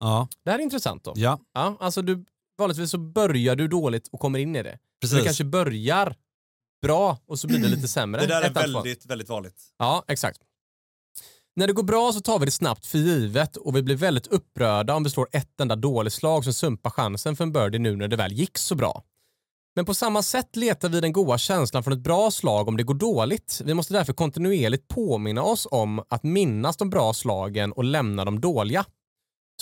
Ja, 0.00 0.28
Det 0.44 0.50
här 0.50 0.58
är 0.58 0.62
intressant 0.62 1.04
då. 1.04 1.12
ja, 1.16 1.40
Ja, 1.54 1.76
alltså 1.80 2.02
du, 2.02 2.24
vanligtvis 2.58 2.90
så 2.90 2.98
börjar 2.98 3.56
du 3.56 3.68
dåligt 3.68 4.08
och 4.12 4.20
kommer 4.20 4.38
in 4.38 4.56
i 4.56 4.62
det. 4.62 4.78
precis. 5.00 5.18
Du 5.18 5.24
kanske 5.24 5.44
börjar 5.44 6.16
bra 6.82 7.18
och 7.26 7.38
så 7.38 7.46
blir 7.46 7.58
det 7.58 7.68
lite 7.68 7.88
sämre. 7.88 8.20
det 8.26 8.26
där 8.26 8.42
är 8.42 8.50
väldigt, 8.54 9.06
väldigt 9.06 9.28
vanligt. 9.28 9.62
Ja, 9.78 10.04
exakt. 10.08 10.40
När 11.56 11.66
det 11.66 11.72
går 11.72 11.82
bra 11.82 12.12
så 12.12 12.20
tar 12.20 12.38
vi 12.38 12.44
det 12.44 12.50
snabbt 12.52 12.86
för 12.86 12.98
givet 12.98 13.56
och 13.56 13.76
vi 13.76 13.82
blir 13.82 13.96
väldigt 13.96 14.26
upprörda 14.26 14.94
om 14.94 15.04
vi 15.04 15.10
slår 15.10 15.28
ett 15.32 15.60
enda 15.60 15.76
dåligt 15.76 16.12
slag 16.12 16.44
som 16.44 16.52
sumpar 16.52 16.90
chansen 16.90 17.36
för 17.36 17.44
en 17.44 17.52
birdie 17.52 17.78
nu 17.78 17.96
när 17.96 18.08
det 18.08 18.16
väl 18.16 18.32
gick 18.32 18.58
så 18.58 18.74
bra. 18.74 19.02
Men 19.76 19.84
på 19.84 19.94
samma 19.94 20.22
sätt 20.22 20.56
letar 20.56 20.88
vi 20.88 21.00
den 21.00 21.12
goda 21.12 21.38
känslan 21.38 21.84
från 21.84 21.92
ett 21.92 22.00
bra 22.00 22.30
slag 22.30 22.68
om 22.68 22.76
det 22.76 22.82
går 22.82 22.94
dåligt. 22.94 23.60
Vi 23.64 23.74
måste 23.74 23.94
därför 23.94 24.12
kontinuerligt 24.12 24.88
påminna 24.88 25.42
oss 25.42 25.68
om 25.70 26.04
att 26.08 26.22
minnas 26.22 26.76
de 26.76 26.90
bra 26.90 27.12
slagen 27.12 27.72
och 27.72 27.84
lämna 27.84 28.24
de 28.24 28.40
dåliga. 28.40 28.84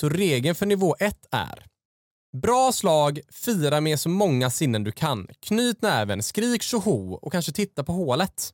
Så 0.00 0.08
regeln 0.08 0.54
för 0.54 0.66
nivå 0.66 0.96
1 1.00 1.26
är 1.30 1.66
Bra 2.42 2.72
slag, 2.72 3.20
fira 3.32 3.80
med 3.80 4.00
så 4.00 4.08
många 4.08 4.50
sinnen 4.50 4.84
du 4.84 4.92
kan. 4.92 5.28
Knyt 5.40 5.82
näven, 5.82 6.22
skrik 6.22 6.62
tjoho 6.62 7.14
och 7.14 7.32
kanske 7.32 7.52
titta 7.52 7.84
på 7.84 7.92
hålet. 7.92 8.50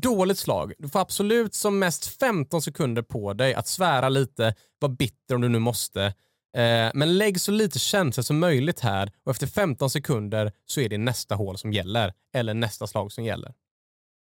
Dåligt 0.00 0.38
slag. 0.38 0.72
Du 0.78 0.88
får 0.88 1.00
absolut 1.00 1.54
som 1.54 1.78
mest 1.78 2.06
15 2.06 2.62
sekunder 2.62 3.02
på 3.02 3.32
dig 3.32 3.54
att 3.54 3.68
svära 3.68 4.08
lite, 4.08 4.54
vara 4.78 4.92
bitter 4.92 5.34
om 5.34 5.40
du 5.40 5.48
nu 5.48 5.58
måste. 5.58 6.14
Eh, 6.56 6.90
men 6.94 7.18
lägg 7.18 7.40
så 7.40 7.52
lite 7.52 7.78
känsla 7.78 8.22
som 8.22 8.38
möjligt 8.38 8.80
här 8.80 9.12
och 9.24 9.30
efter 9.30 9.46
15 9.46 9.90
sekunder 9.90 10.52
så 10.66 10.80
är 10.80 10.88
det 10.88 10.98
nästa 10.98 11.34
hål 11.34 11.58
som 11.58 11.72
gäller. 11.72 12.12
Eller 12.34 12.54
nästa 12.54 12.86
slag 12.86 13.12
som 13.12 13.24
gäller. 13.24 13.54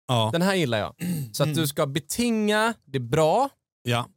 Ja, 0.07 0.29
Den 0.33 0.41
här 0.41 0.55
gillar 0.55 0.77
jag. 0.79 0.95
Så 1.33 1.43
att 1.43 1.55
du 1.55 1.67
ska 1.67 1.87
betinga 1.87 2.73
det 2.85 2.99
bra 2.99 3.49
ja, 3.83 4.09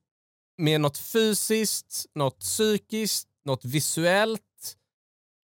med 0.58 0.80
något 0.80 0.98
fysiskt, 0.98 2.06
något 2.14 2.38
psykiskt, 2.40 3.28
något 3.44 3.64
visuellt, 3.64 4.76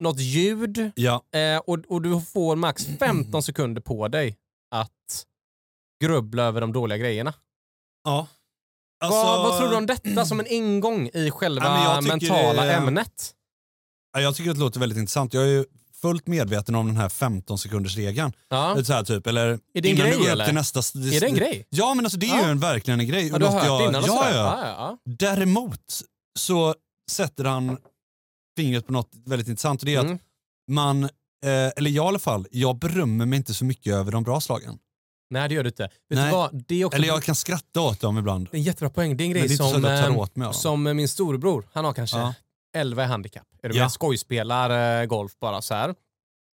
något 0.00 0.20
ljud. 0.20 0.92
ja. 0.94 1.24
Eh, 1.32 1.58
och, 1.58 1.78
och 1.88 2.02
du 2.02 2.20
får 2.20 2.56
max 2.56 2.86
15 2.98 3.42
sekunder 3.42 3.82
på 3.82 4.08
dig 4.08 4.38
att 4.70 5.26
grubbla 6.04 6.42
över 6.42 6.60
de 6.60 6.72
dåliga 6.72 6.98
grejerna. 6.98 7.34
ja. 8.04 8.26
Vad, 9.08 9.42
vad 9.42 9.58
tror 9.58 9.70
du 9.70 9.76
om 9.76 9.86
detta 9.86 10.24
som 10.26 10.40
en 10.40 10.46
ingång 10.46 11.10
i 11.14 11.30
själva 11.30 11.64
Ja, 11.64 12.00
mentala 12.00 12.64
det 12.64 12.72
ämnet? 12.72 13.34
Ja, 14.12 14.20
Jag 14.20 14.36
tycker 14.36 14.50
att 14.50 14.56
det 14.56 14.60
låter 14.60 14.80
väldigt 14.80 14.98
intressant. 14.98 15.34
Jag 15.34 15.42
är 15.42 15.48
ju 15.48 15.64
fullt 16.00 16.26
medveten 16.26 16.74
om 16.74 16.86
den 16.86 16.96
här 16.96 17.08
15 17.08 17.58
sekunders 17.58 17.96
regeln. 17.96 18.32
Ja. 18.48 18.84
Så 18.84 18.92
här, 18.92 19.04
typ, 19.04 19.26
eller 19.26 19.58
Är 19.74 19.80
det 19.80 19.90
en 19.90 19.96
grej, 19.96 20.18
du 20.18 20.28
eller? 20.28 20.44
till 20.44 20.54
nästa... 20.54 20.80
Är 20.80 21.20
det 21.20 21.26
en 21.26 21.34
grej? 21.34 21.66
Ja, 21.70 21.94
men 21.94 22.06
alltså, 22.06 22.18
det 22.18 22.26
är 22.26 22.44
ju 22.44 22.50
en, 22.50 22.58
verkligen 22.60 23.00
en 23.00 23.06
grej. 23.06 23.26
Du 23.26 23.32
har 23.32 23.38
Något 23.40 23.52
hört 23.52 23.66
jag, 23.66 23.80
det 23.80 23.88
innan 23.88 24.04
ja, 24.06 24.30
ja. 24.34 24.98
Däremot 25.04 26.00
så 26.38 26.74
sätter 27.10 27.44
han 27.44 27.76
fingret 28.56 28.86
på 28.86 28.92
något 28.92 29.10
väldigt 29.26 29.48
intressant 29.48 29.82
och 29.82 29.86
det 29.86 29.94
är. 29.94 30.00
Mm. 30.00 30.14
att 30.14 30.20
man, 30.70 31.04
eh, 31.04 31.10
eller 31.76 31.90
jag 31.90 32.04
i 32.04 32.08
alla 32.08 32.18
fall, 32.18 32.46
jag 32.50 32.78
berömmer 32.78 33.26
mig 33.26 33.36
inte 33.36 33.54
så 33.54 33.64
mycket 33.64 33.94
över 33.94 34.12
de 34.12 34.22
bra 34.22 34.40
slagen. 34.40 34.78
Nej, 35.30 35.48
det 35.48 35.54
gör 35.54 35.62
du 35.62 35.68
inte. 35.68 35.82
Vet 35.82 35.90
Nej. 36.08 36.24
du 36.30 36.32
vad? 36.36 36.64
Det 36.68 36.74
är 36.80 36.84
också 36.84 36.96
Eller 36.96 37.08
jag 37.08 37.22
kan 37.22 37.34
skratta 37.34 37.80
åt 37.80 38.00
dem 38.00 38.18
ibland. 38.18 38.48
det 38.50 38.56
är 38.56 38.58
en 38.58 38.62
jättebra 38.64 38.90
poäng. 38.90 39.16
Det 39.16 39.24
är 39.24 39.26
en 39.26 39.32
det 39.32 39.38
grej 39.40 39.52
är 39.52 39.56
som, 39.56 39.84
eh, 39.84 40.18
åt 40.18 40.36
mig 40.36 40.54
som 40.54 40.82
min 40.82 41.08
storebror, 41.08 41.68
han 41.72 41.84
har 41.84 41.92
kanske 41.92 42.18
Ja. 42.18 42.34
11 42.74 43.04
i 43.04 43.06
handikapp. 43.06 43.46
Är 43.62 43.68
du 43.68 43.76
Ja. 43.76 43.82
med? 43.84 43.92
Skojspelar 43.92 45.00
eh, 45.00 45.06
golf 45.06 45.32
bara 45.40 45.62
så 45.62 45.74
här. 45.74 45.94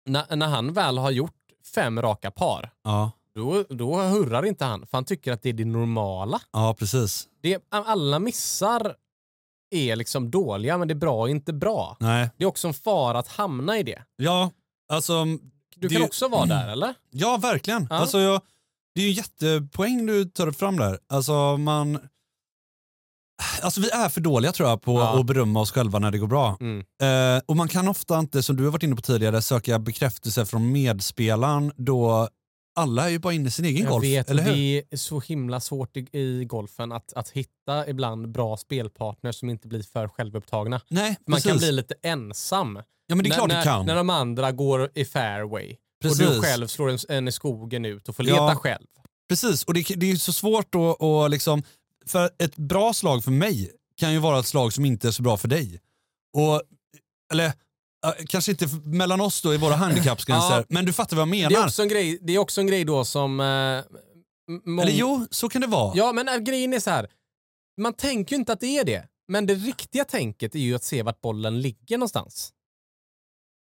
När, 0.06 0.36
när 0.36 0.48
han 0.48 0.74
väl 0.74 0.98
har 0.98 1.12
gjort 1.12 1.34
fem 1.76 2.02
raka 2.02 2.32
par, 2.32 2.72
Ja, 2.84 3.12
då, 3.36 3.64
då 3.70 3.96
hurrar 4.02 4.46
inte 4.46 4.66
han, 4.66 4.80
för 4.88 4.98
han 4.98 5.06
tycker 5.06 5.32
att 5.32 5.42
det 5.42 5.50
är 5.50 5.54
det 5.54 5.66
normala. 5.66 6.42
ja 6.54 6.76
precis. 6.80 7.28
Det, 7.42 7.64
alla 7.70 8.20
missar 8.20 8.96
är 9.72 9.96
liksom 9.96 10.32
dåliga, 10.32 10.78
men 10.78 10.88
det 10.88 10.92
är 10.94 10.96
bra 10.96 11.22
och 11.22 11.30
inte 11.30 11.54
bra. 11.54 11.98
Nej. 12.00 12.30
Det 12.38 12.44
är 12.44 12.48
också 12.48 12.68
en 12.68 12.74
fara 12.74 13.20
att 13.20 13.28
hamna 13.28 13.78
i 13.78 13.84
det. 13.84 14.02
Ja, 14.16 14.52
alltså... 14.90 15.26
Du 15.76 15.88
Det- 15.88 15.96
kan 15.96 16.04
också 16.04 16.28
vara 16.28 16.46
där, 16.46 16.68
eller? 16.70 16.94
Ja, 17.12 17.38
verkligen. 17.38 17.88
Ja. 17.90 17.96
Alltså, 17.96 18.20
jag, 18.20 18.42
det 18.98 19.02
är 19.02 19.06
ju 19.06 19.10
en 19.10 19.16
jättepoäng 19.16 20.06
du 20.06 20.26
tar 20.26 20.52
fram 20.52 20.78
där. 20.78 21.00
Alltså, 21.10 21.58
man... 21.58 22.00
Alltså 23.62 23.82
vi 23.82 23.90
är 23.90 24.10
för 24.10 24.22
dåliga 24.22 24.52
tror 24.52 24.70
jag 24.70 24.82
på 24.82 24.94
Ja. 25.00 25.20
att 25.20 25.26
berömma 25.26 25.60
oss 25.60 25.72
själva 25.72 26.00
när 26.00 26.12
det 26.12 26.18
går 26.18 26.28
bra. 26.28 26.58
Mm. 26.62 26.80
Eh, 27.02 27.42
och 27.46 27.56
man 27.56 27.68
kan 27.68 27.88
ofta 27.88 28.20
inte, 28.20 28.44
som 28.44 28.56
du 28.56 28.64
har 28.64 28.72
varit 28.72 28.84
inne 28.84 28.96
på 28.96 29.02
tidigare, 29.02 29.42
söka 29.42 29.80
bekräftelse 29.80 30.46
från 30.46 30.72
medspelaren 30.72 31.72
då 31.76 32.28
alla 32.76 33.06
är 33.06 33.10
ju 33.10 33.20
bara 33.20 33.34
inne 33.34 33.48
i 33.48 33.52
sin 33.52 33.66
egen 33.66 33.84
Jag 33.84 33.92
golf. 33.92 34.04
vet, 34.04 34.30
eller 34.30 34.44
hur? 34.44 34.54
det 34.54 34.84
är 34.92 34.98
så 34.98 35.20
himla 35.20 35.60
svårt 35.60 35.98
i, 35.98 36.08
i 36.12 36.46
golfen 36.46 36.92
att, 36.92 37.14
att 37.14 37.30
hitta 37.30 37.88
ibland 37.90 38.32
bra 38.32 38.58
spelpartners 38.58 39.36
som 39.40 39.50
inte 39.50 39.68
blir 39.68 39.84
för 39.84 40.08
självupptagna. 40.08 40.82
Nej, 40.90 41.18
Man 41.28 41.36
precis. 41.36 41.52
kan 41.52 41.58
bli 41.58 41.72
lite 41.72 41.96
ensam. 42.04 42.76
Ja 43.08 43.16
men 43.16 43.24
det 43.24 43.30
är 43.30 43.34
klart 43.34 43.48
när, 43.48 43.58
du 43.58 43.64
kan. 43.64 43.86
När 43.86 43.96
de 43.96 44.10
andra 44.10 44.52
går 44.52 44.90
i 44.96 45.06
fairway 45.06 45.76
och 46.12 46.18
Precis. 46.18 46.36
du 46.36 46.42
själv 46.42 46.68
slår 46.68 46.90
en, 46.90 46.98
en 47.10 47.28
i 47.28 47.32
skogen 47.32 47.86
ut 47.86 48.10
och 48.10 48.16
får 48.16 48.24
leta 48.24 48.36
Ja. 48.38 48.56
själv. 48.56 48.86
Precis, 49.30 49.64
och 49.64 49.74
det, 49.74 49.82
det 49.96 50.06
är 50.06 50.10
ju 50.10 50.18
så 50.18 50.34
svårt 50.34 50.76
att 50.76 50.96
och 51.00 51.30
liksom, 51.30 51.64
för 52.06 52.30
ett 52.40 52.56
bra 52.56 52.94
slag 52.94 53.24
för 53.24 53.32
mig 53.32 53.72
kan 53.98 54.14
ju 54.14 54.20
vara 54.20 54.40
ett 54.40 54.46
slag 54.46 54.74
som 54.74 54.86
inte 54.86 55.08
är 55.08 55.12
så 55.12 55.24
bra 55.24 55.38
för 55.38 55.48
dig. 55.48 55.82
Och, 56.38 56.62
eller 57.32 57.46
eh, 57.46 57.52
kanske 58.28 58.52
inte 58.52 58.68
mellan 58.84 59.22
oss 59.22 59.42
då 59.42 59.54
i 59.54 59.58
våra 59.58 59.76
handikappsgränser, 59.76 60.56
Ja. 60.58 60.64
men 60.70 60.86
du 60.86 60.94
fattar 60.94 61.18
vad 61.18 61.28
jag 61.28 61.34
Det 61.34 61.44
är, 61.44 61.50
menar. 61.50 61.66
också 61.66 61.82
en 61.82 61.88
grej, 61.90 62.20
det 62.22 62.34
är 62.36 62.38
också 62.40 62.62
en 62.62 62.68
grej 62.68 62.84
då 62.86 63.06
som... 63.06 63.40
Eh, 63.40 63.46
Eller 64.82 64.92
jo, 64.92 65.28
så 65.32 65.50
kan 65.50 65.62
det 65.62 65.68
vara. 65.68 65.94
Ja, 65.98 66.12
men 66.14 66.28
äh, 66.28 66.38
grejen 66.38 66.74
är 66.74 66.80
så 66.80 66.90
här. 66.90 67.08
Man 67.82 67.94
tänker 67.94 68.36
ju 68.36 68.40
inte 68.40 68.54
att 68.54 68.60
det 68.60 68.78
är 68.78 68.84
det. 68.86 69.08
Men 69.28 69.46
det 69.46 69.54
riktiga 69.56 70.04
tänket 70.06 70.56
är 70.56 70.60
ju 70.60 70.76
att 70.76 70.84
se 70.84 71.04
vart 71.04 71.22
bollen 71.22 71.62
ligger 71.62 71.98
någonstans. 71.98 72.54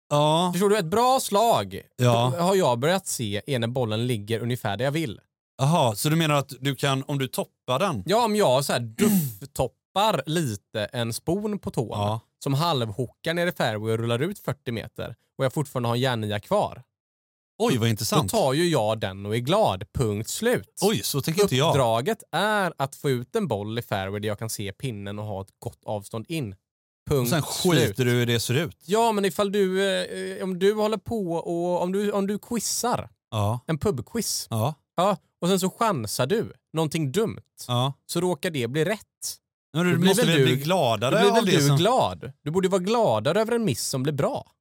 Ja, 0.10 0.50
Förstår 0.54 0.70
du? 0.70 0.78
Ett 0.78 0.86
bra 0.86 1.20
slag 1.20 1.82
Ja. 1.96 2.34
har 2.40 2.56
jag 2.56 2.80
börjat 2.80 3.08
se 3.08 3.42
är 3.48 3.60
när 3.60 3.68
bollen 3.68 4.08
ligger 4.08 4.40
ungefär 4.40 4.78
där 4.78 4.86
jag 4.86 4.92
vill. 4.92 5.20
Jaha, 5.58 5.96
så 5.96 6.10
du 6.10 6.16
menar 6.16 6.36
att 6.36 6.54
du 6.60 6.76
kan, 6.76 7.04
om 7.08 7.18
du 7.20 7.28
toppar 7.28 7.80
den, 7.80 8.04
Ja, 8.06 8.26
om 8.26 8.36
jag 8.36 8.66
så 8.66 8.74
här 8.74 8.80
duff-toppar 8.80 10.22
lite 10.26 10.86
en 10.86 11.14
spon 11.14 11.60
på 11.60 11.72
tån 11.72 11.88
Ja. 12.00 12.20
som 12.44 12.54
halvhookar 12.54 13.34
ner 13.34 13.48
i 13.48 13.52
fairway 13.52 13.92
och 13.92 13.98
rullar 14.00 14.20
ut 14.22 14.40
40 14.40 14.72
meter 14.72 15.16
och 15.38 15.46
jag 15.46 15.54
fortfarande 15.54 15.90
har 15.90 15.96
en 15.96 16.02
järnia 16.02 16.40
kvar. 16.40 16.84
oj 17.60 17.74
vad 17.78 17.82
Då 17.88 17.90
intressant. 17.90 18.32
tar 18.32 18.54
ju 18.54 18.70
jag 18.70 19.00
den 19.00 19.26
och 19.26 19.36
är 19.36 19.40
glad. 19.40 19.84
Punkt 19.94 20.30
slut. 20.30 20.80
Oj, 20.82 21.04
så 21.04 21.22
tänker 21.22 21.42
inte 21.42 21.56
jag. 21.56 21.70
Uppdraget 21.70 22.24
är 22.32 22.74
att 22.78 22.96
få 22.96 23.10
ut 23.10 23.36
en 23.36 23.48
boll 23.48 23.80
i 23.80 23.82
fairway 23.82 24.20
där 24.20 24.28
jag 24.28 24.40
kan 24.40 24.50
se 24.50 24.72
pinnen 24.74 25.20
och 25.20 25.26
ha 25.26 25.42
ett 25.42 25.52
gott 25.60 25.80
avstånd 25.86 26.26
in. 26.30 26.56
Och 27.08 27.16
Punkt 27.16 27.30
sen 27.30 27.42
slut. 27.42 27.74
skiter 27.88 28.06
du 28.06 28.12
i 28.12 28.14
hur 28.14 28.26
det 28.26 28.40
ser 28.40 28.54
ut. 28.54 28.78
Ja, 28.86 29.12
men 29.12 29.26
ifall 29.26 29.52
du, 29.52 29.84
eh, 30.38 30.44
om 30.44 30.60
du 30.60 30.74
håller 30.74 30.98
på 30.98 31.32
och 31.34 31.82
om 31.82 31.92
du, 31.92 32.12
om 32.12 32.28
du 32.28 32.40
quizar, 32.40 33.10
Ja, 33.32 33.60
en 33.68 33.78
pubquiz, 33.78 34.48
ja, 34.50 34.74
ja, 34.96 35.18
och 35.42 35.48
sen 35.48 35.60
så 35.60 35.70
chansar 35.70 36.28
du 36.28 36.54
någonting 36.74 37.12
dumt, 37.12 37.42
ja. 37.68 37.94
så 38.06 38.22
råkar 38.22 38.50
det 38.52 38.68
bli 38.68 38.86
rätt. 38.86 39.02
Men 39.74 39.86
du 39.86 39.98
blir 39.98 40.08
måste 40.10 40.26
väl 40.26 40.38
du- 40.38 40.46
bli 40.46 40.56
gladare 40.56 41.20
blir 41.20 41.30
av 41.30 41.36
väl 41.36 41.46
det 41.46 41.52
du 41.58 41.68
som... 41.68 41.78
glad? 41.78 42.32
Du 42.44 42.52
borde 42.52 42.68
vara 42.70 42.82
gladare 42.82 43.42
över 43.42 43.52
en 43.56 43.66
miss 43.66 43.84
som 43.88 44.04
blir 44.04 44.14
bra. 44.14 44.52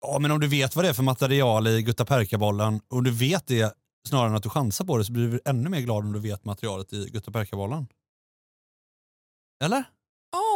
Ja, 0.00 0.18
men 0.18 0.30
om 0.30 0.40
du 0.40 0.46
vet 0.48 0.76
vad 0.76 0.84
det 0.84 0.88
är 0.88 0.92
för 0.92 1.02
material 1.02 1.66
i 1.66 1.82
guttaperkabollen 1.82 2.80
och 2.88 3.02
du 3.02 3.10
vet 3.10 3.46
det 3.46 3.74
snarare 4.08 4.28
än 4.28 4.34
att 4.36 4.42
du 4.42 4.48
chansar 4.50 4.84
på 4.84 4.96
det 4.98 5.04
så 5.04 5.12
blir 5.12 5.28
du 5.28 5.40
ännu 5.44 5.68
mer 5.70 5.80
glad 5.80 6.04
om 6.04 6.12
du 6.12 6.18
vet 6.20 6.44
materialet 6.44 6.92
i 6.92 7.10
guttaperkabollen. 7.10 7.86
Eller? 9.64 9.84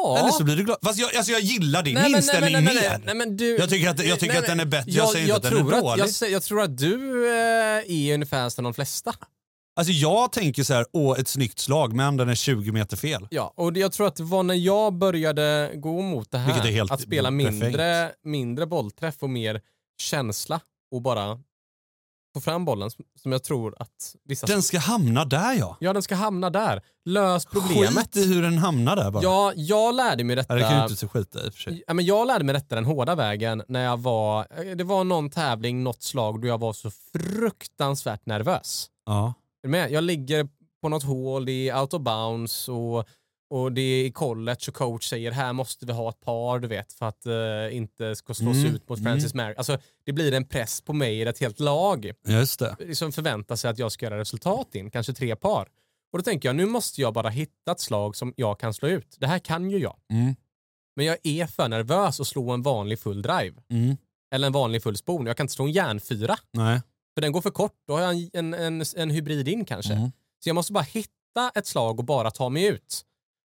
Ja. 0.04 0.18
Eller 0.18 0.30
så 0.30 0.44
blir 0.44 0.56
du 0.56 0.64
glad. 0.64 0.78
Fast 0.82 0.98
jag, 0.98 1.16
alltså 1.16 1.32
jag 1.32 1.40
gillar 1.40 1.82
din 1.82 1.94
Nej, 1.94 2.02
men- 2.02 2.14
inställning 2.16 2.52
nej, 2.52 2.62
nej, 2.62 2.74
mer. 2.74 3.00
nej, 3.06 3.14
men 3.14 3.36
du, 3.36 3.56
Jag 3.56 3.70
tycker 3.70 3.90
att- 3.90 4.04
jag 4.06 4.20
tycker 4.20 4.38
att 4.38 4.46
den 4.46 4.60
är 4.60 4.64
bättre. 4.64 4.90
Jag 4.92 5.08
säger 5.08 5.24
inte 5.24 5.36
att 5.36 5.42
den 5.42 5.52
är 5.52 5.56
tror 5.56 5.70
dålig. 5.80 6.04
jag, 6.20 6.30
jag 6.30 6.42
tror 6.42 6.62
att 6.62 6.78
du 6.78 7.26
eh, 7.28 7.92
är 8.08 8.14
ungefär 8.14 8.48
som 8.48 8.64
de 8.64 8.74
flesta. 8.74 9.14
Alltså 9.76 9.92
jag 9.92 10.32
tänker 10.32 10.62
så 10.62 10.74
här, 10.74 10.86
åh 10.92 11.18
ett 11.20 11.28
snyggt 11.28 11.58
slag 11.58 11.92
men 11.92 12.16
den 12.16 12.28
är 12.28 12.34
20 12.34 12.72
meter 12.72 12.96
fel. 12.96 13.26
Ja, 13.30 13.52
och 13.56 13.76
jag 13.76 13.92
tror 13.92 14.06
att 14.06 14.16
det 14.16 14.22
var 14.22 14.42
när 14.42 14.54
jag 14.54 14.92
började 14.94 15.70
gå 15.74 16.02
mot 16.02 16.30
det 16.30 16.38
här, 16.38 16.92
att 16.92 17.00
spela 17.00 17.28
perfekt. 17.30 17.52
mindre, 17.62 18.10
mindre 18.24 18.66
bollträff 18.66 19.14
och 19.20 19.30
mer 19.30 19.60
känsla 19.98 20.60
och 20.92 21.02
bara 21.02 21.38
få 22.34 22.40
fram 22.40 22.64
bollen 22.64 22.90
som- 22.90 23.32
jag 23.32 23.42
tror 23.44 23.74
att 23.78 24.14
vissa... 24.24 24.46
Den 24.46 24.62
ska 24.62 24.78
hamna 24.78 25.24
där 25.24 25.52
ja. 25.54 25.76
Ja, 25.80 25.92
den 25.92 26.02
ska 26.02 26.14
hamna 26.14 26.50
där. 26.50 26.82
Lös 27.04 27.46
problemet. 27.46 27.94
Skit 28.14 28.16
i 28.16 28.34
hur 28.34 28.42
den 28.42 28.58
hamnar 28.58 28.96
där 28.96 29.10
bara. 29.10 29.22
Ja, 29.22 29.52
jag 29.56 29.94
lärde 29.94 30.24
mig 30.24 30.36
detta. 30.36 30.54
Ja, 30.54 30.62
det 30.64 30.68
kan 30.70 30.76
ju 30.76 30.82
inte 30.82 30.96
så 30.96 31.08
skita 31.08 31.46
i 31.46 31.48
och 31.48 31.52
för 31.54 31.60
sig. 31.60 31.84
Ja, 31.86 31.94
men 31.94 32.04
jag 32.04 32.26
lärde 32.26 32.44
mig 32.44 32.52
detta 32.52 32.74
den 32.74 32.84
hårda 32.84 33.14
vägen 33.14 33.62
när 33.68 33.84
jag 33.84 33.96
var, 34.00 34.46
eh, 34.50 34.76
det 34.76 34.84
var 34.84 35.04
någon 35.04 35.30
tävling, 35.30 35.82
något 35.82 36.02
slag 36.02 36.40
då 36.42 36.48
jag 36.48 36.58
var 36.60 36.72
så 36.72 36.90
fruktansvärt 37.12 38.26
nervös. 38.26 38.86
Ja. 39.06 39.26
Är 39.62 39.68
du 39.68 39.68
med? 39.68 39.90
Jag 39.92 40.04
ligger 40.04 40.48
på 40.82 40.88
något 40.88 41.02
hål, 41.02 41.48
är 41.48 41.80
out 41.80 41.94
of 41.94 42.02
bounds 42.02 42.68
och, 42.68 43.04
och 43.52 43.72
det 43.72 43.80
är 43.80 44.04
i 44.04 44.12
college 44.12 44.58
och 44.68 44.74
coach 44.74 45.08
säger 45.08 45.30
här 45.30 45.52
måste 45.52 45.86
vi 45.86 45.92
ha 45.92 46.08
ett 46.08 46.20
par 46.20 46.58
du 46.58 46.68
vet 46.68 46.92
för 46.92 47.06
att 47.06 47.26
eh, 47.26 47.76
inte 47.76 48.16
ska 48.16 48.34
slås 48.34 48.56
Mm, 48.56 48.74
ut 48.74 48.88
mot 48.88 49.02
Francis 49.02 49.34
Mary. 49.34 49.54
Alltså 49.56 49.78
det 50.04 50.12
blir 50.12 50.32
en 50.34 50.44
press 50.44 50.80
på 50.80 50.92
mig 50.92 51.18
i 51.18 51.22
ett 51.22 51.38
helt 51.38 51.60
lag 51.60 52.12
Just 52.28 52.58
det. 52.58 52.94
som 52.96 53.12
förväntar 53.12 53.56
sig 53.56 53.70
att 53.70 53.78
jag 53.78 53.92
ska 53.92 54.06
göra 54.06 54.18
resultat 54.18 54.74
in, 54.74 54.90
kanske 54.90 55.12
tre 55.12 55.36
par. 55.36 55.68
Och 56.12 56.18
då 56.18 56.22
tänker 56.22 56.48
jag 56.48 56.56
nu 56.56 56.66
måste 56.66 57.00
jag 57.00 57.14
bara 57.14 57.28
hitta 57.28 57.72
ett 57.72 57.80
slag 57.80 58.16
som 58.16 58.34
jag 58.36 58.60
kan 58.60 58.74
slå 58.74 58.88
ut. 58.88 59.16
Det 59.18 59.26
här 59.26 59.38
kan 59.38 59.70
ju 59.70 59.78
jag. 59.78 59.96
Mm. 60.12 60.34
Men 60.96 61.06
jag 61.06 61.18
är 61.22 61.46
för 61.46 61.68
nervös 61.68 62.20
att 62.20 62.26
slå 62.26 62.50
en 62.50 62.62
vanlig 62.62 62.98
full 62.98 63.22
drive. 63.22 63.54
Mm. 63.70 63.96
Eller 64.34 64.46
en 64.46 64.52
vanlig 64.52 64.82
full 64.82 64.96
spon. 64.96 65.26
Jag 65.26 65.36
kan 65.36 65.44
inte 65.44 65.54
slå 65.54 65.64
en 65.64 65.72
järnfyra. 65.72 66.36
Nej. 66.52 66.80
För 67.14 67.20
den 67.20 67.32
går 67.32 67.40
för 67.40 67.50
kort. 67.50 67.74
Då 67.86 67.94
har 67.94 68.00
jag 68.00 68.14
en, 68.14 68.54
en, 68.54 68.54
en, 68.54 68.84
en 68.96 69.10
hybrid 69.10 69.48
in 69.48 69.64
kanske. 69.64 69.92
Mm. 69.92 70.10
Så 70.42 70.48
jag 70.48 70.54
måste 70.54 70.72
bara 70.72 70.84
hitta 70.84 71.50
ett 71.54 71.66
slag 71.66 71.98
och 71.98 72.04
bara 72.04 72.30
ta 72.30 72.48
mig 72.48 72.64
ut. 72.66 73.04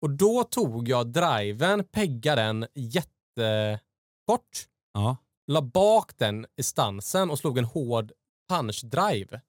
Och 0.05 0.11
då 0.11 0.43
tog 0.43 0.89
jag 0.89 1.07
driven, 1.07 1.83
peggade 1.83 2.41
den 2.41 2.67
jättekort, 2.73 4.67
Ja. 4.93 5.17
la 5.47 5.61
bak 5.61 6.17
den 6.17 6.45
i 6.57 6.63
stansen 6.63 7.31
och 7.31 7.39
slog 7.39 7.57
en 7.57 7.65
hård 7.65 8.11
punch-drive. 8.49 9.41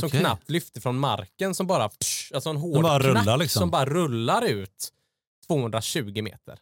Som 0.00 0.06
Okej. 0.06 0.20
knappt 0.20 0.50
lyfte 0.50 0.80
från 0.80 0.98
marken, 0.98 1.54
som 1.54 1.66
bara, 1.66 1.88
psh, 1.88 2.34
alltså 2.34 2.50
en 2.50 2.56
hård 2.56 2.82
bara 2.82 3.00
knack 3.00 3.14
rullar 3.22 3.36
liksom. 3.36 3.60
som 3.60 3.70
bara 3.70 3.84
rullar 3.84 4.42
ut 4.44 4.92
220 5.46 6.22
meter. 6.22 6.58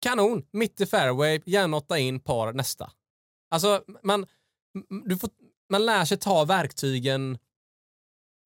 Kanon, 0.00 0.46
mitt 0.50 0.80
i 0.80 0.86
fairway, 0.86 1.40
järnåtta 1.46 1.98
in, 1.98 2.20
par 2.20 2.52
nästa. 2.52 2.92
Alltså, 3.50 3.84
man, 4.02 4.26
du 5.04 5.18
får, 5.18 5.30
man 5.70 5.86
lär 5.86 6.04
sig 6.04 6.18
ta 6.18 6.44
verktygen 6.44 7.38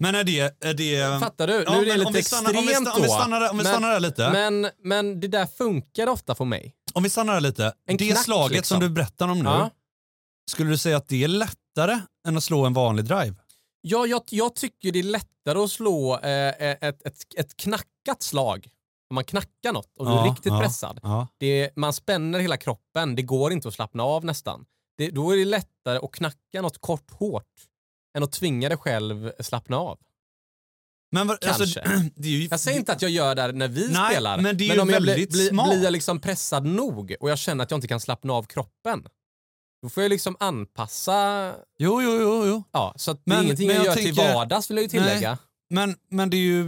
Men 0.01 0.15
är 0.15 0.25
det... 0.25 0.65
Är 0.65 0.75
det 0.75 1.21
Fattar 1.21 1.47
du? 1.47 1.53
Ja, 1.67 1.71
nu 1.73 1.77
är 1.81 1.85
det 1.87 1.97
lite 1.97 2.07
om 2.07 2.13
vi 2.13 2.23
stannar- 2.23 2.51
om 2.51 2.55
vi 2.57 2.61
extremt 2.73 2.89
stannar- 2.89 2.97
om 2.97 3.03
vi 3.03 3.09
då. 3.09 3.15
stannar 3.15 3.41
där- 3.41 3.51
om 3.51 3.59
vi 3.59 3.63
men, 3.65 3.73
stannar 3.73 3.91
där 3.93 4.01
lite. 4.01 4.31
Men, 4.31 4.71
men 4.83 5.21
det 5.21 5.29
där 5.29 5.47
funkar 5.47 6.07
ofta 6.07 6.35
för 6.35 6.45
mig. 6.45 6.75
Om 6.95 7.03
vi 7.03 7.11
stannar 7.11 7.35
där 7.35 7.41
lite. 7.41 7.73
En 7.87 7.97
det 7.97 8.07
knack, 8.09 8.25
slaget 8.25 8.57
liksom. 8.57 8.75
som 8.75 8.81
du 8.89 8.95
berättar 8.95 9.29
om 9.29 9.39
nu, 9.39 9.45
Ja. 9.45 9.71
skulle 10.51 10.71
du 10.71 10.79
säga 10.79 10.97
att 10.97 11.09
det 11.09 11.25
är 11.25 11.29
lättare 11.29 11.99
än 12.29 12.37
att 12.37 12.45
slå 12.45 12.67
en 12.67 12.73
vanlig 12.73 13.05
drive? 13.05 13.35
Ja, 13.81 14.07
jag, 14.07 14.23
jag 14.31 14.55
tycker 14.55 14.93
det 14.93 14.99
är 14.99 15.03
lättare 15.03 15.59
att 15.59 15.71
slå 15.71 16.19
eh, 16.19 16.49
ett, 16.59 17.07
ett, 17.07 17.15
ett 17.37 17.57
knackat 17.57 18.23
slag. 18.23 18.69
Om 19.11 19.15
man 19.15 19.25
knackar 19.25 19.73
något 19.73 19.97
och 19.99 20.07
du 20.07 20.13
är 20.13 20.17
Ja, 20.17 20.25
riktigt 20.33 20.53
ja, 20.53 20.61
pressad. 20.61 21.01
Ja. 21.03 21.29
Det, 21.39 21.71
man 21.77 21.93
spänner 21.93 22.39
hela 22.39 22.57
kroppen, 22.57 23.15
det 23.17 23.23
går 23.23 23.53
inte 23.53 23.69
att 23.69 23.75
slappna 23.75 24.03
av 24.03 24.25
nästan. 24.25 24.65
Det, 24.99 25.11
då 25.11 25.31
är 25.31 25.37
det 25.37 25.45
lättare 25.45 25.99
att 26.03 26.13
knacka 26.13 26.63
något 26.63 26.79
kort 26.81 27.11
hårt 27.11 27.45
än 28.17 28.23
att 28.23 28.33
tvinga 28.33 28.69
dig 28.69 28.79
själv 28.79 29.33
slappna 29.41 29.77
av. 29.77 29.99
Men 31.13 31.27
vad- 31.27 31.45
alltså, 31.45 31.81
Kanske. 31.81 32.11
det 32.17 32.29
är 32.29 32.33
ju, 32.33 32.49
Jag 32.51 32.61
säger 32.61 32.79
inte 32.79 32.93
att 32.93 33.03
jag 33.03 33.11
gör 33.11 33.35
det 33.35 33.53
när 33.53 33.69
vi 33.69 33.89
Nej, 33.93 34.11
spelar, 34.13 34.39
men 34.41 34.57
det 34.57 34.69
är 34.71 34.75
ju 34.75 34.81
om 34.81 34.89
jag 34.91 35.03
blir, 35.03 35.13
väldigt 35.13 35.31
blir, 35.53 35.83
jag 35.85 35.93
liksom 35.93 36.21
pressad 36.21 36.67
nog 36.67 37.15
och 37.21 37.31
jag 37.31 37.39
känner 37.39 37.65
att 37.65 37.71
jag 37.71 37.79
inte 37.79 37.89
kan 37.89 38.01
slappna 38.01 38.33
av 38.33 38.43
kroppen, 38.43 39.07
då 39.83 39.89
får 39.89 40.03
jag 40.03 40.11
liksom 40.11 40.37
anpassa, 40.41 41.53
Jo, 41.79 42.03
jo, 42.03 42.19
jo. 42.21 42.47
jo. 42.47 42.63
ja, 42.73 42.95
så 42.97 43.11
att 43.11 43.17
det 43.17 43.23
Men- 43.25 43.39
är 43.39 43.43
ingenting 43.43 43.67
men 43.67 43.77
jag, 43.77 43.85
jag 43.87 43.97
gör 43.97 44.03
till 44.05 44.17
tänker- 44.17 44.35
vardags 44.35 44.71
vill 44.71 44.77
jag 44.77 44.83
ju 44.83 44.89
tillägga. 44.89 45.39
Men, 45.71 45.97
men 46.11 46.31
det 46.31 46.37
är 46.37 46.39
ju 46.39 46.67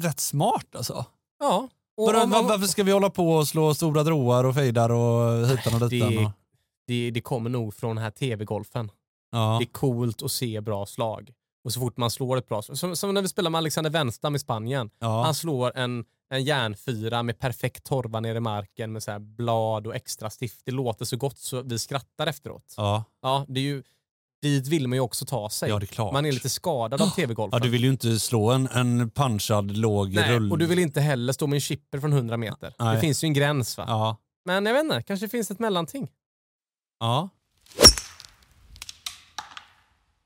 rätt 0.00 0.20
smart 0.20 0.76
alltså. 0.76 1.04
Ja. 1.40 1.68
Och 1.96 2.06
Var, 2.06 2.22
om- 2.24 2.30
var, 2.30 2.42
varför 2.42 2.66
ska 2.66 2.82
vi 2.82 2.92
hålla 2.92 3.10
på 3.10 3.32
och 3.32 3.48
slå 3.48 3.74
stora 3.74 4.02
droar 4.02 4.44
och 4.44 4.54
fejdar 4.54 4.90
och 4.90 5.46
hitan 5.48 5.82
och 5.82 5.88
ditan? 5.90 6.10
Det- 6.14 6.24
Och, 6.24 6.30
det, 6.86 7.10
det 7.10 7.20
kommer 7.20 7.50
nog 7.50 7.74
från 7.74 7.96
den 7.96 8.04
här 8.04 8.10
tv-golfen. 8.10 8.90
Ja. 9.32 9.56
Det 9.60 9.64
är 9.64 9.72
coolt 9.72 10.22
att 10.22 10.32
se 10.32 10.60
bra 10.60 10.86
slag. 10.86 11.32
Och 11.64 11.72
så 11.72 11.80
fort 11.80 11.96
man 11.96 12.10
slår 12.10 12.36
ett 12.36 12.48
bra 12.48 12.62
slag, 12.62 12.78
som, 12.78 12.96
som 12.96 13.14
när 13.14 13.22
vi 13.22 13.28
spelar 13.28 13.50
med 13.50 13.58
Alexander 13.58 13.90
Wenstam 13.90 14.34
i 14.34 14.38
Spanien. 14.38 14.90
Ja. 14.98 15.22
Han 15.24 15.34
slår 15.34 15.76
en, 15.76 16.04
en 16.30 16.44
järnfyra 16.44 17.22
med 17.22 17.38
perfekt 17.38 17.84
torva 17.84 18.20
ner 18.20 18.34
i 18.34 18.40
marken 18.40 18.92
med 18.92 19.02
så 19.02 19.18
blad 19.18 19.86
och 19.86 19.94
extra 19.94 20.30
stift. 20.30 20.62
Det 20.64 20.72
låter 20.72 21.04
så 21.04 21.16
gott 21.16 21.38
så 21.38 21.62
vi 21.62 21.78
skrattar 21.78 22.26
efteråt. 22.26 22.74
Ja. 22.76 23.04
Ja, 23.22 23.44
det 23.48 23.60
är 23.60 23.64
ju, 23.64 23.82
dit 24.42 24.66
vill 24.66 24.88
man 24.88 24.96
ju 24.96 25.00
också 25.00 25.24
ta 25.24 25.50
sig. 25.50 25.68
ja, 25.68 25.78
det 25.78 25.84
är 25.84 25.86
klart. 25.86 26.12
Man 26.12 26.26
är 26.26 26.32
lite 26.32 26.48
skadad 26.48 27.02
av 27.02 27.06
tv-golfen. 27.06 27.58
Ja, 27.58 27.64
du 27.64 27.70
vill 27.70 27.84
ju 27.84 27.90
inte 27.90 28.18
slå 28.18 28.50
en, 28.50 28.68
en 28.68 29.10
punchad 29.10 29.76
låg 29.76 30.12
Nej, 30.12 30.32
rull... 30.32 30.52
och 30.52 30.58
du 30.58 30.66
vill 30.66 30.78
inte 30.78 31.00
heller 31.00 31.32
stå 31.32 31.46
med 31.46 31.56
en 31.56 31.60
chipper 31.60 32.00
från 32.00 32.12
100 32.12 32.36
meter. 32.36 32.74
Nej. 32.78 32.94
Det 32.94 33.00
finns 33.00 33.24
ju 33.24 33.26
en 33.26 33.34
gräns 33.34 33.78
va? 33.78 33.84
Ja. 33.88 34.16
Men 34.44 34.66
jag 34.66 34.74
vet 34.74 34.84
inte, 34.84 35.02
kanske 35.02 35.28
finns 35.28 35.50
ett 35.50 35.58
mellanting. 35.58 36.10
Ja. 37.00 37.28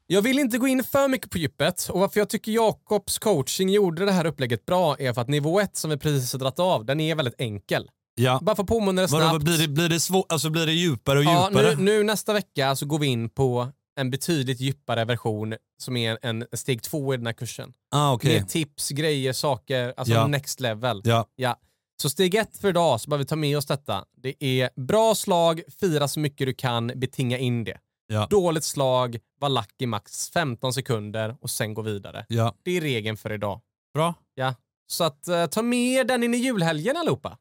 Jag 0.06 0.22
vill 0.22 0.38
inte 0.38 0.58
gå 0.58 0.66
in 0.68 0.84
för 0.84 1.08
mycket 1.08 1.30
på 1.30 1.38
djupet 1.38 1.88
och 1.92 2.00
varför 2.00 2.20
jag 2.20 2.28
tycker 2.28 2.52
Jakobs 2.52 3.18
coaching 3.18 3.68
gjorde 3.70 4.04
det 4.04 4.12
här 4.12 4.24
upplägget 4.26 4.66
bra 4.66 4.96
är 4.98 5.12
för 5.12 5.20
att 5.20 5.28
nivå 5.28 5.60
1 5.60 5.76
som 5.76 5.90
vi 5.90 5.96
precis 5.96 6.32
har 6.32 6.40
dragit 6.40 6.58
av, 6.58 6.84
den 6.84 7.00
är 7.00 7.14
väldigt 7.14 7.34
enkel. 7.40 7.90
ja. 8.14 8.38
Bara 8.42 8.56
för 8.56 8.62
att 8.62 8.68
påminna 8.68 9.06
Vadå, 9.06 9.28
snabbt. 9.28 9.44
blir, 9.44 9.58
det, 9.58 9.68
blir, 9.68 9.88
det 9.88 10.00
svår, 10.00 10.24
alltså 10.28 10.50
blir 10.50 10.66
det 10.66 10.72
djupare 10.72 11.18
och 11.18 11.24
ja, 11.24 11.48
djupare? 11.50 11.74
nu, 11.76 11.82
nu 11.82 12.02
nästa 12.04 12.32
vecka 12.32 12.76
så 12.76 12.86
går 12.86 12.98
vi 12.98 13.06
in 13.06 13.28
på 13.28 13.68
en 14.00 14.10
betydligt 14.10 14.60
djupare 14.60 15.04
version 15.04 15.54
som 15.82 15.96
är 15.96 16.18
en 16.22 16.44
steg 16.52 16.82
två 16.82 17.14
i 17.14 17.16
den 17.16 17.26
här 17.26 17.32
kursen. 17.32 17.72
ah, 17.90 18.12
okej. 18.12 18.38
Med 18.40 18.48
tips, 18.48 18.88
grejer, 18.90 19.32
saker, 19.32 19.94
alltså 19.96 20.14
Ja. 20.14 20.26
next 20.26 20.60
level. 20.60 21.00
Ja. 21.04 21.26
Ja. 21.36 21.56
Så 22.02 22.10
steg 22.10 22.34
ett 22.34 22.56
för 22.56 22.68
idag 22.68 23.00
så 23.00 23.10
behöver 23.10 23.24
vi 23.24 23.28
ta 23.28 23.36
med 23.36 23.58
oss 23.58 23.66
detta. 23.66 24.04
Det 24.22 24.44
är 24.44 24.70
bra 24.86 25.14
slag, 25.14 25.62
fira 25.80 26.08
så 26.08 26.20
mycket 26.20 26.46
du 26.46 26.54
kan, 26.54 26.86
betinga 26.96 27.38
in 27.38 27.64
det. 27.64 27.78
Ja. 28.06 28.26
Dåligt 28.30 28.64
slag, 28.64 29.18
var 29.40 29.48
lack 29.48 29.74
i 29.78 29.86
max 29.86 30.30
15 30.30 30.72
sekunder 30.72 31.36
och 31.40 31.50
sen 31.50 31.74
gå 31.74 31.82
vidare. 31.82 32.26
ja. 32.28 32.54
Det 32.64 32.70
är 32.76 32.80
regeln 32.80 33.16
för 33.16 33.32
idag. 33.32 33.60
Bra. 33.94 34.14
Ja. 34.34 34.54
Så 34.88 35.04
att 35.04 35.28
eh, 35.28 35.46
ta 35.46 35.62
med 35.62 36.06
den 36.06 36.22
in 36.22 36.34
i 36.34 36.36
julhelgen 36.36 36.96
allihopa. 36.96 37.38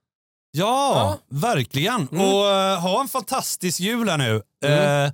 Ja, 0.51 1.17
verkligen. 1.29 2.07
Mm. 2.11 2.21
Och 2.33 2.45
eh, 2.47 2.79
ha 2.81 3.01
en 3.01 3.07
fantastisk 3.07 3.79
jul 3.79 4.09
här 4.09 4.17
nu. 4.17 4.41
Mm. 4.65 5.05
Eh, 5.05 5.11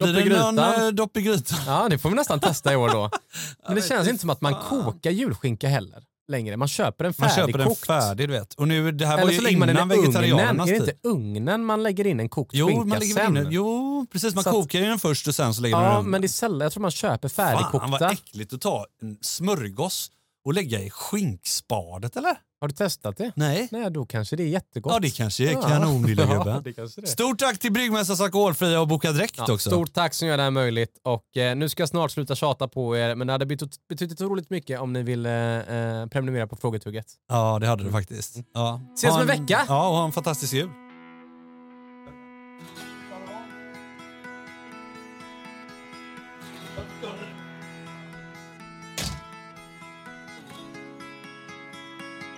Dopp 0.00 0.08
i 0.08 0.12
blir 0.12 0.30
det 0.30 0.40
någon 0.40 0.54
grytan. 0.56 0.82
eh, 0.86 0.88
dopp 0.88 1.16
i 1.16 1.22
grytan? 1.22 1.58
Ja, 1.66 1.88
det 1.90 1.98
får 1.98 2.08
vi 2.08 2.14
nästan 2.14 2.40
testa 2.40 2.72
i 2.72 2.76
år 2.76 2.88
då. 2.88 3.10
Men 3.66 3.74
det 3.76 3.82
känns 3.82 4.08
inte 4.08 4.20
som 4.20 4.30
att 4.30 4.40
man 4.40 4.54
kokar 4.54 5.10
julskinka 5.10 5.68
heller 5.68 6.04
längre. 6.28 6.56
Man 6.56 6.68
köper 6.68 7.04
en 7.04 7.14
Man 7.18 7.28
färdigkokt. 7.30 7.52
köper 7.52 7.64
den 7.64 7.74
färdig, 8.02 8.28
du 8.28 8.32
vet. 8.32 8.54
Och 8.54 8.68
nu, 8.68 8.92
det 8.92 9.06
här 9.06 9.16
var 9.16 9.22
Eller 9.22 9.50
ju 9.50 9.56
man 9.58 9.68
den 9.68 9.76
innan 9.76 9.88
vegetarianernas 9.88 10.68
Är 10.68 10.72
det 10.72 10.78
inte 10.78 10.94
ugnen 11.02 11.64
man 11.64 11.82
lägger 11.82 12.06
in 12.06 12.20
en 12.20 12.28
kokt 12.28 12.50
Jo, 12.54 12.66
skinka 12.66 12.84
man 12.84 12.98
lägger 12.98 13.14
sen? 13.14 13.36
in. 13.36 13.46
Jo, 13.50 14.06
precis. 14.12 14.34
Man 14.34 14.44
Så 14.44 14.50
kokar 14.50 14.78
ju 14.78 14.84
den 14.86 14.98
först 14.98 15.28
och 15.28 15.34
sen 15.34 15.54
så 15.54 15.62
lägger 15.62 15.76
man 15.76 15.84
den 15.84 15.92
Ja, 15.94 16.02
men 16.02 16.20
det 16.20 16.26
är 16.26 16.28
sällan. 16.28 16.60
Jag 16.60 16.72
tror 16.72 16.80
man 16.82 16.90
köper 16.90 17.28
Fan 17.28 17.52
vad 17.52 17.72
färdigkokta. 17.72 18.10
äckligt 18.10 18.52
att 18.52 18.60
ta 18.60 18.86
en 19.02 19.16
smörgås 19.20 20.10
och 20.44 20.54
lägga 20.54 20.80
i 20.80 20.90
skinkspadet 20.90 22.16
eller? 22.16 22.36
Har 22.60 22.68
du 22.68 22.74
testat 22.74 23.16
det? 23.16 23.32
Nej. 23.36 23.68
Nej, 23.70 23.90
då 23.90 24.06
kanske 24.06 24.36
det 24.36 24.42
är 24.42 24.48
jättegott. 24.48 24.92
Ja, 24.92 24.98
det 25.00 25.10
kanske 25.10 25.50
är 25.50 25.62
kanon 25.62 26.02
lilla 26.06 26.22
Ja, 26.26 26.38
gubben. 26.38 26.74
är. 26.76 27.06
Stort 27.06 27.38
tack 27.38 27.58
till 27.58 27.72
Bryggmästarens 27.72 28.20
Alkoholfria 28.20 28.80
och 28.80 28.88
Boka 28.88 29.12
Direkt 29.12 29.34
Ja, 29.36 29.52
också. 29.52 29.70
stort 29.70 29.92
tack 29.92 30.14
som 30.14 30.28
gör 30.28 30.36
det 30.36 30.42
här 30.42 30.50
möjligt. 30.50 30.98
Och 31.04 31.36
eh, 31.36 31.56
nu 31.56 31.68
ska 31.68 31.80
jag 31.82 31.88
snart 31.88 32.10
sluta 32.10 32.34
tjata 32.34 32.68
på 32.68 32.96
er, 32.96 33.14
men 33.14 33.26
det 33.26 33.32
hade 33.32 33.46
betytt, 33.46 33.76
betytt 33.88 34.12
otroligt 34.12 34.50
mycket 34.50 34.80
om 34.80 34.92
ni 34.92 35.02
ville 35.02 35.56
eh, 36.02 36.06
prenumerera 36.06 36.46
på 36.46 36.56
Frågetugget. 36.56 37.06
Ja, 37.28 37.58
det 37.58 37.66
hade 37.66 37.84
det 37.84 37.90
faktiskt. 37.90 38.36
Ja. 38.54 38.80
Ses 38.94 39.14
om 39.14 39.20
en 39.20 39.26
vecka. 39.26 39.60
Ja, 39.68 39.88
och 39.88 39.94
ha 39.96 40.04
en 40.04 40.12
fantastisk 40.12 40.52
jul. 40.52 40.70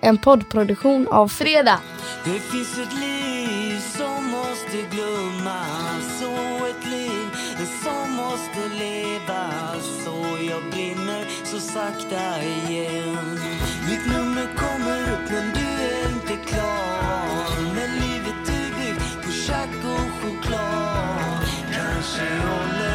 En 0.08 0.18
poddproduktion 0.18 1.08
av 1.08 1.28
Fredag. 1.28 1.80
Det 2.24 2.40
finns 2.40 2.78
ett 2.78 2.94
liv 3.00 3.80
som 3.80 4.24
måste 4.30 4.76
glömmas 4.90 6.22
och 6.22 6.68
ett 6.68 6.90
liv 6.90 7.28
som 7.82 8.12
måste 8.12 8.60
levas. 8.78 10.06
Och 10.06 10.44
jag 10.44 10.70
brinner 10.70 11.24
så 11.44 11.60
sakta 11.60 12.42
igen. 12.42 13.40
Mitt 13.88 14.06
nummer 14.06 14.48
kommer 14.56 15.02
upp 15.02 15.30
men 15.30 15.52
du 15.54 15.84
är 15.84 16.08
inte 16.12 16.50
klar. 16.50 17.74
Men 17.74 17.90
livet 17.94 18.48
är 18.48 18.70
byggt 18.78 19.26
på 19.26 19.32
tjack 19.32 19.76
och 19.84 20.10
choklad. 20.20 21.40
Kanske 21.72 22.26
håller 22.48 22.87